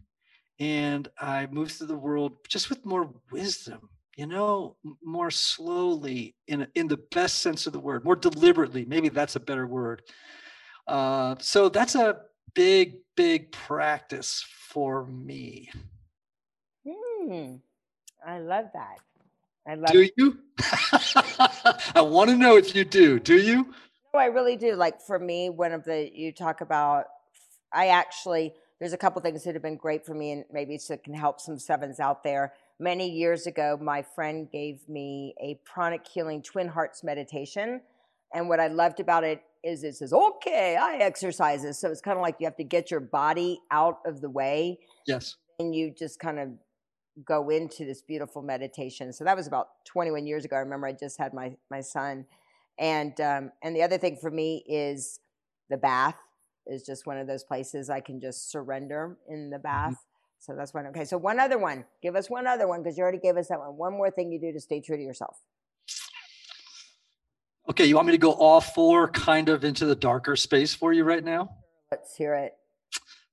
and 0.59 1.09
I 1.21 1.47
moved 1.51 1.73
through 1.73 1.89
the 1.89 1.97
world 1.97 2.33
just 2.49 2.71
with 2.71 2.85
more 2.85 3.11
wisdom, 3.31 3.89
you 4.17 4.27
know, 4.27 4.77
more 5.05 5.31
slowly 5.31 6.35
in 6.49 6.67
in 6.75 6.89
the 6.89 7.01
best 7.13 7.41
sense 7.41 7.67
of 7.67 7.73
the 7.73 7.81
word, 7.81 8.05
more 8.05 8.17
deliberately. 8.17 8.85
Maybe 8.85 9.09
that's 9.09 9.37
a 9.37 9.41
better 9.41 9.67
word. 9.67 10.03
Uh, 10.87 11.35
so 11.41 11.69
that's 11.69 11.95
a 11.95 12.21
big, 12.55 12.99
big 13.17 13.53
practice 13.53 14.45
for 14.69 15.07
me. 15.07 15.71
Hmm. 16.87 17.57
I 18.27 18.39
love 18.39 18.67
that. 18.73 18.99
I 19.67 19.75
love. 19.75 19.91
Do 19.91 20.09
you? 20.17 20.39
I 21.95 22.01
want 22.01 22.31
to 22.31 22.37
know 22.37 22.57
if 22.57 22.75
you 22.75 22.85
do. 22.85 23.19
Do 23.19 23.37
you? 23.37 23.75
No, 24.15 24.21
I 24.21 24.27
really 24.27 24.57
do. 24.57 24.75
Like 24.75 25.01
for 25.01 25.19
me, 25.19 25.51
one 25.51 25.73
of 25.73 25.85
the 25.85 26.11
you 26.13 26.33
talk 26.33 26.61
about, 26.61 27.07
I 27.73 27.89
actually 27.89 28.55
there's 28.79 28.93
a 28.93 28.99
couple 28.99 29.23
things 29.23 29.45
that 29.45 29.55
have 29.55 29.63
been 29.63 29.77
great 29.77 30.05
for 30.05 30.15
me, 30.15 30.33
and 30.33 30.45
maybe 30.53 30.75
it 30.75 31.05
can 31.05 31.15
help 31.15 31.41
some 31.41 31.59
sevens 31.59 31.99
out 31.99 32.23
there. 32.23 32.53
Many 32.79 33.09
years 33.11 33.47
ago, 33.47 33.79
my 33.81 34.03
friend 34.03 34.51
gave 34.51 34.87
me 34.89 35.35
a 35.41 35.59
pranic 35.65 36.07
healing 36.07 36.43
twin 36.43 36.69
hearts 36.69 37.03
meditation. 37.03 37.81
And 38.35 38.49
what 38.49 38.61
I 38.61 38.67
loved 38.67 39.01
about 39.01 39.25
it 39.25 39.43
is 39.65 39.83
it 39.83 39.97
says, 39.97 40.13
okay, 40.13 40.77
I 40.77 40.97
exercises. 40.97 41.79
So 41.79 41.91
it's 41.91 42.03
kind 42.03 42.19
of 42.19 42.23
like 42.23 42.37
you 42.39 42.47
have 42.47 42.57
to 42.57 42.65
get 42.65 42.91
your 42.91 43.01
body 43.01 43.61
out 43.71 44.01
of 44.05 44.21
the 44.21 44.29
way. 44.29 44.79
Yes. 45.07 45.37
And 45.59 45.75
you 45.75 45.91
just 45.91 46.19
kind 46.19 46.39
of 46.39 46.51
go 47.25 47.49
into 47.49 47.87
this 47.87 48.03
beautiful 48.03 48.43
meditation. 48.43 49.11
So 49.13 49.25
that 49.25 49.37
was 49.37 49.47
about 49.47 49.69
21 49.87 50.27
years 50.27 50.45
ago. 50.45 50.57
I 50.57 50.61
remember 50.61 50.87
I 50.87 50.93
just 50.93 51.19
had 51.19 51.33
my 51.33 51.57
my 51.71 51.81
son. 51.81 52.27
And 52.79 53.19
um, 53.23 53.53
and 53.63 53.75
the 53.75 53.83
other 53.83 53.97
thing 53.97 54.19
for 54.21 54.31
me 54.31 54.63
is 54.69 55.21
the 55.71 55.79
bath 55.79 56.17
is 56.67 56.83
just 56.85 57.07
one 57.07 57.19
of 57.19 57.27
those 57.27 57.45
places 57.45 57.91
I 57.91 58.01
can 58.01 58.21
just 58.21 58.51
surrender 58.51 59.17
in 59.29 59.51
the 59.51 59.57
mm-hmm. 59.57 59.63
bath. 59.63 59.93
Mm-hmm. 59.93 60.03
So 60.39 60.55
that's 60.55 60.75
one. 60.75 60.87
Okay. 60.89 61.05
So 61.05 61.17
one 61.17 61.41
other 61.41 61.59
one. 61.59 61.85
Give 62.03 62.15
us 62.15 62.29
one 62.29 62.47
other 62.47 62.69
one 62.69 62.83
because 62.83 62.97
you 62.97 63.03
already 63.03 63.19
gave 63.19 63.37
us 63.37 63.49
that 63.49 63.59
one. 63.59 63.77
One 63.77 63.93
more 63.93 64.11
thing 64.11 64.31
you 64.31 64.41
do 64.41 64.53
to 64.53 64.61
stay 64.61 64.81
true 64.81 64.97
to 64.97 65.03
yourself. 65.03 65.37
Okay. 67.71 67.87
You 67.87 67.97
want 67.97 68.07
me 68.07 68.13
to 68.13 68.19
go 68.19 68.33
all 68.33 68.61
four 68.61 69.09
kind 69.09 69.49
of 69.49 69.65
into 69.65 69.87
the 69.87 69.97
darker 69.97 70.37
space 70.37 70.75
for 70.75 70.93
you 70.93 71.05
right 71.05 71.25
now? 71.25 71.49
Let's 71.91 72.15
hear 72.17 72.35
it. 72.35 72.53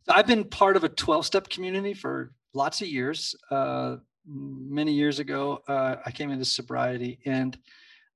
I've 0.08 0.28
been 0.28 0.44
part 0.44 0.76
of 0.76 0.84
a 0.84 0.90
12 0.90 1.26
step 1.26 1.50
community 1.50 1.94
for 1.94 2.34
lots 2.54 2.82
of 2.82 2.88
years. 2.88 3.36
Uh, 3.50 3.98
many 4.26 4.94
years 4.94 5.20
ago, 5.20 5.62
uh, 5.68 5.98
I 6.06 6.12
came 6.12 6.32
into 6.32 6.46
sobriety 6.46 7.20
and 7.26 7.58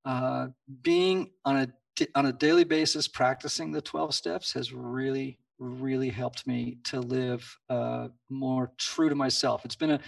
uh, 0.05 0.47
being 0.81 1.31
on 1.45 1.57
a 1.57 1.67
on 2.15 2.27
a 2.27 2.33
daily 2.33 2.63
basis 2.63 3.07
practicing 3.07 3.71
the 3.71 3.81
12 3.81 4.13
steps 4.13 4.53
has 4.53 4.73
really 4.73 5.39
really 5.59 6.09
helped 6.09 6.45
me 6.45 6.77
to 6.83 6.99
live 6.99 7.57
uh, 7.69 8.07
more 8.29 8.71
true 8.77 9.09
to 9.09 9.15
myself. 9.15 9.65
It's 9.65 9.75
been 9.75 9.91
a 9.91 9.99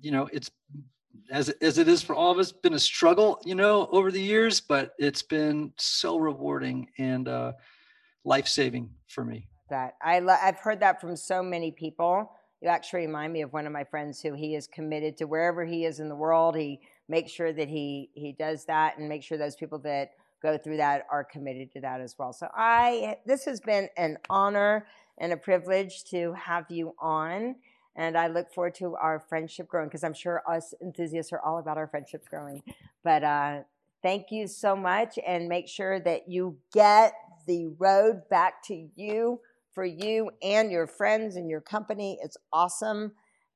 you 0.00 0.10
know 0.10 0.28
it's 0.32 0.50
as, 1.30 1.48
as 1.48 1.78
it 1.78 1.88
is 1.88 2.02
for 2.02 2.14
all 2.14 2.30
of 2.30 2.38
us 2.38 2.52
been 2.52 2.74
a 2.74 2.78
struggle 2.78 3.40
you 3.44 3.54
know 3.56 3.88
over 3.90 4.12
the 4.12 4.20
years 4.20 4.60
but 4.60 4.92
it's 4.98 5.22
been 5.22 5.72
so 5.76 6.18
rewarding 6.18 6.88
and 6.98 7.26
uh, 7.26 7.52
life-saving 8.24 8.90
for 9.08 9.24
me. 9.24 9.48
That 9.70 9.94
I 10.02 10.20
lo- 10.20 10.36
i've 10.40 10.58
heard 10.58 10.80
that 10.80 11.00
from 11.00 11.16
so 11.16 11.42
many 11.42 11.72
people. 11.72 12.30
You 12.62 12.68
actually 12.68 13.06
remind 13.06 13.32
me 13.32 13.42
of 13.42 13.52
one 13.52 13.66
of 13.66 13.72
my 13.72 13.84
friends 13.84 14.22
who 14.22 14.32
he 14.32 14.54
is 14.54 14.66
committed 14.66 15.16
to 15.18 15.26
wherever 15.26 15.64
he 15.64 15.84
is 15.84 16.00
in 16.00 16.08
the 16.08 16.16
world 16.16 16.56
he 16.56 16.80
makes 17.08 17.32
sure 17.32 17.52
that 17.52 17.68
he 17.68 18.10
he 18.14 18.32
does 18.32 18.64
that 18.66 18.98
and 18.98 19.08
make 19.08 19.22
sure 19.22 19.38
those 19.38 19.56
people 19.56 19.78
that 19.80 20.10
go 20.42 20.58
through 20.58 20.78
that 20.78 21.06
are 21.10 21.24
committed 21.24 21.72
to 21.72 21.80
that 21.80 22.00
as 22.00 22.16
well. 22.18 22.32
So 22.32 22.48
I 22.54 23.16
this 23.26 23.44
has 23.44 23.60
been 23.60 23.88
an 23.96 24.18
honor 24.28 24.86
and 25.18 25.32
a 25.32 25.36
privilege 25.36 26.04
to 26.04 26.32
have 26.34 26.70
you 26.70 26.94
on. 26.98 27.56
And 27.96 28.16
I 28.18 28.26
look 28.26 28.52
forward 28.52 28.74
to 28.76 28.94
our 28.96 29.18
friendship 29.18 29.68
growing 29.68 29.88
because 29.88 30.04
I'm 30.04 30.12
sure 30.12 30.42
us 30.48 30.74
enthusiasts 30.82 31.32
are 31.32 31.40
all 31.40 31.58
about 31.58 31.78
our 31.78 31.86
friendships 31.86 32.28
growing. 32.28 32.62
But 33.02 33.24
uh, 33.24 33.60
thank 34.02 34.26
you 34.30 34.46
so 34.46 34.76
much. 34.76 35.18
And 35.26 35.48
make 35.48 35.66
sure 35.66 35.98
that 36.00 36.28
you 36.28 36.58
get 36.74 37.14
the 37.46 37.68
road 37.78 38.28
back 38.28 38.62
to 38.64 38.88
you 38.96 39.40
for 39.72 39.84
you 39.84 40.30
and 40.42 40.70
your 40.70 40.86
friends 40.86 41.36
and 41.36 41.48
your 41.48 41.60
company. 41.62 42.18
It's 42.22 42.36
awesome. 42.52 43.12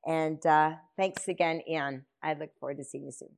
And 0.07 0.45
uh, 0.47 0.73
thanks 0.97 1.29
again, 1.29 1.61
Ian. 1.69 2.07
I 2.23 2.35
look 2.35 2.51
forward 2.59 2.79
to 2.79 2.85
seeing 2.85 3.05
you 3.05 3.13
soon. 3.13 3.31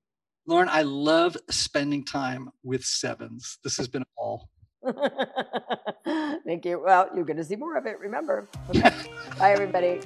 Lauren, 0.46 0.68
I 0.68 0.82
love 0.82 1.36
spending 1.50 2.04
time 2.04 2.50
with 2.64 2.84
sevens. 2.84 3.58
This 3.62 3.76
has 3.76 3.88
been 3.88 4.02
all. 4.16 4.48
Thank 6.44 6.64
you. 6.64 6.82
Well, 6.84 7.08
you're 7.14 7.24
going 7.24 7.36
to 7.36 7.44
see 7.44 7.56
more 7.56 7.76
of 7.76 7.86
it, 7.86 7.98
remember. 7.98 8.48
Okay. 8.70 8.90
Bye, 9.38 9.52
everybody. 9.52 10.00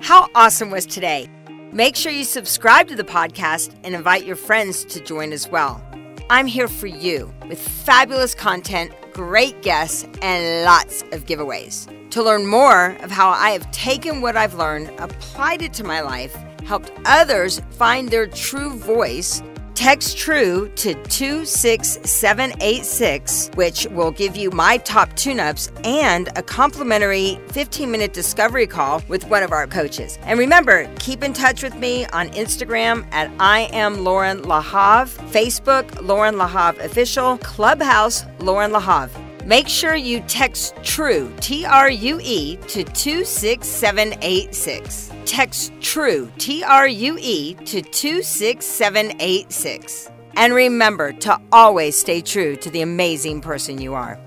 How 0.00 0.28
awesome 0.34 0.70
was 0.70 0.84
today? 0.84 1.30
Make 1.72 1.96
sure 1.96 2.12
you 2.12 2.24
subscribe 2.24 2.88
to 2.88 2.96
the 2.96 3.04
podcast 3.04 3.74
and 3.84 3.94
invite 3.94 4.24
your 4.24 4.36
friends 4.36 4.84
to 4.86 5.00
join 5.00 5.32
as 5.32 5.48
well. 5.48 5.82
I'm 6.30 6.46
here 6.46 6.68
for 6.68 6.86
you 6.86 7.32
with 7.48 7.58
fabulous 7.60 8.34
content, 8.34 8.92
great 9.12 9.62
guests, 9.62 10.06
and 10.22 10.64
lots 10.64 11.02
of 11.12 11.24
giveaways. 11.26 11.90
To 12.10 12.22
learn 12.22 12.46
more 12.46 12.96
of 13.00 13.10
how 13.10 13.30
I 13.30 13.50
have 13.50 13.70
taken 13.72 14.20
what 14.20 14.36
I've 14.36 14.54
learned, 14.54 14.90
applied 14.98 15.62
it 15.62 15.72
to 15.74 15.84
my 15.84 16.00
life, 16.00 16.34
helped 16.64 16.92
others 17.06 17.60
find 17.70 18.08
their 18.08 18.26
true 18.26 18.70
voice, 18.70 19.42
Text 19.74 20.18
TRUE 20.18 20.68
to 20.76 20.94
26786, 20.94 23.50
which 23.54 23.86
will 23.90 24.12
give 24.12 24.36
you 24.36 24.52
my 24.52 24.76
top 24.78 25.12
tune 25.16 25.40
ups 25.40 25.72
and 25.82 26.28
a 26.36 26.42
complimentary 26.42 27.40
15 27.50 27.90
minute 27.90 28.12
discovery 28.12 28.68
call 28.68 29.02
with 29.08 29.26
one 29.26 29.42
of 29.42 29.50
our 29.50 29.66
coaches. 29.66 30.16
And 30.22 30.38
remember, 30.38 30.88
keep 31.00 31.24
in 31.24 31.32
touch 31.32 31.60
with 31.62 31.74
me 31.74 32.06
on 32.06 32.28
Instagram 32.30 33.04
at 33.12 33.30
I 33.40 33.62
am 33.72 34.04
Lauren 34.04 34.42
Lahav, 34.42 35.08
Facebook 35.30 36.00
Lauren 36.00 36.36
Lahav 36.36 36.78
Official, 36.78 37.38
Clubhouse 37.38 38.24
Lauren 38.38 38.70
Lahav. 38.70 39.10
Make 39.46 39.68
sure 39.68 39.94
you 39.94 40.20
text 40.20 40.74
TRUE, 40.82 41.30
T 41.40 41.66
R 41.66 41.90
U 41.90 42.18
E, 42.22 42.56
to 42.68 42.82
26786. 42.82 45.10
Text 45.26 45.70
TRUE, 45.82 46.32
T 46.38 46.64
R 46.64 46.88
U 46.88 47.18
E, 47.20 47.52
to 47.52 47.82
26786. 47.82 50.10
And 50.36 50.54
remember 50.54 51.12
to 51.12 51.38
always 51.52 51.94
stay 51.94 52.22
true 52.22 52.56
to 52.56 52.70
the 52.70 52.80
amazing 52.80 53.42
person 53.42 53.78
you 53.78 53.92
are. 53.92 54.18